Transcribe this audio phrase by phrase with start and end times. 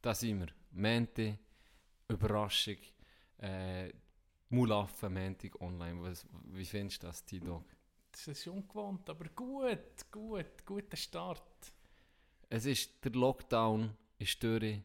[0.00, 0.48] da sind wir.
[0.72, 1.38] Mente,
[2.08, 2.76] Überraschung,
[3.38, 3.92] äh,
[4.48, 6.02] Mulaffe, Montag online.
[6.02, 7.64] Was, wie findest du das, T-Dog?
[8.12, 11.72] Das ist ungewohnt, aber gut, gut, guter Start.
[12.48, 14.80] Es ist der Lockdown ist durch,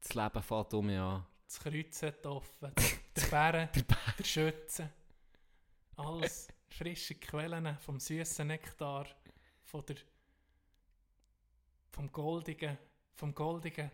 [0.00, 1.24] das Leben fängt um mich an.
[1.46, 2.72] Das Kreuz hat offen,
[3.16, 3.84] der Bären, Der
[4.18, 4.92] der Schütze.
[5.96, 9.06] Alles frische Quellen vom süßen Nektar,
[9.62, 9.96] von der,
[11.90, 12.76] vom goldigen,
[13.14, 13.90] vom goldigen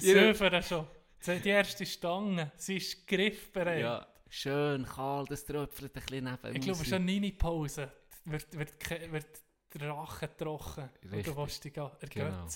[0.00, 0.86] Ihr- Söfern schon.
[1.26, 3.80] Die erste Stange, sie ist griffbereit.
[3.80, 7.92] Ja, schön kalt, es tröpfelt ein bisschen neben Ich glaube, schon eine Pause
[8.24, 9.26] wird, wird, wird
[9.74, 10.88] der Rachen trocken.
[11.02, 11.34] Und Richtig.
[11.34, 11.78] du willst dich
[12.10, 12.46] gehen Genau.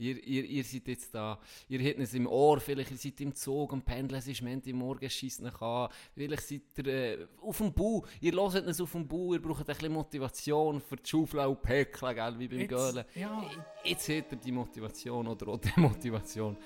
[0.00, 3.34] Ihr, ihr, ihr seid jetzt da, ihr habt es im Ohr, vielleicht ihr seid im
[3.34, 7.58] Zug und pendeln, es ist Montag morgen, schießt euch an, vielleicht seid ihr äh, auf
[7.58, 11.06] dem Bau, ihr hört es auf dem Bau, ihr braucht ein bisschen Motivation für die
[11.08, 13.04] Schaufel und Päckchen, gell, wie beim Göhlen.
[13.08, 13.50] Jetzt, ja,
[13.84, 16.56] Jetzt habt ihr die Motivation oder auch die Motivation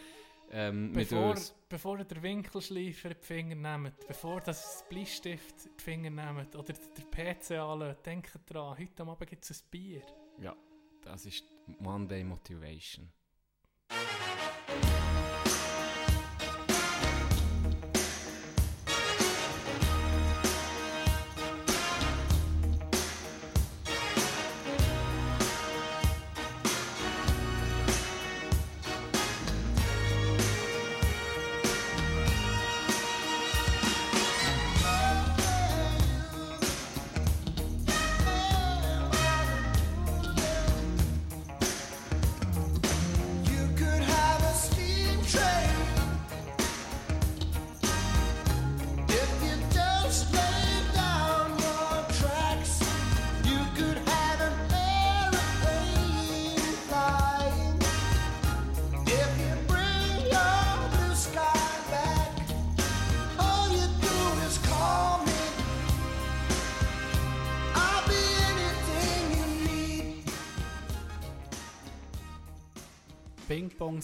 [0.53, 1.55] ähm, mit bevor, uns.
[1.69, 6.55] bevor ihr den Winkelschleifer in die Finger nehmt, bevor das Bleistift in die Finger nehmt
[6.55, 10.03] oder der PC anlässt, denkt dran, heute am Abend gibt es ein Bier.
[10.41, 10.55] Ja,
[11.03, 11.45] das ist
[11.80, 13.11] Monday Motivation.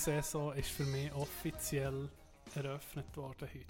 [0.01, 2.09] Ping-Pong-Saison ist für mich offiziell
[2.55, 3.67] eröffnet worden heute.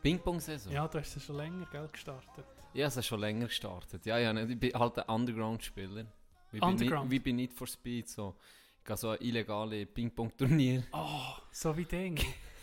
[0.00, 0.72] Ping-Pong-Saison?
[0.72, 2.46] Ja, du hast ja schon länger gell, gestartet.
[2.72, 4.06] Ich habe es schon länger gestartet.
[4.06, 6.06] Ja, ja, ich bin halt ein Underground-Spieler.
[6.52, 7.10] Wie Underground?
[7.10, 8.08] Wie bei Need for Speed.
[8.08, 8.36] So.
[8.78, 10.84] Ich gehe so illegale Ping-Pong-Turnier.
[10.92, 12.18] Oh, so wie Ding.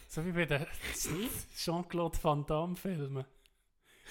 [0.07, 0.66] so wie bei den
[1.56, 3.25] Jean-Claude Van Damme-Filmen.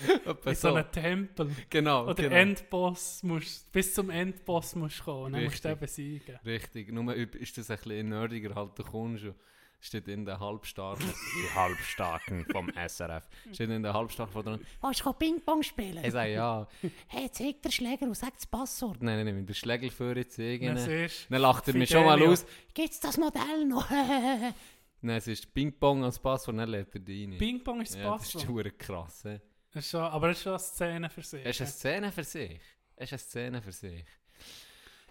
[0.47, 1.51] In so einem Tempel.
[1.69, 2.37] Genau, Oder genau.
[2.37, 5.33] Endboss musst, bis zum Endboss musst du kommen.
[5.33, 6.39] Dann musst du den besiegen.
[6.45, 9.35] Richtig, nur üb- ist das ein bisschen nerdiger halt, du kommst und
[9.81, 11.05] steht in der Halbstarken,
[11.37, 16.03] die Halbstarken vom SRF, steht in der Halbstarken vor dran, Willst du Ping-Pong spielen?
[16.05, 16.69] ich sage ja,
[17.09, 19.03] Hey, zeig der Schläger und sag das Passwort.
[19.03, 23.01] nein, nein, nein, der Schlägel für jetzt Dann lacht er mich schon mal aus, Gibt's
[23.01, 23.91] das Modell noch?
[23.91, 27.39] nein, es ist Ping-Pong als Passwort, dann lädt er dich rein.
[27.39, 28.55] Ping-Pong ist das ja, das ist Passwort.
[28.55, 29.41] verdammt krass, he.
[29.73, 31.47] Das ist schon, aber das ist schon eine Szene für sich.
[31.47, 32.61] Es ist eine Szene für sich,
[32.95, 34.05] es ist eine Szene für sich.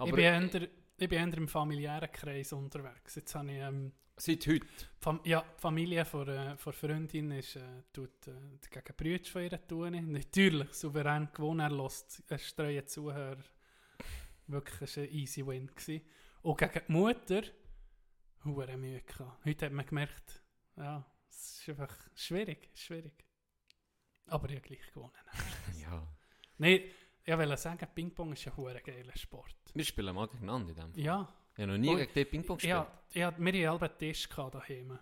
[0.06, 3.16] ich, bin eher, ich bin eher im familiären Kreis unterwegs.
[3.16, 3.58] Jetzt habe ich...
[3.58, 4.68] Ähm, seit heute,
[5.00, 8.32] Fam ja, die Familie von, äh, von Freundin ist, äh, tut, äh,
[8.70, 10.12] gegen Brüder von ihr tun.
[10.12, 11.62] Natürlich, souverän gewonnen.
[11.62, 13.44] Er lässt einen streuen Zuhörer.
[14.46, 15.68] Wirklich, es ein easy win.
[15.68, 16.02] Gewesen.
[16.44, 17.42] Und gegen die Mutter,
[18.44, 19.44] hure Mühe gehabt.
[19.44, 20.44] Heute hat man gemerkt,
[20.76, 23.26] ja, es ist einfach schwierig, schwierig.
[24.32, 25.12] Aber ich habe gleich gewonnen.
[25.82, 26.08] ja,
[26.58, 26.82] Nein,
[27.24, 29.56] ich wollte sagen, Ping-Pong ist ein hure geiler Sport.
[29.74, 31.04] wir spielen mal gegeneinander in dem Fall.
[31.04, 32.74] Ja, Ich habe noch nie Oh, gegen dich Ping-Pong gespielt.
[32.74, 35.00] Ja, ich hatte, hatten einen Tisch gehabt daheim.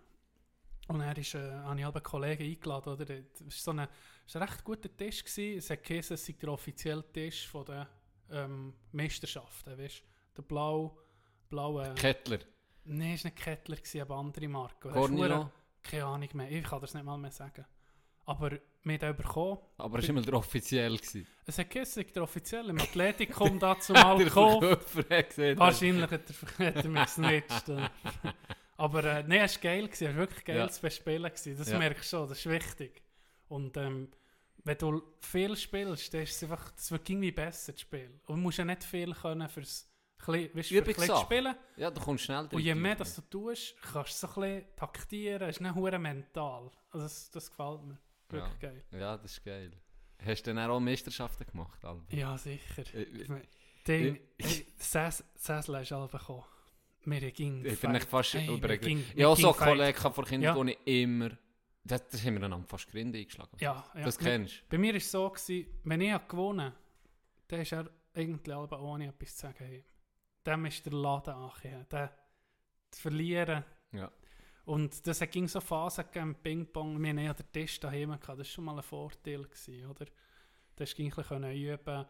[0.87, 2.93] Und er ist, äh, habe ich einen Kollegen eingeladen.
[2.93, 3.09] Oder?
[3.47, 3.87] Es war
[4.25, 5.23] so war ein recht guter Tisch.
[5.23, 5.57] Gewesen.
[5.59, 7.87] Es hat geheißen, es sei der offizielle Tisch von der
[8.31, 9.77] ähm, Meisterschaften.
[9.77, 10.03] Weißt?
[10.35, 10.97] Der blau,
[11.47, 11.93] blaue...
[11.93, 12.39] Kettler,
[12.85, 14.87] Nein, es war nicht Kettler, gewesen, aber andere Marke.
[14.87, 15.51] Und Cornilo,
[15.83, 16.49] Keine Ahnung mehr.
[16.49, 17.65] Ich kann das nicht mal mehr sagen.
[18.29, 18.51] Aber
[18.83, 19.57] wir haben bekommen.
[19.77, 20.95] aber es war immer der offiziell.
[20.95, 21.25] gewesen.
[21.47, 22.69] Es hat geheißen, der offizielle.
[22.69, 24.63] Im Athletikum dazu mal gekauft.
[25.57, 26.21] Wahrscheinlich hat
[26.59, 27.65] er, hat er mich gesnitcht.
[28.77, 30.69] Aber äh, nein, es war geil, gewesen, es war wirklich geil Ja.
[30.69, 31.23] zu bespielen.
[31.23, 31.57] Gewesen.
[31.57, 31.79] Das Ja.
[31.79, 33.01] merkst du schon, das ist wichtig.
[33.47, 34.09] Und ähm,
[34.63, 38.19] wenn du viel spielst, dann ist es einfach, das wird irgendwie besser, das Spiel.
[38.27, 39.89] Und du musst ja nicht viel können fürs
[40.23, 41.55] Kli- weißt, für zu spielen.
[41.77, 44.75] Ja, du kommst schnell Und je mehr das du tust, kannst du so ein bisschen
[44.75, 46.69] taktieren, es ist nicht mental.
[46.91, 47.97] Also das, das gefällt mir.
[48.29, 48.69] Wirklich Ja.
[48.69, 48.83] geil.
[48.91, 49.71] Ja, das ist geil.
[50.25, 52.11] Hast du dann auch Meisterschaften gemacht, Albert?
[52.13, 52.83] Ja, sicher.
[52.93, 53.47] Äh, Ich äh, mein,
[53.87, 54.19] Ding,
[54.79, 56.43] Säs- Säsle ist einfach gekommen.
[57.05, 60.73] Wir ging Ich bin fast Hey, ging- Ich habe auch so Kollegen von Kindern, Ja.
[60.85, 61.29] ich immer...
[61.83, 63.55] Das, das haben wir einander fast Gründe eingeschlagen.
[63.59, 64.03] Ja, ja.
[64.03, 66.75] Das kennst Bei mir war es so, gewesen, wenn ich gewonnen habe,
[67.47, 69.55] dann ist er eigentlich aber ohne etwas zu sagen.
[69.65, 69.85] Hey.
[70.45, 71.91] dem ist der Laden angehört.
[71.93, 72.13] Der
[72.91, 73.63] zu verlieren.
[73.93, 74.11] Ja.
[74.69, 77.01] Und das ging so Phasen gegeben Ping-Pong.
[77.01, 78.27] Wir hatten ja den Tisch daheim gehabt.
[78.27, 80.05] Das war schon mal ein Vorteil, gewesen, oder?
[80.75, 82.05] Das ging ein bisschen üben.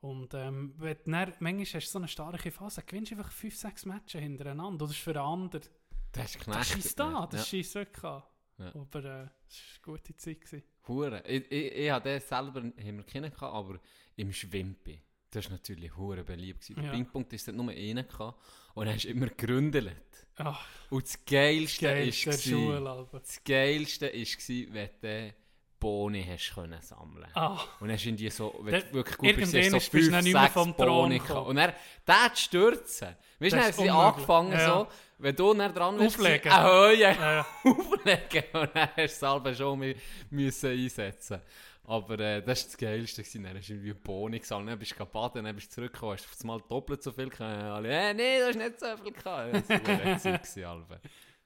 [0.00, 4.20] Und ähm, wenn dann, manchmal hast du so eine starke Phase, gewinnst einfach 5-6 Matches
[4.20, 4.84] hintereinander.
[4.84, 5.64] Oder das ist für einen anderen.
[6.12, 7.46] Das ist Das knechtet schießt da, das Ja.
[7.46, 8.22] schießt wirklich an.
[8.58, 8.66] Ja.
[8.76, 10.40] Aber äh, es war eine gute Zeit.
[10.40, 10.62] Gewesen.
[10.86, 11.20] Hure.
[11.26, 13.80] Ich, ich, ich habe den selber haben wir gehabt, aber
[14.14, 15.02] im Schwimpi.
[15.34, 16.68] Das war natürlich hure beliebt.
[16.76, 16.90] Der Ja.
[16.92, 18.38] Ping-Pong ist dort nur einen gehabt
[18.74, 19.96] und hast du immer geründelt.
[20.36, 22.26] Ach, Und das Geilste ist.
[22.26, 23.06] Alter.
[23.12, 25.34] das Geilste ist gewesen, wenn du
[25.80, 27.28] Boni hast können sammeln.
[27.34, 30.22] Ah, Und dann du irgendwie so, wenn du wirklich gut bist, hast so bist fünf,
[30.22, 31.28] nicht mehr sechs gekommen.
[31.28, 31.46] gehabt.
[31.48, 31.72] Und dann,
[32.06, 33.08] der zu stürzen.
[33.38, 34.66] Weißt du, dann haben ist sie angefangen Ja.
[34.78, 34.88] so,
[35.18, 36.50] wenn du dann dran bist, Auflegen.
[36.52, 39.94] eine Höhe äh, auflegen und dann hast du es selber schon
[40.30, 41.40] müssen einsetzen
[41.84, 43.22] aber äh, das war das Geilste.
[43.42, 46.26] Dann hast du irgendwie Boni gesammelt, dann bist du baden, dann bist du zurückgekommen, hast
[46.26, 47.62] auf einmal doppelt so viel gehabt.
[47.62, 49.54] Alle, äh, nee, du hast nicht so viel gehabt.
[49.54, 51.00] Das war gewesen, Alter.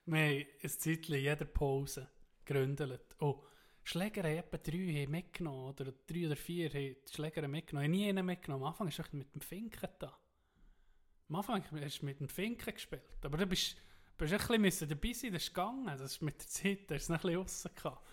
[0.06, 2.08] wir haben ein Zeitchen jeder Pause
[2.44, 3.16] geründelt.
[3.20, 3.42] Oh,
[3.82, 5.70] Schläger haben etwa drei mitgenommen.
[5.70, 7.86] Oder drei oder vier haben die Schläger mitgenommen.
[7.86, 8.64] Ich habe nie einen mitgenommen.
[8.64, 10.16] Am Anfang hast du mit dem Finken da.
[11.28, 13.02] Am Anfang hast du mit dem Finken gespielt.
[13.22, 13.76] Aber du bist,
[14.16, 15.86] bist ein bisschen dabei sein, das ist gegangen.
[15.86, 18.06] Das ist mit der Zeit, da du es ein bisschen raus gehabt.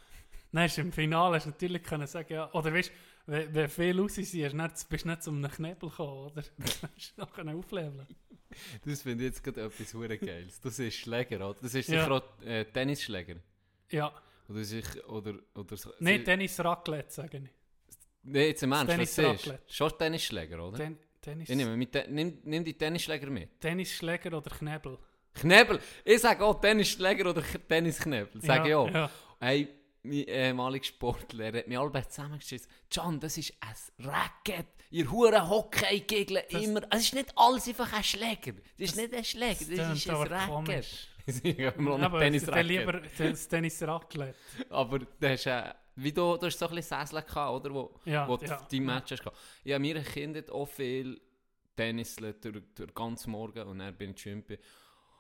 [0.56, 3.70] Dann hast du im Finale hast natürlich können sagen, ja, oder weißt du, wenn, wenn
[3.70, 4.32] viel raus ist,
[4.90, 6.44] bist du nicht zum Knebel gekommen, oder?
[6.96, 8.08] hast du noch aufleveln.
[8.86, 10.62] Das finde ich jetzt gerade etwas hure Geiles.
[10.62, 11.60] Das ist Schläger, oder?
[11.62, 12.00] Das ist Ja.
[12.04, 13.36] sicher auch äh, Tennisschläger.
[13.92, 14.14] Ja,
[14.48, 15.92] Oder, sich, oder, oder so.
[16.00, 17.50] nicht Tennis Raclette, sage ich.
[18.24, 19.40] Nee, jetzt im Ernst, was Tennis?
[19.42, 19.64] Raclette.
[19.74, 20.78] Schon Tennisschläger, oder?
[20.78, 23.60] Ten, Tennis, Ich nehme mit, nimm, nimm die Tennisschläger mit.
[23.60, 24.98] Tennisschläger oder Knebel?
[25.34, 25.80] Knebel!
[26.06, 28.42] Ich sage auch Tennisschläger oder Tennisknebel.
[28.42, 28.90] Sage ich auch.
[28.90, 29.10] Ja.
[29.40, 29.68] Hey,
[30.06, 32.70] mein ehemaliger Sportlehrer hat mich alle zusammengeschissen.
[32.92, 34.68] John, das ist ein Racket.
[34.92, 36.82] Ihr hure Hockey-Gegler Das- immer.
[36.92, 38.54] Es ist nicht alles einfach ein Schläger.
[38.78, 40.48] Das ist nicht ein Schläger, das, klingt ist ein Racket.
[40.50, 41.08] komisch.
[41.44, 42.66] Ich habe noch Aber ein Tennisracket.
[42.68, 44.36] lieber das Tennis Raclette.
[44.70, 47.74] Aber du hast, äh, wie du, du hast so ein bisschen Sessel gehabt, oder?
[47.74, 48.62] Wo, Ja, wo du ja.
[48.70, 49.36] die Matches gehabt.
[49.64, 51.20] Ich habe mir Kind auch viel
[51.76, 54.46] Tennisle durch, durch ganz Morgen und dann bin ich schwimmen.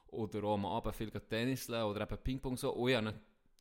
[0.09, 2.87] Oder auch am Abend viel Tennisle oder eben Ping-Pong so.
[2.87, 3.13] Ich habe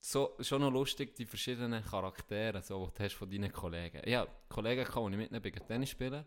[0.06, 4.02] so, schon noch lustig, die verschiedenen Charaktere, so, die du hast von deinen Kollegen.
[4.14, 6.26] Habe Kollegen, gehabt, die ich mitnehmen bin Tennis spielen.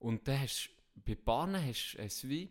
[0.00, 2.50] Und dann hast bei Bahnen hast du wie.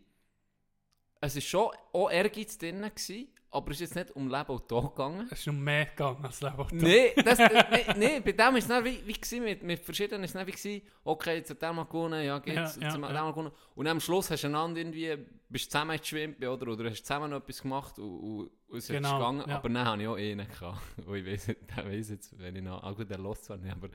[1.20, 4.68] Es war schon auch Ehrgeiz drin, gewesen, aber es ist jetzt nicht um Leben und
[4.68, 5.26] Tod gegangen.
[5.30, 6.66] Es ist noch mehr gegangen als Leben.
[6.72, 10.34] Nein, das, nee, nee, bei dem war es wie, wie gewesen, mit, mit verschiedenen ist
[10.34, 12.92] es wie gewesen, okay, jetzt hat der mal gewonnen, ja geht's, Ja, jetzt ja, hat
[13.02, 13.52] der mal gewonnen.
[13.74, 15.16] Und am Schluss hast du einander irgendwie,
[15.48, 19.08] bist zusammen geschwimmt, oder, oder hast zusammen noch etwas gemacht und, und, und es Genau,
[19.08, 19.56] ist gegangen, ja.
[19.56, 20.80] aber dann habe ich auch einen gehabt.
[21.06, 23.72] Und ich nicht- der weiss jetzt, wenn ich noch, ah gut, der lässt zwar nicht,
[23.72, 23.88] aber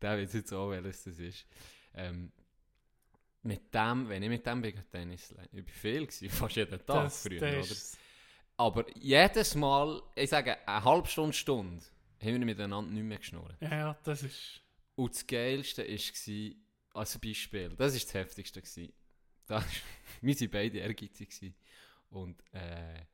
[0.00, 1.46] der weiss jetzt auch, welches das ist.
[1.94, 2.32] Ähm,
[3.42, 7.04] mit dem, wenn ich mit dem bin, Tennis, ich war viel, gewesen, fast jeden Tag
[7.04, 8.05] das, früher, das oder?
[8.56, 11.84] Aber jedes Mal, ich sage, eine halbe Stunde, Stunde,
[12.22, 13.56] haben wir miteinander nicht mehr geschnurrt.
[13.60, 14.62] ja, ja, das ist...
[14.94, 18.62] Und das Geilste war, als Beispiel, das war das Heftigste.
[18.62, 18.92] Gewesen.
[19.46, 19.62] Da,
[20.22, 21.28] wir waren beide ehrgeizig.
[21.28, 21.54] Gewesen.
[22.08, 23.04] Und äh,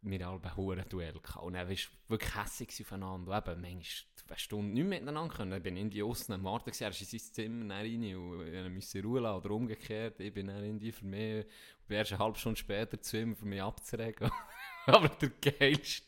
[0.00, 1.12] wir hatten ein Duell.
[1.12, 1.44] gehabt.
[1.44, 3.36] Und dann du wirklich hässlich aufeinander.
[3.36, 5.50] Und eben, manchmal eine Stunde nicht miteinander können.
[5.50, 8.72] Dann bin ich irgendwie außen am Martin, er ist in sein Zimmer rein und ich
[8.72, 9.44] musste Ruhe lassen.
[9.44, 13.00] Oder umgekehrt, ich bin dann irgendwie für mich, ich bin erst eine halbe Stunde später
[13.00, 14.30] zu ihm, für mich abzuregen.
[14.92, 16.06] Aber der geilste,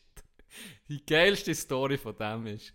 [0.87, 2.73] die geilste Story von dem ist,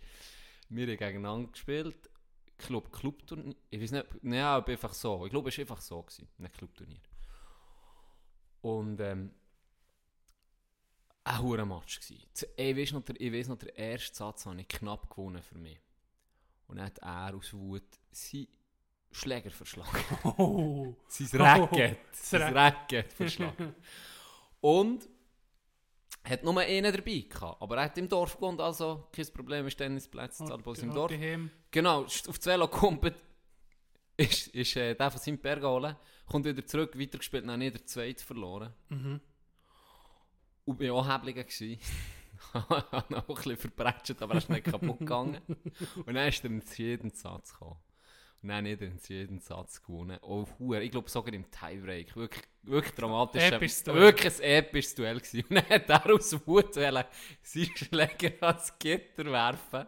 [0.68, 2.10] wir haben gegeneinander gespielt.
[2.58, 3.56] Ich glaube, Clubturnier.
[3.70, 5.24] Ich weiß nicht, nein, aber einfach so.
[5.24, 6.02] Ich glaube, es war einfach so.
[6.02, 7.00] Gewesen, ein Clubturnier.
[8.62, 9.32] Und ähm,
[11.24, 12.20] ein hoher Match gsi.
[12.56, 15.58] Ich weiß noch, der, ich weiss noch, der erste Satz habe ich knapp gewonnen für
[15.58, 15.78] mich.
[16.66, 18.48] Und dann hat er aus Wut seinen
[19.10, 20.04] Schläger verschlagen.
[20.36, 21.98] Oh, sein Racket.
[22.10, 23.74] das sein Racket verschlagen.
[24.60, 25.08] Und
[26.24, 27.60] hat nur einen dabei gehabt.
[27.60, 31.10] Aber er hat im Dorf gewohnt, also kein Problem, ist Tennisplatz, oh, aus im Dorf.
[31.10, 31.50] Daheim.
[31.70, 33.04] Genau, ist auf das Velo kommt,
[34.16, 35.62] ist, ist äh, der von seinem Berg
[36.26, 38.72] kommt wieder zurück, weitergespielt, dann nicht der zweite verloren.
[38.88, 39.20] Mhm.
[40.64, 41.44] Und ich war auch Häbliger.
[41.44, 41.78] gewesen.
[42.52, 45.40] Habe noch ein bisschen verbretscht, aber er ist nicht kaputt gegangen.
[46.06, 47.78] Und dann ist er ins jeden Satz gekommen.
[48.44, 50.18] Und dann hat er ins jeden Satz gewonnen.
[50.20, 52.14] Oh, Huer, ich glaube sogar im Tiebreak.
[52.14, 53.42] Wirklich, wirklich dramatisch.
[53.42, 54.00] Episches Duell.
[54.02, 55.44] Wirklich ein episches Duell gewesen.
[55.48, 57.04] Und dann hat er aus Wut wollen
[57.42, 59.86] seinen Schläger ans Gitter werfen.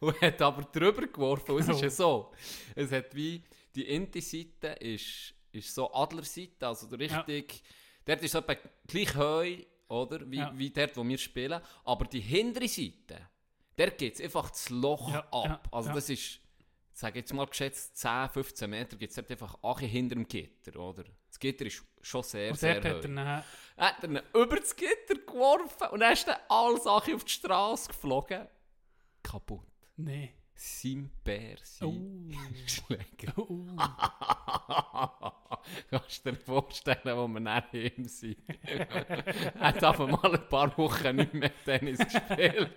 [0.00, 1.52] Und hat aber drüber geworfen.
[1.52, 2.32] Und es ist ja so.
[2.74, 3.42] Es hat wie,
[3.74, 7.20] die eine Seite ist, ist so Adlerseite, also der Ja.
[7.20, 7.62] richtig,
[8.04, 9.56] dort ist es etwa gleich heu,
[9.88, 10.52] oder, wie, Ja.
[10.54, 11.62] wie dort, wo wir spielen.
[11.82, 13.26] Aber die hintere Seite,
[13.78, 15.66] der geht es einfach das Loch Ja, ab.
[15.72, 16.40] also das ist,
[16.98, 20.80] sage jetzt mal geschätzt 10, 15 Meter, geht es dort einfach auch hinter dem Gitter,
[20.80, 21.04] oder?
[21.28, 23.04] Das Gitter ist schon sehr, Und sehr hat er hoch.
[23.76, 27.32] Er hat ihn über das Gitter geworfen und dann ist dann alle Sachen auf die
[27.32, 28.48] Straße geflogen.
[29.22, 29.66] Kaputt.
[29.96, 30.32] Nee.
[30.54, 32.66] Sein Bär, sein Oh.
[32.66, 33.34] Schläger.
[33.36, 33.66] Oh.
[35.90, 38.38] Kannst du dir vorstellen, wo wir nachher ihm sind?
[38.62, 38.86] er
[39.60, 42.72] hat einfach mal ein paar Wochen nicht mehr Tennis gespielt.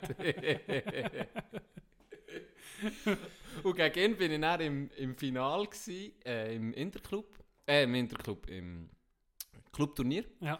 [3.63, 7.25] Und gegen ihn bin ich dann im, im Finale, gewesen, äh, im Interclub.
[7.67, 8.89] Äh, im Interclub, im
[9.71, 10.25] Clubturnier.
[10.39, 10.59] Ja.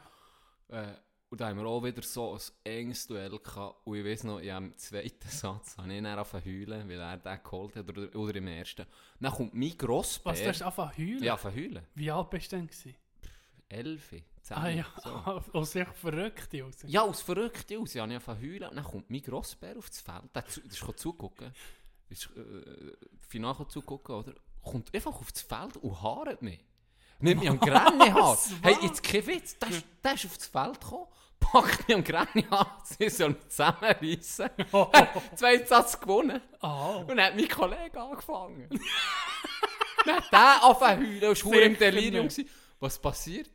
[0.69, 0.93] Äh,
[1.31, 3.85] und da haben wir auch wieder so ein enges Duell gehabt.
[3.85, 6.89] Und ich weiß noch, ja, im zweiten Satz habe ich ihn dann angefangen zu heulen,
[6.89, 8.85] weil er den geholt hat, oder, oder im ersten.
[9.19, 10.31] Dann kommt mein Grossbär.
[10.31, 11.23] Was, du hast angefangen zu heulen?
[11.23, 11.87] Ja, angefangen zu heulen.
[11.93, 12.67] Wie alt bist du denn?
[12.67, 12.95] Gewesen?
[13.71, 14.57] Elfi, zehn.
[14.57, 15.09] Ah ja, So.
[15.53, 16.77] aus sich verrückt aus.
[16.87, 17.93] Ja, aus verrückt aus.
[17.93, 18.69] Ich habe angefangen zu heulen.
[18.69, 20.35] Und dann kommt mein Grossbär aufs Feld.
[20.35, 21.53] Der der ist zugucken.
[22.09, 22.93] Ist äh,
[23.27, 24.33] Final gekommen zugucken, oder?
[24.63, 26.59] Kommt einfach aufs Feld und haaret mich.
[27.19, 28.37] Nimmt mich am Granny-Haar.
[28.61, 29.57] Hey, jetzt kein Witz.
[29.59, 31.07] Der ist, der ist aufs Feld gekommen,
[31.39, 34.49] packt mich am Granny-Haar, sie soll mich zusammenreissen.
[35.35, 36.41] Zwei Satz gewonnen.
[36.61, 38.69] Ah, Und dann hat mein Kollege angefangen.
[40.05, 42.27] dann hat der angefangen zu heulen und war im Delirium.
[42.27, 42.49] gewesen.
[42.79, 43.49] Was passiert?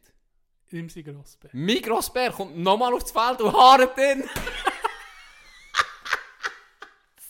[0.70, 1.50] nimm sie Grossbär.
[1.52, 4.24] Mein Grossbär kommt nochmal aufs Feld und haaret ihn.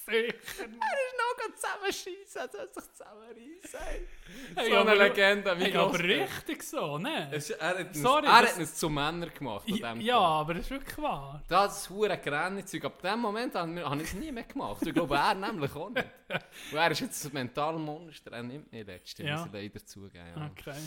[0.07, 0.15] Sicher.
[0.17, 1.14] Er ist
[1.55, 4.07] zusammenschießen, er soll sich zusammenreißen.
[4.57, 7.29] Hey, so eine aber- Legende, mein Hey, aber richtig so, ne?
[7.33, 9.69] Es, er hat Sorry, er das- hat uns zu Männern gemacht.
[9.69, 10.01] Ja, Tag.
[10.13, 11.43] aber das ist wirklich wahr.
[11.49, 12.85] Das hure Grenzeug.
[12.87, 14.87] Ab dem Moment habe ich es nie mehr gemacht.
[14.87, 16.07] Ich glaube, er nämlich auch nicht.
[16.73, 18.33] Und er ist jetzt ein Mentalmonster.
[18.33, 19.37] Er nimmt mich letzte, Ja.
[19.39, 20.25] muss ich leider zugeben.
[20.37, 20.47] Ja.
[20.51, 20.79] Okay.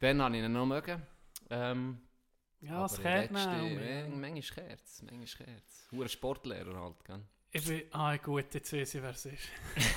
[0.00, 1.02] Dann habe ich ihn noch mögen.
[1.50, 2.00] Ähm,
[2.60, 3.06] Ja, es nicht.
[3.06, 3.28] äh,
[4.08, 5.88] Manchmal Kerz, manchmal Kerz.
[5.92, 7.20] Hure Sportlehrer halt, gell?
[7.56, 9.48] Ich bin, ah gut, jetzt weiß ich, wer es ist.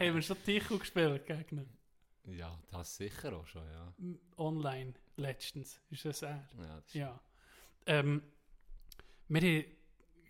[0.00, 1.68] Haben wir schon Ticho gespielt gegen ihn?
[2.34, 3.92] Ja, das sicher auch schon, ja.
[4.38, 5.82] Online, letztens.
[5.90, 6.48] Ist das er?
[6.58, 7.20] ja, das Ja.
[7.84, 8.22] Ähm,
[9.28, 9.70] wir hatten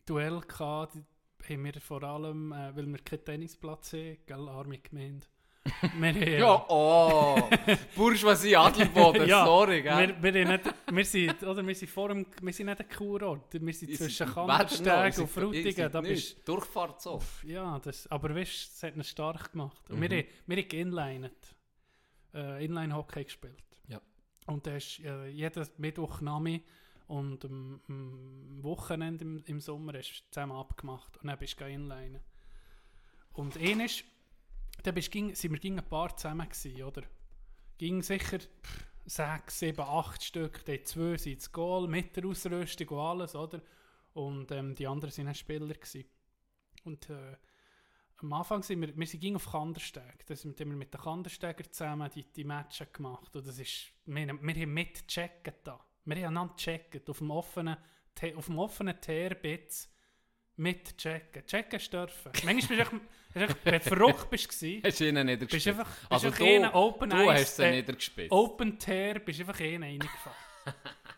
[0.05, 0.97] Duell gehabt,
[1.49, 5.29] haben wir vor allem, äh, weil wir keinen Tennisplatz haben, gell, arme Gemeinde.
[5.99, 7.49] Wir Ja, oh!
[7.95, 10.15] Bourgeoisie Adelboden, Ja, sorry, gell?
[10.21, 13.53] wir, wir, nicht, wir, sind, oder, wir sind vor dem, wir sind nicht ein Kurort,
[13.61, 14.35] wir sind zwischen noch,
[15.19, 15.93] und Frutigen.
[15.93, 17.21] Da bist, Durchfahrt so.
[17.45, 19.89] ja, das, aber weißt, du, es hat ihn stark gemacht.
[19.91, 20.03] Und Mhm.
[20.03, 21.57] wir, haben- wir haben geinlinet,
[22.35, 23.65] äh, Inline-Hockey gespielt.
[23.89, 24.01] Ja.
[24.47, 26.63] Und da ist äh, jeden Mittwoch Nami
[27.07, 31.65] und am, am Wochenende im, im Sommer hast du zusammen abgemacht und dann bist du
[31.67, 32.21] inlinen.
[33.33, 34.03] Und eines,
[34.83, 37.03] dann bist, ging, sind wir ging ein paar zusammen gewesen, oder?
[37.77, 42.89] Ging sicher pff, sechs, sieben, acht Stück, die zwei sind ins Goal, mit der Ausrüstung
[42.89, 43.61] und alles, oder?
[44.15, 46.05] Und ähm, die anderen sind auch Spieler gewesen.
[46.85, 47.37] Und äh,
[48.21, 50.27] am Anfang sind wir, wir sind ging auf Kandersteg.
[50.27, 53.35] Da sind wir mit den Kandersteiger zusammen die, die Matches gemacht.
[53.37, 55.81] Und das ist, wir, wir haben mitgecheckt da.
[56.05, 57.77] Wir haben einander gecheckt auf dem offenen,
[58.37, 59.01] auf dem offenen
[60.59, 61.47] mitchecken.
[61.47, 62.33] Checken ist dürfen.
[62.45, 66.27] Manchmal bist du echt, wenn du verrückt bist, gewesen, Hast du bist einfach, bist Also
[66.29, 68.31] einfach du, Open du hast sie äh, nicht gespielt.
[68.31, 70.37] Open Tear, bist einfach einen reingefahren.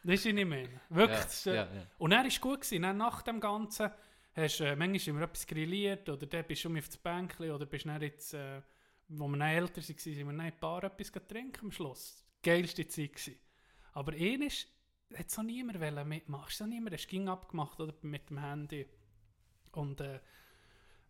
[0.04, 0.80] das ist was ich meine.
[0.88, 1.44] Wirklich.
[1.47, 1.87] ja, äh, ja, ja.
[1.99, 2.61] und er war gut.
[2.61, 2.82] Gewesen.
[2.82, 3.90] Dann nach dem Ganzen
[4.35, 7.50] hast du äh, manchmal immer etwas grilliert oder dann bist du um auf das Bänkchen
[7.50, 8.61] oder bist dann jetzt, äh,
[9.09, 12.25] wo wir dann älter waren, sind wir dann ein paar etwas trinken am Schluss.
[12.42, 13.38] Geilste Zeit gewesen.
[13.92, 14.66] Aber eines
[15.16, 16.68] hat so niemand wollen mitmachen.
[16.68, 18.87] Niemand hast ging abgemacht oder, mit dem Handy.
[19.72, 20.20] Und äh,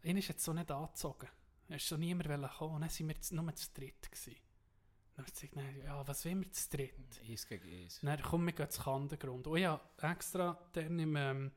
[0.04, 1.28] eines hat es so nicht angezogen.
[1.68, 2.74] Es ist so niemand kommen.
[2.76, 4.36] Und dann sind wir jetzt nur zu dritt gewesen.
[5.16, 6.94] Dann haben wir gesagt, ja, was wollen wir zu dritt?
[7.28, 8.00] Eins gegen eins.
[8.02, 9.46] Dann komm, wir gehen zu Kandengrund.
[9.46, 11.52] Oh ja, extra dann im, ähm,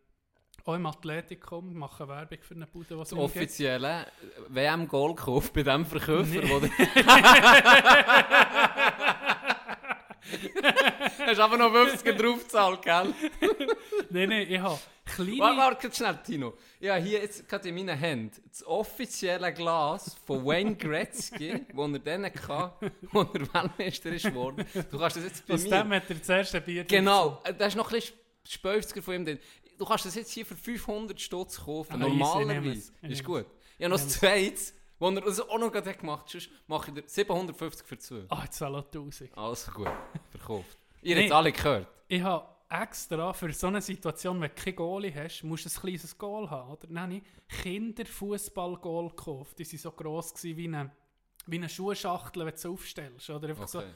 [0.66, 4.08] auch im Athletikum machen Werbung für eine Bude, was offizielle
[4.50, 6.60] WM-Goal-Kauf bei dem Verkäufer, Nee.
[6.60, 6.70] der...
[11.28, 13.14] Hast aber noch 50 draufgezahlt, gell?
[14.10, 14.80] Nein, nein, ich habe
[15.16, 15.40] kleine...
[15.40, 16.54] Warte, warte, schnell, Tino.
[16.80, 22.00] Ja, hier jetzt gerade in meinen Händen das offizielle Glas von Wayne Gretzky, das er
[22.00, 22.82] dann hatte,
[23.14, 24.66] als er Weltmeister ist geworden.
[24.92, 25.70] Du kannst das jetzt bei Aus mir...
[25.70, 28.02] dem hat er das erste Bier Genau, äh, da ist noch ein
[28.42, 29.40] bisschen von ihm drin.
[29.78, 32.92] Du kannst das jetzt hier für 500 Stutz kaufen, Ah, easy, nehm normalerweise.
[33.02, 33.46] Ist gut.
[33.78, 34.20] Ich habe noch das es.
[34.20, 36.50] zweites, wo er das auch noch gerade gemacht hat.
[36.68, 38.26] Mache ich dir 750 für zwei.
[38.30, 39.36] Ah, jetzt soll er 1000.
[39.38, 39.90] Also gut,
[40.32, 40.78] verkauft.
[41.02, 41.22] Ihr Nee.
[41.24, 41.88] habt es alle gehört.
[42.08, 42.46] Ich habe
[42.82, 46.50] extra für so eine Situation, wenn du kein Goalie hast, musst du ein kleines Goal
[46.50, 46.72] haben.
[46.72, 46.88] Oder?
[46.88, 47.24] Dann habe ich
[47.62, 49.60] Kinderfußball-Goal gekauft.
[49.60, 50.92] Die waren so gross wie eine,
[51.48, 53.30] wie eine Schuhschachtel, wenn du sie aufstellst.
[53.30, 53.80] Oder einfach so.
[53.80, 53.92] Okay.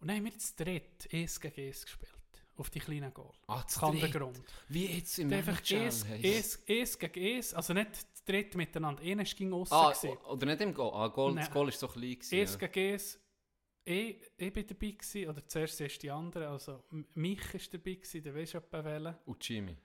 [0.00, 2.10] Und dann haben wir das dritt eins gegen eins gespielt.
[2.56, 3.32] Auf die kleinen Goal.
[3.48, 4.40] Ah, das Kandengrund.
[4.68, 6.06] Wie jetzt im einfach heisst.
[6.06, 9.02] eins, eins gegen eins, also nicht das dritte miteinander.
[9.02, 9.74] Einer ging aussen.
[9.74, 9.92] Ah,
[10.30, 10.92] oder nicht im Goal.
[10.94, 11.50] Ah, Goal das.
[11.50, 12.44] Goal ist so klein Ja.
[12.56, 13.18] gegen eins
[13.84, 18.22] ich, ich bin dabei gewesen, oder zuerst erst die anderen, also mich ist dabei gewesen,
[18.22, 19.16] der weiß etwa wählen.
[19.26, 19.76] Und Jimmy.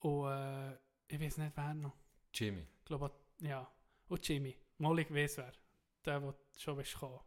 [0.00, 0.74] Und äh,
[1.08, 1.96] ich weiß nicht, wer noch.
[2.32, 2.66] Jimmy.
[2.78, 3.70] Ich glaube, ja.
[4.08, 4.56] Und Jimmy.
[4.78, 5.52] Mal ich weiss wer.
[6.04, 7.20] Der, der schon ist gekommen.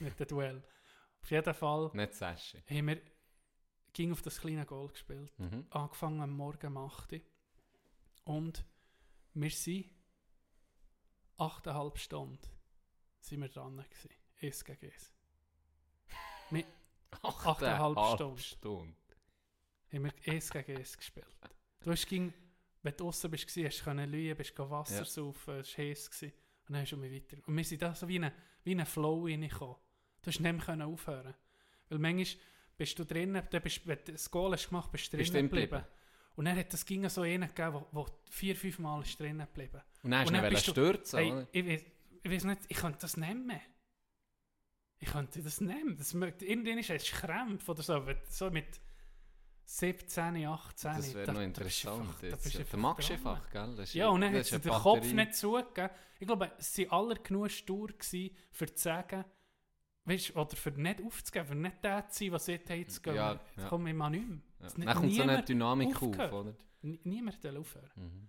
[0.00, 0.62] Mit dem Duell.
[1.22, 2.62] Auf jeden Fall Nicht Sashi.
[2.68, 3.00] haben wir
[3.92, 5.36] ging auf das kleine Goal gespielt.
[5.38, 5.66] Mhm.
[5.70, 7.20] Angefangen am Morgen um 8 Uhr.
[8.24, 8.64] Und
[9.34, 9.86] wir sind
[11.38, 12.38] 8,5 Stunden
[13.20, 14.10] sind wir dran gewesen.
[14.40, 15.12] Eins gegen eins.
[16.50, 16.64] Wir
[17.22, 18.38] Achteinhalb Stunden.
[18.38, 18.96] Stunden.
[19.92, 21.26] haben wir eins gegen eins gespielt.
[21.80, 22.32] Du hast ging,
[22.82, 25.04] wenn du draußen bist, hast du lügen, bist Wasser Ja.
[25.04, 26.10] saufen, es war heiß.
[26.10, 26.32] Gewesen.
[26.68, 27.42] Und dann du mich weiter.
[27.46, 28.24] Und wir sind da so wie in
[28.80, 29.76] einen Flow reingekommen.
[30.22, 31.34] Du hast nicht mehr aufhören
[31.88, 32.42] Weil manchmal
[32.76, 35.48] bist du drinnen, dann bist, wenn du das Goal hast gemacht, bist du drinnen drin
[35.48, 35.84] geblieben.
[36.36, 39.80] Und dann hat es ging so einen gegeben, wo vier, fünf Mal drinnen geblieben.
[40.02, 41.84] Und dann Und dann ihn bist du- stürzen, Hey, ich, weiß,
[42.22, 43.60] ich weiß nicht, ich könnte das nicht mehr.
[45.00, 45.96] Ich könnte das nehmen.
[45.96, 48.02] Das mögt, irgendwann ist es Krämpfe oder so.
[48.28, 48.80] So mit
[49.64, 50.92] 17, 18.
[50.96, 52.00] Das wäre da- noch da bist du interessant.
[52.00, 52.42] einfach- da jetzt.
[52.58, 53.76] bist du magst einfach, gell?
[53.76, 55.90] Das Ja, und dann hat sie den Kopf nicht zugegeben.
[56.18, 59.24] Ich glaube, sie waren alle genug stur, gewesen, für zu sagen,
[60.04, 63.14] weißt, oder für nicht aufzugeben, für nicht der zu sein, was haben, zu gehen.
[63.14, 63.68] Ja, Jetzt ja.
[63.68, 64.38] komme ich mal nicht mehr.
[64.60, 64.66] Ja.
[64.66, 66.32] Es Dann kommt so eine Dynamik auf, aufgehört.
[66.32, 66.54] oder?
[66.82, 67.90] N- Niemand will aufhören.
[67.94, 68.28] Mhm.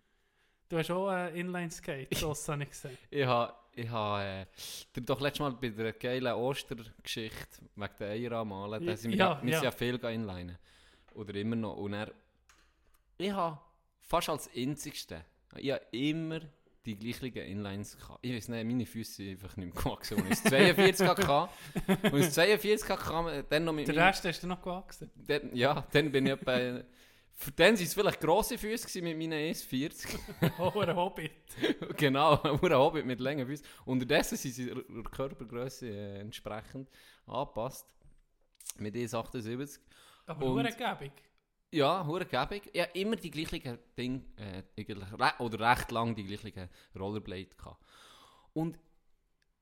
[0.69, 2.95] Du hast auch äh, Inline-Skate, so habe ich gesehen.
[3.09, 8.31] Ich habe, ich habe, äh, doch letztes Mal bei der geilen Ostergeschichte wegen der Eier
[8.33, 9.63] anmalen, da sind wir, ja, wir ja.
[9.63, 10.57] ja viel inlinen.
[11.15, 11.75] Oder immer noch.
[11.77, 12.11] Und er,
[13.17, 13.59] ich habe
[13.99, 15.25] fast als einzigste,
[15.57, 16.41] ich habe immer
[16.85, 18.19] die gleichen Inlines gehabt.
[18.21, 20.17] Ich weiß nicht, meine Füße sind einfach nicht mehr gewachsen.
[20.21, 21.49] Und ich 42 hatte,
[22.11, 25.09] und ich 42 hatte, dann noch mit Der meinen- Rest hast du noch gewachsen.
[25.15, 26.81] dann, ja, dann bin ich etwa,
[27.41, 30.19] für dann waren es vielleicht grosse Füße mit meinen 1,40.
[30.60, 31.31] Oh, ein Hobbit.
[31.98, 33.65] genau, ein Hobbit mit langen Füßen.
[33.86, 36.89] Unterdessen sind sie der Körpergröße äh, entsprechend
[37.25, 37.88] angepasst.
[38.77, 39.79] Mit 1,78.
[40.25, 40.63] Aber nur.
[41.72, 42.27] Ja, hure.
[42.29, 42.62] Ich habe
[42.93, 44.96] immer die gleichen Dinge, äh,
[45.40, 47.81] oder recht lang die gleichen Rollerblade gehabt.
[48.51, 48.77] Und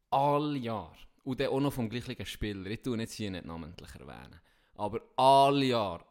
[0.09, 3.93] alle Jahre, und dann auch noch vom gleichen Spieler, ich tue jetzt hier nicht namentlich
[3.93, 4.41] erwähnen,
[4.73, 6.03] aber alle Jahre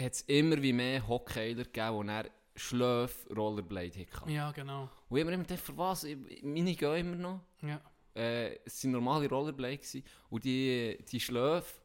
[0.00, 2.24] hat es immer wie mehr Hockeyler gegeben, die er
[2.56, 4.30] Schläf Rollerblade hatten.
[4.30, 4.88] Ja, genau.
[5.08, 6.06] Und ich habe mir immer gedacht, für was?
[6.42, 7.40] Meine gehen immer noch.
[7.62, 7.80] Ja.
[8.14, 10.02] Äh, es waren normale Rollerblade gewesen.
[10.30, 11.80] und die, die Schläf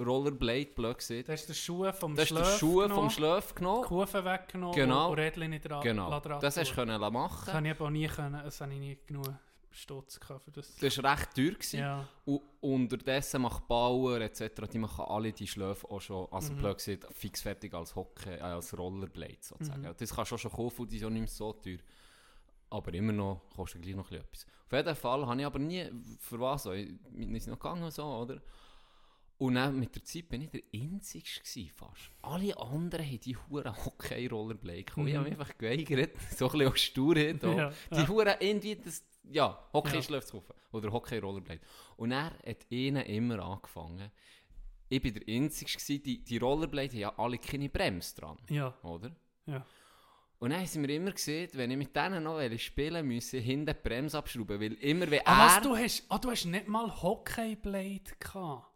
[0.00, 3.10] Rollerblade, blöd gesehen, Das ist der Schuh vom das ist der Schlöf Schuh genommen, vom
[3.10, 3.82] Schlöf genommen.
[3.82, 5.10] die Kufen weggenommen Genau.
[5.10, 6.86] und Rädchen nicht dran Genau, das hast du tun.
[6.86, 7.52] können Das machen.
[7.52, 9.26] habe ich aber nie können, das habe ich nie genug
[9.78, 10.74] Stutz für das.
[10.76, 11.52] Das war recht teuer.
[11.52, 11.78] Gewesen.
[11.80, 14.66] Ja, Und unterdessen macht Bauer etc.
[14.72, 16.58] Die machen alle die Schläfe auch schon, also Mhm.
[16.58, 19.82] blöd gesagt, fix fertig als Hockey, äh, als Rollerblade sozusagen.
[19.82, 19.94] Mhm.
[19.96, 21.78] Das kannst du auch schon kaufen und die sind auch nicht mehr so teuer.
[22.70, 24.46] Aber immer noch kostet gleich noch etwas.
[24.66, 28.04] Auf jeden Fall habe ich aber nie, für was, so, ich- sind noch gegangen so,
[28.04, 28.42] oder?
[29.38, 32.10] Und dann mit der Zeit bin ich der Einzige gewesen, fast.
[32.22, 34.78] Alle anderen haben die huren Hockey-Rollerblade.
[34.80, 35.14] Ich Mhm.
[35.14, 37.44] habe mich einfach geweigert, so ein bisschen aus Sturheit.
[37.44, 37.56] auch.
[37.56, 38.08] Ja, Die ja.
[38.08, 40.02] Huren irgendwie das, ja, Hockey Ja.
[40.02, 40.54] schläft kaufen.
[40.72, 41.60] Oder Hockey Rollerblade.
[41.96, 44.10] Und er hat ihnen immer angefangen.
[44.88, 48.74] Ich war der Einzige, gewesen, die, die Rollerblade haben ja alle keine Bremse dran, ja,
[48.82, 49.14] oder?
[49.46, 49.64] ja.
[50.40, 53.44] Und dann haben wir immer gesehen, wenn ich mit denen noch spielen wollte, müsse ich
[53.44, 55.62] hinten die Bremse abschrauben, weil immer wenn Ah, was, er...
[55.62, 58.66] du hast, ah, du hast nicht mal Hockeyblade gehabt.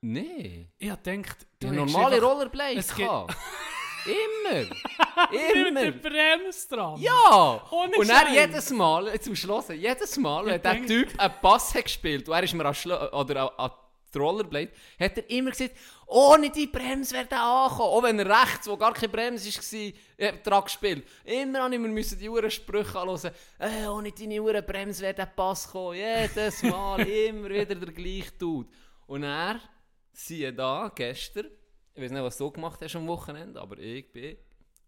[0.00, 3.36] Nee, Ich hab gedacht, du habe normale einfach Rollerblade gehabt.
[4.06, 4.60] immer,
[5.30, 5.92] mit der immer.
[5.92, 7.00] Bremse dran.
[7.00, 7.62] Ja!
[7.70, 8.28] Ohne und Scheiß.
[8.32, 12.34] jedes Mal, äh, zum Schluss, jedes Mal, wenn der Typ einen Pass hat gespielt und
[12.34, 13.70] er ist mir an, Schlo oder an, an
[14.14, 15.74] die Rollerblade, hat er immer gesagt,
[16.06, 17.90] ohne die Bremse wäre der angekommen.
[17.90, 21.06] Auch wenn er rechts, wo gar keine Bremse war, äh, dran gespielt.
[21.24, 23.32] Immer ich mir müssen die Uhren Sprüche anhören.
[23.58, 25.96] Äh, ohne deine Uhren Bremse wäre der Pass gekommen.
[25.96, 28.68] Jedes Mal, immer wieder der gleiche Dude.
[29.06, 29.60] Und er,
[30.12, 31.46] siehe da, gestern,
[31.94, 34.36] ich weiß nicht, was du gemacht hast am Wochenende, aber ich bin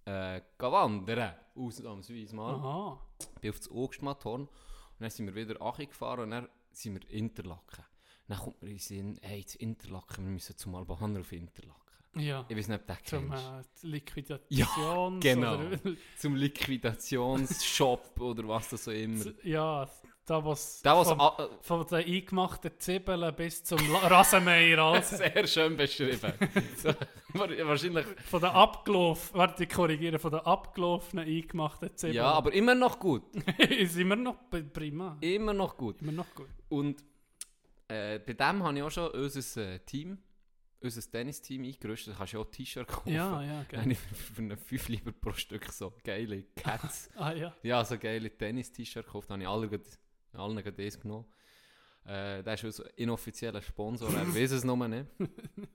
[0.04, 1.34] äh, wandern.
[1.54, 2.54] Ausnahmsweise mal.
[2.54, 3.00] Aha.
[3.40, 4.50] bin auf das Ogstmattorn und
[4.98, 7.84] dann sind wir wieder Achi gefahren und dann sind wir Interlaken.
[8.28, 11.80] Dann kommt mir in den Sinn, hey, zu Interlaken, wir müssen zum Albahaner auf Interlaken.
[12.16, 12.44] Ja.
[12.48, 15.20] Ich weiß nicht, ob den Zum äh, Liquidations...
[15.20, 15.54] genau.
[15.58, 15.78] Oder,
[16.16, 19.24] Zum Liquidationsshop oder was das so immer.
[19.44, 19.88] ja,
[20.26, 20.82] da was...
[20.82, 24.78] Da was vom, a- von den eingemachten Zwiebeln bis zum Rasenmäher.
[24.82, 25.16] Also.
[25.16, 26.32] sehr schön beschrieben.
[26.76, 26.92] so,
[27.32, 29.38] wahrscheinlich, Von den abgelaufenen...
[29.38, 30.18] Warte, ich korrigiere.
[30.18, 32.16] Von den abgelaufenen eingemachten Zwiebeln.
[32.16, 33.22] ja, aber immer noch gut.
[33.58, 34.36] ist immer noch
[34.72, 35.16] prima.
[35.20, 36.02] Immer noch gut.
[36.02, 36.48] Immer noch gut.
[36.68, 37.04] Und
[37.88, 40.18] äh, bei dem habe ich auch schon unser äh, Team,
[40.80, 42.14] unser Tennisteam eingerüstet.
[42.14, 43.12] Da kannst du ja auch T-Shirt kaufen.
[43.12, 43.92] Ja, ja, Habe geil.
[43.92, 47.10] ich für einen 5 lieber pro Stück so geile Cats.
[47.16, 47.54] Ah ja.
[47.62, 49.30] ja, so geile Tennis-T-Shirt gekauft.
[49.30, 49.70] Habe ich alle,
[50.36, 51.26] allen gerade eins genommen.
[52.04, 55.06] Äh, der ist unser inoffizieller Sponsor, er weiß es noch nicht.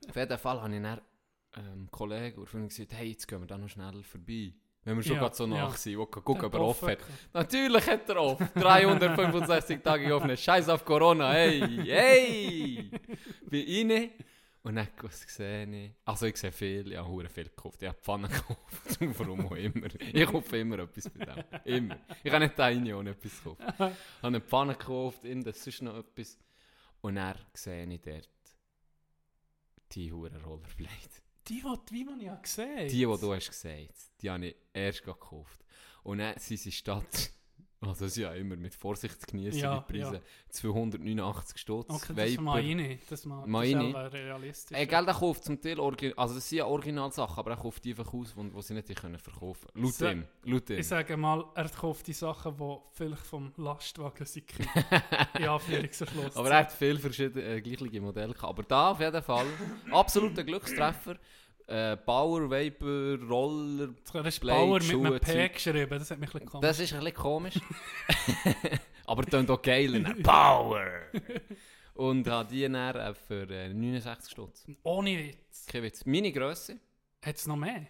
[0.10, 1.02] Auf jeden Fall habe ich dann
[1.58, 4.54] ähm, Kollegen und gesagt, hey, jetzt gehen wir da noch schnell vorbei.
[4.84, 5.50] Wenn wir schon Ja, gerade so ja.
[5.50, 7.00] nach sind, wo gucken, ob er offen hat.
[7.34, 8.50] Natürlich hat er offen.
[8.56, 10.36] 365 Tage offen.
[10.36, 11.32] Scheiß auf Corona.
[11.34, 12.92] Hey, hey.
[13.48, 14.10] Bin rein.
[14.64, 15.92] Und dann was sehe ich.
[16.06, 16.92] Also ich sehe viel.
[16.92, 17.82] Ich habe hure viel gekauft.
[17.82, 19.00] Ich habe Pfannen gekauft.
[19.00, 19.88] Warum auch immer.
[20.00, 21.44] Ich kaufe immer etwas bei dem.
[21.66, 21.98] Immer.
[22.24, 23.62] Ich habe nicht rein ohne etwas gekauft.
[23.62, 25.26] Ich habe eine Pfanne gekauft.
[25.26, 26.38] Irgendwas sonst noch etwas.
[27.02, 28.30] Und dann sehe ich dort
[29.94, 30.92] die hure Rollerblade.
[31.48, 35.04] Die, die, wie man ja gesehen Die, die du hast gesagt, die habe ich erst
[35.04, 35.66] gekauft.
[36.04, 37.32] Und dann sind sie statt,
[37.82, 40.22] also das ist ja immer mit Vorsicht zu genießen, Ja, die Preise, ja.
[40.50, 42.60] 289 Stutz, Okay, das Viper.
[42.60, 43.12] ich nicht.
[43.12, 44.78] Das mache Mach das ist realistisch.
[44.78, 47.84] Ey, gell, der kauft zum Teil, Orgi also das sind ja Originalsachen, aber er kauft
[47.84, 49.84] die einfach aus, wo, wo sie nicht können verkaufen können.
[49.86, 50.78] Laut So- ihm, laut ihm.
[50.80, 54.46] Ich sage mal, er kauft die Sachen, die vielleicht vom Lastwagen sind.
[55.40, 56.36] In Anführungsschluss.
[56.36, 58.44] Aber er hat viele verschiedene äh, gleiche Modelle gehabt.
[58.50, 59.48] Aber da auf jeden Fall,
[59.92, 61.18] absoluter Glückstreffer.
[61.72, 65.54] Äh, Power, Vapor, Roller, Du hast Blade, Bauer mit Schuhe, einem P Zeug.
[65.54, 66.68] geschrieben, das hat mich ein bisschen komisch.
[66.68, 67.60] Das ist ein bisschen komisch.
[69.06, 69.90] Aber tönt auch geil.
[70.00, 70.16] ne?
[70.24, 70.86] Power!
[71.94, 74.66] Und habe die dann äh, für äh, 69 Stutz.
[74.84, 75.66] Ohne Witz.
[75.66, 76.06] Kein Witz.
[76.06, 76.78] Meine Grösse,
[77.22, 77.88] Hat es noch mehr?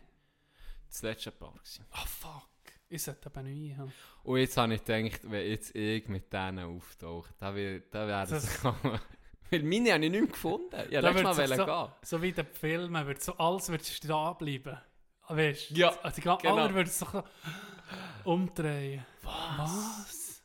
[0.87, 1.53] das letzte Paar.
[1.53, 1.85] Gewesen.
[1.91, 2.49] Ah, fuck.
[2.89, 3.93] Ich sollte eben neue haben.
[4.23, 8.59] Und jetzt habe ich gedacht, wenn jetzt ich mit denen auftauche, dann wäre da das...
[9.51, 10.75] Weil meine habe ich nicht mehr gefunden.
[10.85, 11.91] Ich Da letztes Mal so- gehen.
[12.03, 14.77] So wie in den Filmen, wird so alles wird stehen bleiben.
[15.27, 15.75] Weißt du?
[15.75, 16.57] Ja, Also, die ga- genau.
[16.57, 17.23] Alle würden sich so
[18.23, 19.05] umdrehen.
[19.23, 20.43] Was?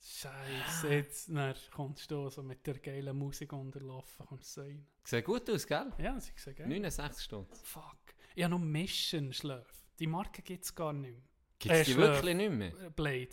[0.00, 4.24] Scheiße, jetzt dann kommst du so mit der geilen Musik unterlaufen.
[4.26, 4.86] Kommst du rein.
[5.04, 5.92] Sieht gut aus, gell?
[5.98, 6.66] Ja, sie sehen geil.
[6.68, 7.60] 69 Stutz.
[7.62, 7.98] Fuck.
[8.34, 9.66] Ich habe noch Mission Schläfe.
[9.98, 11.18] Die Marke gibt es gar nicht
[11.58, 12.16] Gibt es Äh, die Schlaf.
[12.16, 12.74] wirklich nicht mehr?
[12.74, 12.86] mehr.
[12.86, 13.28] Äh, Blade.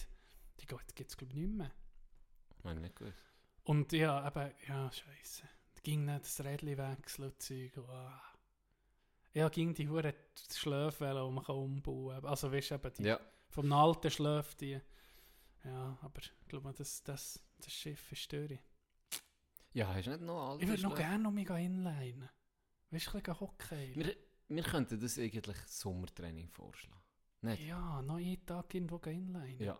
[0.59, 1.71] Die gibt es glaube ich nicht mehr.
[2.63, 3.13] Meine nicht gut.
[3.63, 5.43] Und ja, eben, ja, scheiße.
[5.83, 7.77] Ging nicht das Rädchen wechseln Zeug.
[7.89, 8.21] Ah.
[9.33, 10.13] Ja, ging die Hure
[10.53, 12.29] Schläfe, die man kann umbauen kann.
[12.29, 13.19] Also, weißt du, eben die Ja.
[13.49, 14.81] vom alten Schläfe, die.
[15.63, 18.59] Ja, aber ich glaube, das, das, das Schiff ist durch.
[19.73, 22.29] Ja, hast du nicht noch alte Ich würde noch gerne noch mich inlinen.
[22.89, 23.95] Weißt du, ein bisschen Hockey.
[23.95, 24.15] Wir,
[24.49, 26.99] wir könnten das eigentlich Sommertraining vorschlagen.
[27.41, 27.63] Nicht?
[27.63, 29.61] Ja, noch jeden Tag irgendwo inlinen.
[29.61, 29.79] Ja.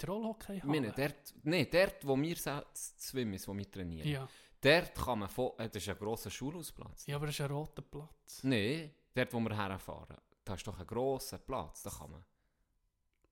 [0.00, 4.28] Die Rollhockey Ich meine, dort, nee, dort, wo wir schwimmen, wo wir trainieren, Ja.
[4.60, 7.06] dort kann man von, äh, das ist ein grosser Schulhausplatz.
[7.06, 8.42] ja, aber das ist ein roter Platz.
[8.42, 12.24] Nein, dort, wo wir herfahren, da ist doch ein grosser Platz, da kann man.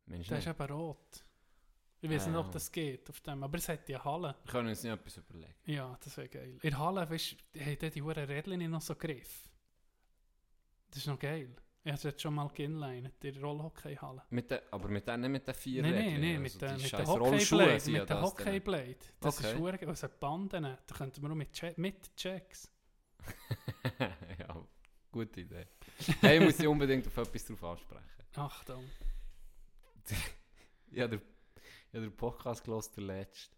[0.07, 1.25] Mensch, Der ist eben rot.
[2.01, 2.41] Ich weiß nicht, Ah.
[2.41, 4.35] ob das geht auf dem, aber es hat ja Halle.
[4.45, 5.55] Wir können uns nicht etwas überlegen.
[5.65, 6.59] Ja, das wäre geil.
[6.63, 9.49] In Halle, weißt du, haben die Huren Rädchen noch so Griff.
[10.91, 11.55] Das ist noch geil.
[11.87, 14.23] Ich habe es jetzt schon mal geinlined, in der Rollhockey-Halle.
[14.31, 16.97] Mit der, aber mit der, nicht mit den vier Nein, nein, nein, also mit, die
[17.03, 17.91] Rollschuhe Hockeyblade.
[17.91, 18.23] ja Mit dann.
[18.23, 18.97] Hockeyblade.
[19.21, 19.75] Das Okay.
[19.75, 19.83] ist.
[19.83, 20.63] Es hat Banden.
[20.63, 22.73] Da könnten wir nur mit, che mit Checks.
[23.99, 24.67] ja,
[25.13, 25.67] gute Idee.
[26.23, 28.03] Hey, ich muss dich unbedingt auf etwas drauf ansprechen.
[28.37, 28.85] Achtung.
[30.91, 31.23] Ich habe den,
[31.93, 33.57] ich den Podcast gelesen, der letzte.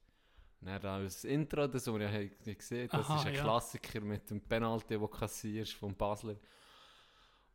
[0.62, 3.42] Dann das Intro, das, ich habe gesehen das Aha, ist ein ja.
[3.42, 6.34] Klassiker mit dem Penalty, den du kassierst vom Basler.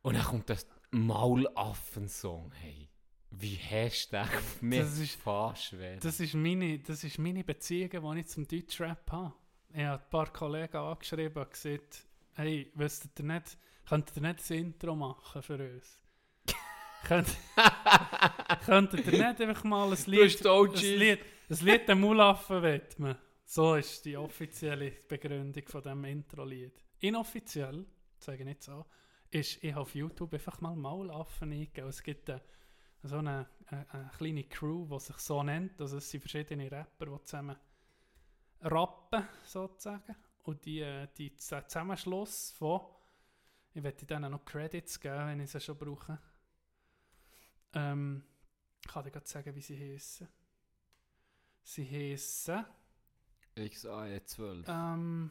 [0.02, 2.52] Und dann kommt das Maulaffen-Song.
[2.60, 2.88] Hey,
[3.30, 3.58] wie
[4.12, 5.74] auf mich Das ist- fast?
[6.00, 9.32] Das ist meine, das ist meine Beziehung, die ich zum Deutschrap habe.
[9.72, 13.56] Ich habe ein paar Kollegen angeschrieben und gesagt, hey, wüsstet ihr nicht,
[13.88, 15.98] könntet ihr nicht das Intro machen für uns?
[17.04, 17.36] Könnt,
[18.64, 20.72] könntet ihr nicht einfach mal ein Lied, ein.
[20.74, 23.16] Lied, ein Lied dem Mulaffen widmen?
[23.44, 26.72] So ist die offizielle Begründung von diesem Intro-Lied.
[27.00, 27.84] Inoffiziell,
[28.18, 28.84] sage ich nicht so,
[29.34, 31.88] ist, ich habe auf YouTube einfach mal Maulaffen eingegeben.
[31.88, 32.42] Es gibt eine,
[33.02, 35.80] so eine, eine, eine kleine Crew, die sich so nennt.
[35.80, 37.56] Also es sind verschiedene Rapper, die zusammen
[38.60, 40.14] rappen, sozusagen.
[40.44, 42.82] Und die, äh, die Zusammenschluss von,
[43.72, 46.18] ich werde denen noch Credits geben, wenn ich sie schon brauche.
[47.74, 48.24] Ähm,
[48.84, 50.28] ich kann dir gerade sagen, wie sie heißen.
[51.64, 52.64] Sie heißen
[53.56, 54.64] XAE12.
[54.66, 55.30] ähm,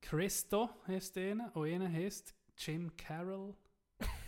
[0.00, 3.54] Christo heisst einer und einer heisst Jim Carroll.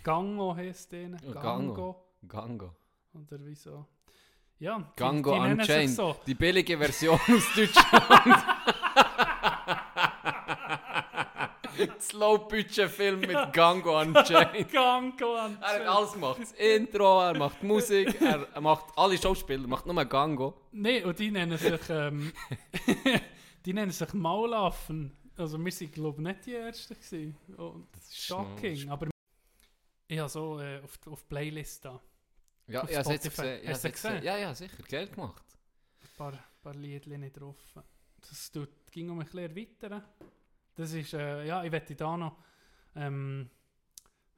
[0.03, 1.17] Gango heisst einer.
[1.23, 2.03] Ja, Gango.
[2.27, 2.75] Gango.
[3.13, 3.87] Oder wieso?
[4.59, 5.89] Ja, die, Gango die Unchained.
[5.95, 6.15] so.
[6.25, 8.43] Die billige Version aus Deutschland.
[11.97, 14.69] das Low-Budget-Film mit Gango Unchained.
[14.71, 15.87] Gango Er hat Unchained.
[15.87, 16.41] alles gemacht.
[16.41, 20.53] Das Intro, er macht Musik, er macht alle Schauspieler, er macht nur Gango.
[20.71, 22.31] Nein, und die nennen sich, ähm,
[23.65, 25.15] die nennen sich Maulaffen.
[25.35, 27.35] Also wir sind glaube ich nicht die Ersten gewesen.
[27.57, 29.09] Und ist shocking, aber
[30.07, 32.01] ich habe so äh, auf, auf Playlist da.
[32.67, 33.29] Ja, Auf jetzt Spotify.
[33.41, 33.63] gesehen.
[33.63, 34.11] Ich Hast du gesehen.
[34.11, 34.23] gesehen?
[34.25, 34.83] Ja, ja, sicher.
[34.83, 35.43] Geil gemacht.
[36.15, 37.57] paar, paar Liedchen nicht drauf.
[38.21, 40.03] Das tut, ging um ein bisschen erweitern.
[40.75, 42.37] Das ist, äh, ja, ich werde da noch
[42.95, 43.49] ähm, ein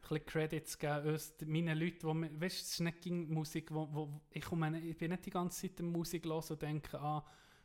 [0.02, 4.22] bisschen Credits geben, uns, meinen Leuten, mir- weißt du, es ist nicht Musik, wo, wo
[4.32, 7.24] ich, komme, ich bin nicht die ganze Zeit in Musik los und denke, ah,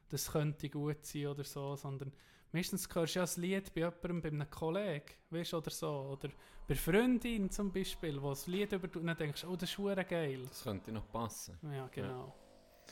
[0.08, 2.12] das könnte gut sein oder so, sondern
[2.52, 6.30] meistens hörst du ja ein Lied bei jemandem, bei einem Kollegen, weißt oder so, oder
[6.66, 10.44] bei Freundin zum Beispiel, wo das Lied über und dann denkst oh, das ist geil.
[10.48, 11.58] Das könnte noch passen.
[11.62, 12.34] Ja, genau.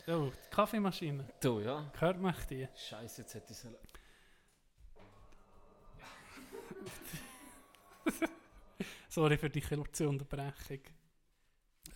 [0.07, 1.29] Oh, die Kaffeemaschine.
[1.41, 1.91] Du, ja.
[1.99, 2.69] Hört mich die?
[2.75, 3.67] Scheiße, jetzt hätte ich es...
[9.09, 10.81] Sorry für die kurze Unterbrechung.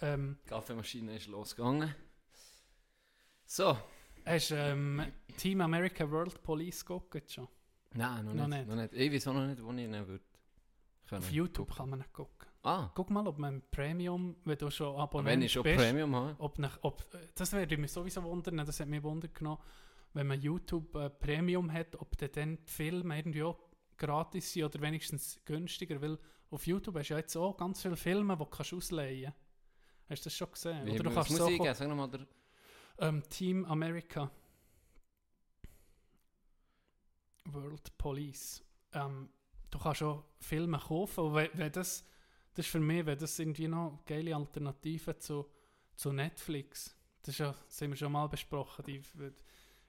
[0.00, 1.94] Ähm, Die Kaffeemaschine ist losgegangen.
[3.46, 3.76] So.
[4.24, 5.02] Hast du ähm,
[5.36, 7.48] Team America World Police geguckt schon?
[7.94, 8.68] Nein, noch, Noch nicht, nicht.
[8.68, 8.94] noch nicht.
[8.94, 10.24] Ich weiß auch noch nicht, wo ich ihn würde.
[11.10, 11.76] Auf YouTube gucken.
[11.76, 12.48] kann man nicht gucken.
[12.62, 16.14] Ah, Guck mal, ob man Premium, wenn du schon Abonnent wenn ich schon bist, Premium
[16.14, 16.36] habe.
[16.38, 17.04] ob, nach, ob
[17.34, 19.60] das würde mich sowieso wundern, das hat mich wundern genommen,
[20.14, 23.58] wenn man YouTube äh, Premium hat, ob dann, dann die Filme irgendwie auch
[23.98, 26.18] gratis sind oder wenigstens günstiger, weil
[26.50, 29.32] auf YouTube hast du ja jetzt auch ganz viele Filme, die du kannst ausleihen
[30.08, 30.86] Hast du das schon gesehen?
[30.86, 31.74] Wie, oder du kannst so geben?
[31.74, 32.26] Sag nochmal der...
[32.98, 34.30] ähm, Team America
[37.46, 38.62] World Police.
[38.92, 39.28] Ähm,
[39.70, 42.04] du kannst auch Filme kaufen, und wenn, wenn das,
[42.54, 45.46] das ist für mich, wenn das irgendwie noch geile Alternative zu,
[45.96, 46.96] zu Netflix.
[47.22, 48.84] Das, ja, das haben wir schon mal besprochen.
[48.86, 49.02] Die,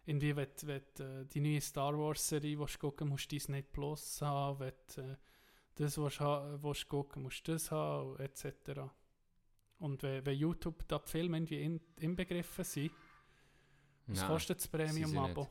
[0.06, 4.22] irgendwie, wenn, wenn äh, die neue Star Wars Serie willst gucken musst du Disney Plus
[4.22, 5.16] haben, wenn du äh,
[5.76, 8.82] das ha, willst gucken musst du das haben, etc.
[9.80, 12.92] Und wenn, wenn YouTube da die Filme irgendwie in, inbegriffen sind,
[14.08, 15.48] was Nein, kostet das Premium-Abo?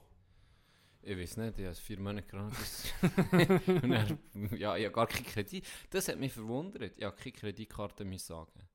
[1.04, 2.92] Ich weiß nicht, ich habe vier Monate gratis.
[3.02, 4.18] Und dann,
[4.56, 5.66] ja, ich habe gar keinen Kredit.
[5.90, 6.96] Das hat mich verwundert.
[6.96, 8.68] Ich habe keine Kreditkarte müssen sagen.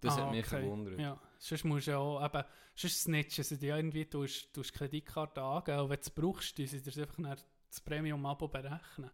[0.00, 0.60] Das Ah, hat mich okay.
[0.60, 0.98] verwundert.
[0.98, 2.42] Ja, sonst musst du ja auch, eben,
[2.74, 6.10] sonst snitchen sie dir ja irgendwie, du hast die Kreditkarte angeben und wenn du es
[6.10, 7.36] brauchst, die sie dir einfach dann
[7.68, 9.10] das Premium-Abo berechnen.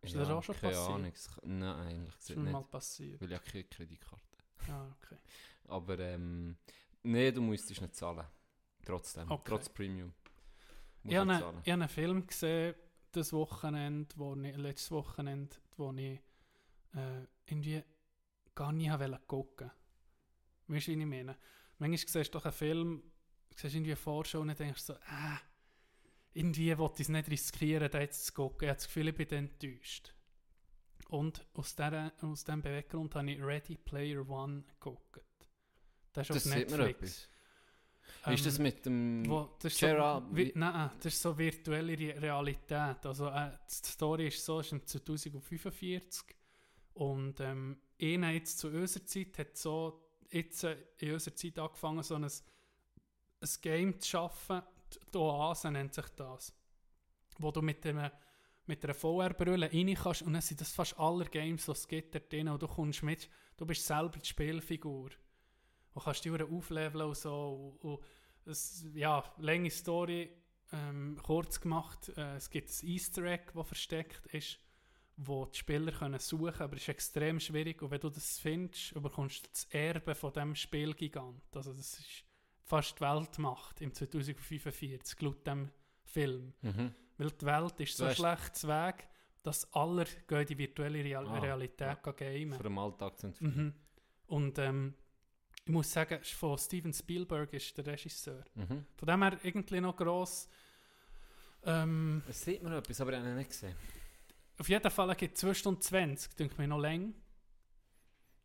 [0.00, 0.94] Ist das auch schon keine passiert?
[0.96, 1.12] Ahnung.
[1.14, 2.70] es kann- Nein, eigentlich Das ist mir mal nicht.
[2.72, 3.20] passiert.
[3.20, 4.31] Weil ich habe keine Kreditkarte.
[4.68, 5.16] Ah, okay.
[5.68, 6.56] Aber ähm,
[7.02, 8.26] nee, du musstest nicht zahlen.
[8.84, 9.30] Trotzdem.
[9.30, 9.42] Okay.
[9.44, 10.12] Trotz Premium.
[11.02, 12.74] Musst Ich habe, einen, ich habe einen Film gesehen,
[13.12, 16.20] das Wochenende, wo ich, letztes Wochenende, wo ich
[16.94, 17.82] äh, irgendwie
[18.54, 19.70] gar nicht wollte gucken.
[20.68, 21.36] Weißt du, wie ich meine?
[21.78, 23.02] Manchmal siehst du doch einen Film,
[23.54, 25.36] siehst irgendwie eine Vorschau und denkst so, äh,
[26.34, 28.64] irgendwie wollte ich es nicht riskieren, da jetzt zu gucken.
[28.64, 30.14] Ich habe das Gefühl, ich bin enttäuscht.
[31.12, 35.20] Und aus, der, aus diesem Beweggrund habe ich Ready Player One geguckt.
[36.10, 36.88] Das ist Das auf Netflix.
[36.88, 37.28] etwas.
[38.32, 39.28] ist Ähm, das mit dem...
[39.28, 43.04] wo, das Gerard, so, wie, nein, das ist so virtuelle Re Realität.
[43.04, 46.34] Also, äh, die Story ist so, es ist im 2045
[46.94, 52.02] und ähm, einer jetzt zu unserer Zeit hat so jetzt äh, in unserer Zeit angefangen,
[52.02, 54.62] so ein, ein Game zu schaffen.
[55.12, 56.54] Die Oase nennt sich das.
[57.38, 58.00] Wo du mit, dem,
[58.66, 62.14] mit einer VR-Brille rein kannst und dann sind das fast alle Games, die es gibt
[62.14, 65.10] dort drin und du kommst mit, du bist selber die Spielfigur.
[65.94, 67.76] Und kannst dich aufleveln und so.
[67.82, 68.00] Und, und
[68.46, 70.30] es, ja, lange Story,
[70.72, 72.10] ähm, kurz gemacht.
[72.16, 74.58] Äh, es gibt ein Easter Egg, das versteckt ist,
[75.16, 77.82] wo die Spieler können suchen können, aber es ist extrem schwierig.
[77.82, 81.42] Und wenn du das findest, bekommst du das Erbe von diesem Spielgigant.
[81.54, 82.24] Also das ist
[82.62, 85.70] fast Weltmacht im 2045, laut dem
[86.04, 86.54] Film.
[86.62, 86.94] Mhm.
[87.22, 89.06] Weil die Welt ist so schlecht zu Weg,
[89.42, 92.12] dass alle gehen in die virtuelle Real Ah, Realität ja.
[92.12, 92.52] gamen.
[92.52, 93.56] Für den Alltag zu entfliehen.
[93.66, 93.74] Mhm.
[94.26, 94.94] Und ähm,
[95.64, 98.44] ich muss sagen, von Steven Spielberg ist der Regisseur.
[98.54, 98.86] Mhm.
[98.96, 100.48] Von dem her irgendwie noch gross.
[101.64, 103.76] Ähm, Es sieht mir etwas, aber ich habe ihn nicht gesehen.
[104.58, 107.12] auf jeden Fall gibt es 2 Stunden 20, denke mir noch länger.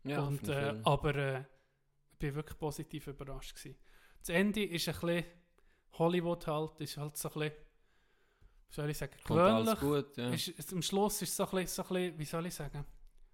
[0.03, 1.39] Ja, und, äh, aber äh,
[2.11, 3.55] ich bin wirklich positiv überrascht.
[3.55, 3.77] Gewesen.
[4.19, 5.25] Das Ende ist ein bisschen
[5.93, 7.57] Hollywood halt, ist halt so ein bisschen,
[8.69, 9.79] wie soll ich sagen, gewöhnlich.
[9.79, 10.29] gut, ja.
[10.29, 12.53] Ist, ist, am Schluss ist es so ein bisschen, so ein bisschen, wie soll ich
[12.55, 12.85] sagen,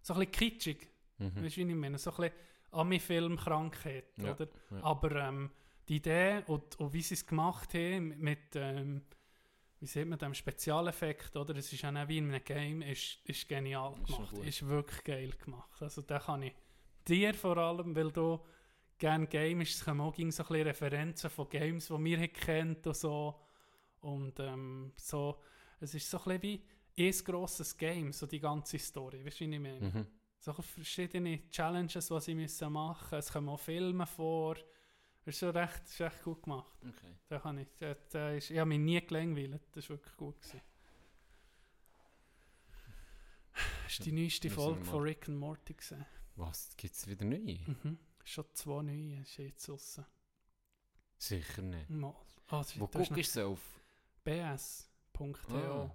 [0.01, 0.89] so ein bisschen kitschig.
[1.17, 1.43] Mhm.
[1.43, 1.97] Weißt du, wie ich meine?
[1.97, 2.33] So ein bisschen
[2.71, 4.47] Ami-Film-Krankheit, Ja, oder?
[4.71, 4.83] ja.
[4.83, 5.51] Aber ähm,
[5.87, 9.03] die Idee und, und wie sie es gemacht haben mit, ähm,
[9.79, 11.55] wie sieht man dem Spezialeffekt, oder?
[11.55, 14.31] Es ist nicht wie in einem Game, ist, ist genial Ist gemacht.
[14.33, 14.45] gut.
[14.45, 15.81] Ist wirklich geil gemacht.
[15.81, 16.53] Also da kann ich
[17.07, 18.39] dir vor allem, weil du
[18.97, 22.87] gerne Game ist, es kommen auch so ein bisschen Referenzen von Games, die wir kennt
[22.87, 23.39] und so.
[24.03, 25.39] Und ähm, so,
[25.79, 26.61] es ist so ein bisschen
[26.97, 29.25] wie ein grosses Game, so die ganze Story.
[29.25, 29.79] Weißt du, wie ich meine?
[29.89, 30.07] Mhm.
[30.39, 33.15] so verschiedene Challenges, die sie müssen machen müssen.
[33.19, 34.55] Es kommen auch Filme vor.
[35.25, 36.75] Das ist schon recht, das ist echt gut gemacht.
[36.81, 37.15] Okay.
[37.29, 39.61] Da kann ich, da, da ist, ich habe mich nie gelangweilt.
[39.71, 40.41] Das war wirklich gut.
[40.41, 40.61] Gewesen.
[43.85, 46.05] Hast du die neueste Müssen Folge von Rick and Morty gesehen?
[46.35, 46.75] Was?
[46.75, 47.59] Gibt es wieder neue?
[47.65, 47.97] Mhm.
[48.25, 50.01] Schon zwei neue ist jetzt raus.
[51.17, 51.89] Sicher nicht.
[51.89, 52.15] Mal.
[52.49, 53.61] Das ist- Wo guckst du auf?
[54.23, 55.53] bs.to.
[55.55, 55.91] Ah.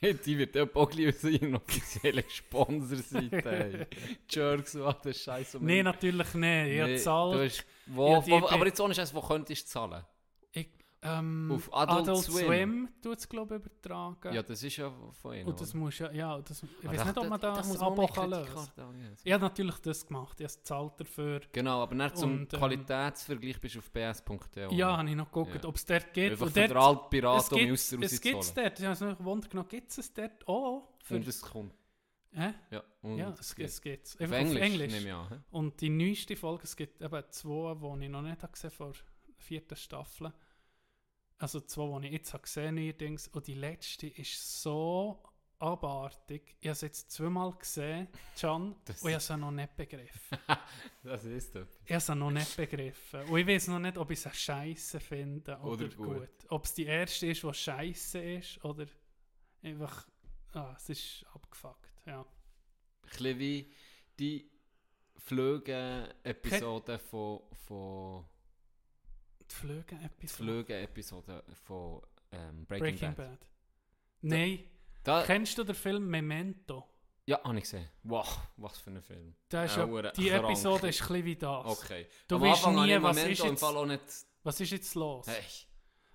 [0.24, 3.88] Die wird auch ein bisschen unsere offizielle Sponsorseite.
[4.30, 5.54] Jerks, was der Scheiß.
[5.56, 6.66] um Nein, natürlich nicht.
[6.68, 9.70] Ich habe Nee, hast- wo, Ja, wo, Be- aber jetzt ohne Scheiß, wo könntest du
[9.70, 10.04] zahlen?
[11.00, 12.88] Ähm, Auf Adult Swim.
[13.00, 14.34] tut es, glaube ich, übertragen.
[14.34, 15.46] Ja, das ist ja von ihnen.
[15.46, 15.78] Und das oder?
[15.78, 17.92] muss ja, ja, das, ich Aber weiß nicht, ob man da- da das muss man
[17.92, 19.16] Abo kann lösen angeben.
[19.22, 20.40] Ich habe natürlich das gemacht.
[20.40, 21.40] Ich habe es gezahlt dafür.
[21.52, 24.74] Genau, aber nicht zum Und, ähm, Qualitätsvergleich bist du auf bs.de.
[24.74, 25.68] Ja, habe ich noch geguckt, Ja.
[25.68, 26.32] ob es dort gibt.
[26.32, 28.64] Einfach von der alten Pirat, es um mich gibt aus der es gibt's rauszuholen.
[28.70, 28.78] dort.
[28.80, 30.88] Ich habe es noch gewundert genommen, gibt es es dort auch?
[31.04, 31.74] Für, Und es kommt.
[32.32, 32.54] Hä?
[32.72, 34.20] Ja, und ja, es es, es gibt es.
[34.20, 34.92] Auf Englisch, Englisch.
[34.92, 35.44] nehme ich an.
[35.50, 38.92] Und die neueste Folge, es gibt eben zwei, die ich noch nicht habe gesehen vor
[38.92, 40.32] der vierten Staffel.
[41.38, 43.28] Also zwei, die ich jetzt habe gesehen neuerdings.
[43.28, 45.22] Und die letzte ist so
[45.60, 46.56] abartig.
[46.60, 50.38] Ich habe es jetzt zweimal gesehen, Can, Das- und ich habe es noch nicht begriffen.
[51.02, 51.78] Das ist etwas.
[51.84, 53.22] Ich habe es noch nicht begriffen.
[53.28, 56.18] Und ich weiß noch nicht, ob ich es scheiße finde oder, Oder gut.
[56.18, 56.30] gut.
[56.48, 58.86] Ob es die erste ist, die scheiße ist, oder
[59.62, 60.06] einfach...
[60.52, 62.20] Ah, es ist abgefuckt, ja.
[62.22, 62.26] Ein
[63.08, 63.72] bisschen wie
[64.18, 64.50] die
[65.16, 68.24] Flöge-Episode von, von
[69.50, 70.32] Die Flüge die etwas.
[70.32, 73.30] Flöge-Episode von ähm, Breaking, Breaking Bad.
[73.40, 73.46] Bad.
[74.22, 74.64] Nein.
[75.04, 76.84] Da, Kennst du den Film Memento?
[77.26, 77.88] ja, habe ich gesehen.
[78.04, 79.34] Wow, was für ein Film.
[79.48, 80.44] Da ist Ja, ja, die krank.
[80.44, 81.66] Episode ist ein wie das.
[81.66, 82.06] Okay.
[82.26, 84.02] Du Am weißt Anfang nie, was Memento ist jetzt- Fall nicht...
[84.42, 85.26] Was ist jetzt los?
[85.26, 85.42] Hey,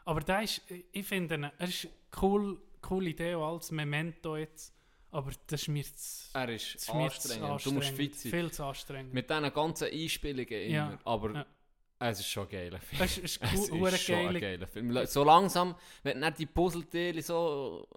[0.05, 1.87] Aber da ist, ich finde, er ist
[2.21, 4.73] cool, coole Idee als Memento jetzt.
[5.11, 7.65] Aber das ist mir zu, er ist das zu anstrengend.
[7.65, 8.31] Du musst fit sein.
[8.31, 9.13] Viel zu anstrengend.
[9.13, 10.99] Mit diesen ganzen Einspielungen Ja, immer.
[11.05, 11.45] Aber ja.
[11.99, 13.01] Es ist schon ein geiler Film.
[13.01, 15.05] Es ist, ist Es cool, hure ist schon ein geile geiler Film.
[15.05, 17.87] So langsam, wenn dann die Puzzleteile so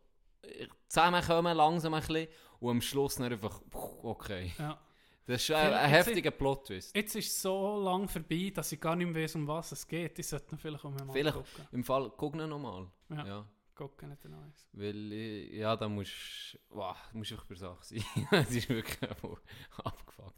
[0.42, 2.28] äh, zusammenkommen, langsam ein bisschen,
[2.61, 3.61] und am Schluss dann einfach,
[4.02, 4.52] okay.
[4.59, 4.80] Ja.
[5.26, 6.94] Das ist ein, ein heftiger Plot-Twist.
[6.96, 9.87] Jetzt ist es so lang vorbei, dass ich gar nicht mehr weiß, um was es
[9.87, 10.16] geht.
[10.20, 11.68] Ich sollte noch vielleicht um mal Vielleicht- gucken.
[11.72, 12.87] Im Fall, guck ihn nochmal.
[13.11, 13.26] Ja.
[13.26, 13.46] Ja.
[13.74, 14.68] Gucken nicht noch eins.
[14.72, 18.04] Weil, ja, da musst wow, musst du einfach bei Sache sein.
[18.30, 19.02] Es ist wirklich
[19.85, 20.32] abgefuckt.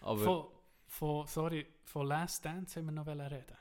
[0.00, 0.46] Aber Von,
[0.98, 3.56] von, sorry, von Last Dance haben wir noch reden.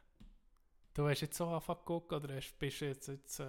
[0.94, 3.46] Du hast jetzt so angefangen gucken, oder hast, bist du jetzt, jetzt äh,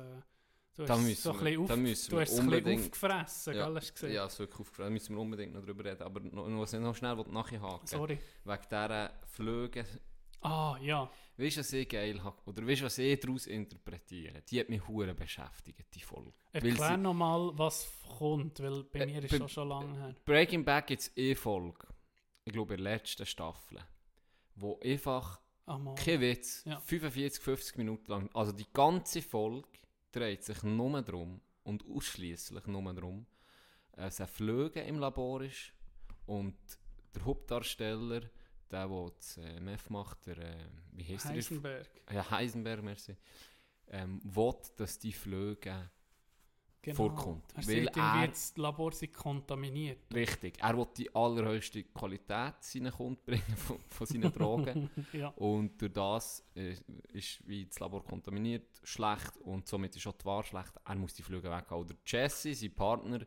[0.77, 3.67] du hast müssen so ein wir, auf, müssen du hast es ein bisschen aufgefressen, Ja,
[3.67, 4.13] gell, hast du gesehen?
[4.13, 4.89] Ja, es ist wirklich aufgefallen.
[4.89, 6.03] Da müssen wir unbedingt noch drüber reden.
[6.03, 8.19] Aber noch, was ich noch schnell nachher haken Sorry.
[8.45, 9.87] Wegen dieser Flüge.
[10.43, 11.11] Ah, ja.
[11.39, 12.37] Weißt du, was ich geil habe?
[12.45, 14.43] Oder weißt du, was ich daraus interpretiere?
[14.43, 16.35] Die hat mich hure beschäftigt, die Folge.
[16.53, 20.15] Erklär nochmal, was kommt, weil bei Äh, mir ist das schon lange her.
[20.27, 21.89] Breaking Bad gibt es eine Folge,
[22.49, 23.79] ich glaube in der letzten Staffel,
[24.57, 25.95] wo einfach, Ah, mal.
[25.95, 26.81] kein Witz, Ja.
[26.81, 29.69] 45, 50 Minuten lang, also die ganze Folge
[30.13, 33.27] dreht sich nur darum und ausschließlich nur darum,
[33.93, 35.73] dass ein Flöge im Labor ist
[36.27, 36.57] und
[37.15, 38.21] der Hauptdarsteller,
[38.71, 41.33] der, der das äh, Meth macht, der, äh, wie heißt der?
[41.33, 41.89] Heisenberg.
[42.13, 43.17] Ja, Heisenberg, merci.
[43.91, 45.91] Ähm, will, dass die Flöge
[46.81, 46.97] Genau.
[46.97, 47.45] vorkommt.
[47.57, 49.99] Er Weil sagt, er- das Labor sei kontaminiert.
[50.15, 50.59] Richtig.
[50.63, 54.89] Er will die allerhöchste Qualität seinen Kunden bringen von, von seinen Drogen.
[55.13, 55.29] ja.
[55.31, 56.75] und durch das äh,
[57.13, 60.73] ist wie das Labor kontaminiert, schlecht und somit ist auch die Ware schlecht.
[60.85, 61.87] Er muss die Flüge weghauen.
[61.89, 63.21] Der Jesse, sein Partner,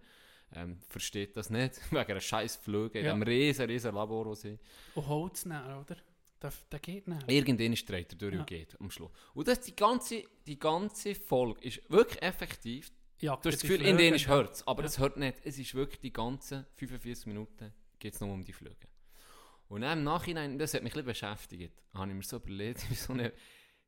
[0.53, 1.79] ähm, versteht das nicht.
[1.91, 3.11] Wegen einer scheiß Flüge in Ja.
[3.13, 4.57] diesem riesen, riesen Labor, wo sie
[4.95, 5.97] Und Holz nehmen, oder?
[6.41, 7.29] Der, der geht nicht.
[7.29, 8.39] Irgendwann ist dreht er durch Ja.
[8.39, 9.11] und geht am Schluss.
[9.33, 12.91] Und das, die, ganze, die ganze Folge ist wirklich effektiv.
[13.21, 14.87] Ja, Du hast das Gefühl, in denen hört es, aber Ja.
[14.87, 15.37] es hört nicht.
[15.43, 18.87] Es ist wirklich die ganzen 45 Minuten geht es nur um die Flüge.
[19.67, 21.05] Und dann im Nachhinein, das hat mich ein bisschen
[21.35, 23.31] beschäftigt, habe ich mir so überlegt, wie so eine...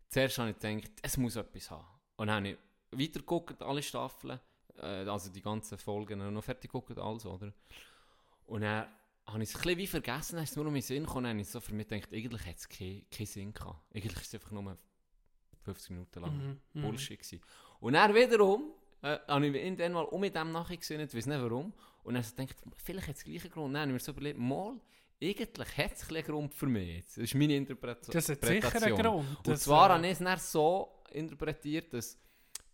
[0.07, 1.85] Zuerst habe ich gedacht, es muss etwas haben.
[2.17, 2.57] Und dann habe ich
[2.91, 4.39] weitergeguckt, alle Staffeln,
[4.77, 7.51] äh, also die ganzen Folgen, noch fertig geguckt, alles, oder?
[8.45, 8.87] Und dann
[9.25, 11.23] habe ich es ein bisschen wie vergessen, dann ist es nur um meinen Sinn gekommen,
[11.23, 13.79] dann habe ich so für mich gedacht, eigentlich hat es keinen keinen Sinn gehabt.
[13.95, 14.77] Eigentlich ist es einfach nur
[15.63, 16.37] 50 Minuten lang.
[16.37, 16.81] Mhm, mhm.
[16.83, 17.41] Bullshit gewesen.
[17.79, 18.71] Und dann wiederum,
[19.03, 21.73] äh, habe ich irgendwann mal um mit dem nachgesehen, ich weiß nicht warum.
[22.03, 23.73] Und dann denkt vielleicht hat es gleichen Grund.
[23.75, 24.79] Dann habe ich mir so überlegt, mal,
[25.21, 27.17] eigentlich hat es einen Grund für mich jetzt.
[27.17, 29.47] Das ist meine Interpreta- Das hat sicher einen Grund.
[29.47, 32.17] Und zwar habe ich es dann so interpretiert, dass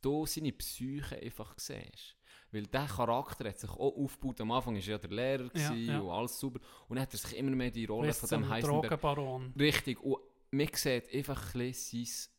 [0.01, 2.15] du seine Psyche einfach siehst.
[2.51, 4.41] Weil der Charakter hat sich auch aufgebaut.
[4.41, 5.99] Am Anfang war er ja der Lehrer Ja, ja.
[5.99, 6.59] und alles super.
[6.87, 9.53] Und dann hat er sich immer mehr die Rolle bis von dem Heisenberg Drogenbaron.
[9.59, 10.01] Richtig.
[10.01, 10.17] Und
[10.49, 12.33] man sieht einfach ein bisschen sein,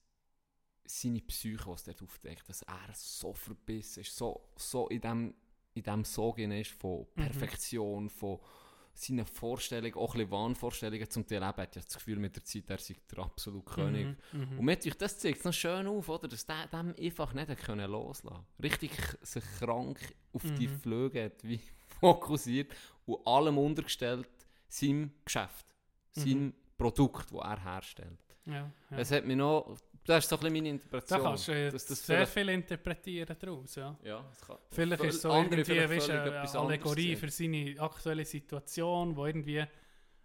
[0.85, 5.35] seine Psyche, was dort aufdeckt, dass er so verbissen ist, so, so in dem,
[5.75, 7.23] in dem Sog drin ist von Mhm.
[7.23, 8.39] Perfektion, von
[8.93, 11.09] seinen Vorstellungen, auch ein bisschen Wahnvorstellungen.
[11.09, 14.17] Zum Teil eben hat er das Gefühl mit der Zeit, er sei der absolute König.
[14.33, 14.59] Mhm, mhm.
[14.59, 16.27] Und mit euch, das zeigt es noch schön auf, oder?
[16.29, 18.91] dass der dem einfach nicht können loslassen Richtig
[19.23, 19.99] sich krank
[20.33, 20.81] auf die Mhm.
[20.81, 21.61] Flüge hat, wie
[22.01, 22.75] fokussiert
[23.07, 24.29] und allem untergestellt
[24.69, 25.67] seinem Geschäft,
[26.17, 26.21] Mhm.
[26.21, 28.19] seinem Produkt, das er herstellt.
[28.47, 28.99] Ja, ja.
[28.99, 31.23] Es hat mich noch, das ist so ein bisschen meine Da Interpretation.
[31.23, 33.97] kannst du äh, das sehr viel interpretieren daraus, ja.
[34.03, 34.57] Ja, kann.
[34.71, 39.65] Vielleicht ist es so Andere irgendwie weißt, eine Allegorie für seine aktuelle Situation, wo irgendwie,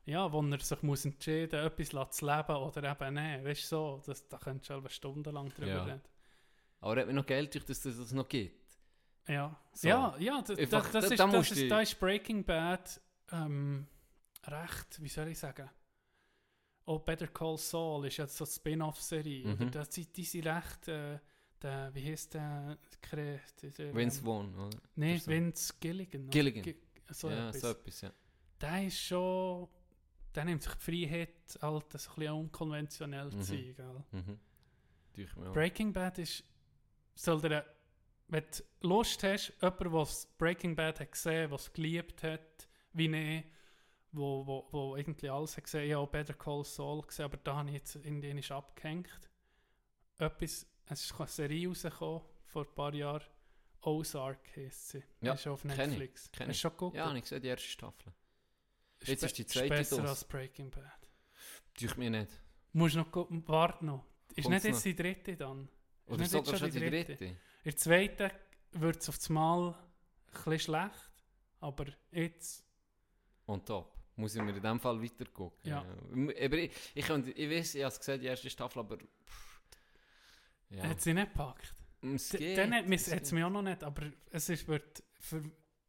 [0.06, 3.44] ja, wo er sich muss entscheiden muss, etwas zu leben oder eben nicht.
[3.46, 5.84] Weißt du, so, das, da könntest du eine Stunde lang drüber Ja.
[5.84, 6.02] reden.
[6.82, 8.64] Aber er hat mir noch Geld, durch, dass es das noch gibt.
[9.28, 9.88] Ja, So.
[9.88, 12.44] ja, ja, das, Einfach, das, das, da- ist, da das ist, du- da ist Breaking
[12.44, 13.02] Bad
[13.32, 13.88] ähm,
[14.46, 15.68] recht, wie soll ich sagen,
[16.86, 19.68] auch Better Call Saul ist jetzt so eine Spin-off-Serie, Mhm.
[19.68, 21.20] oder die, die sind recht, äh,
[21.62, 22.78] der, wie heißt der,
[23.12, 23.40] der,
[23.78, 24.78] der, Vince Vaughn, oder?
[24.98, 25.32] Oder so.
[25.32, 26.30] Vince Gilligan.
[26.30, 26.64] Gilligan.
[26.64, 26.76] Gi-
[27.12, 27.62] So ja, etwas.
[27.62, 28.12] so etwas, ja.
[28.62, 29.68] Der ist schon,
[30.34, 33.44] der nimmt sich die Freiheit, halt, das ein bisschen unkonventionell zu Mhm.
[33.44, 34.04] sein, gell?
[34.12, 34.40] Mhm.
[35.54, 36.44] Breaking Bad ist,
[37.16, 37.66] soll dir,
[38.28, 38.44] wenn
[38.82, 40.08] du Lust hast, jemand, der
[40.38, 43.44] Breaking Bad hat gesehen, der es geliebt hat, wie ich,
[44.16, 47.70] wo, wo, wo irgendwie alles hat gesehen, ja, Better Call Saul gesehen, aber da habe
[47.70, 49.30] ich jetzt irgendwie abgehängt.
[50.18, 53.24] Etwas, es ist eine Serie rausgekommen, vor ein paar Jahren,
[53.82, 55.04] Ozark heisst sie.
[55.22, 56.32] Ja, ist auf kenn ich, Netflix.
[56.32, 56.62] kenn Hast ich.
[56.62, 56.96] du schon geguckt?
[56.96, 58.14] Ja, ich gesehen, die erste Staffel.
[59.04, 60.10] Jetzt be- ist die zweite besser draus.
[60.10, 61.08] als Breaking Bad.
[61.78, 62.32] Tue ich mir nicht.
[62.74, 63.08] Musst noch
[63.48, 64.06] warte noch.
[64.36, 64.84] Ist Kommt's nicht jetzt noch?
[64.84, 65.70] die dritte dann?
[66.08, 67.26] Oder nicht sogar jetzt schon die die dritte.
[67.26, 68.32] In der zweiten
[68.72, 71.12] wird es auf das Mal ein bisschen schlecht,
[71.60, 72.66] aber jetzt,
[73.46, 73.95] Und top.
[74.18, 75.70] Muss ich mir in dem Fall weiter gucken.
[75.70, 75.80] Ja.
[76.12, 78.98] Aber ich, ich, könnte- ich weiß, ich habe es gesehen, die erste Staffel, aber...
[78.98, 79.62] pff,
[80.70, 80.84] Ja.
[80.88, 81.76] hat sie nicht gepackt.
[82.02, 85.44] Es geht, Dann hat es mich auch noch nicht, aber es ist, wird für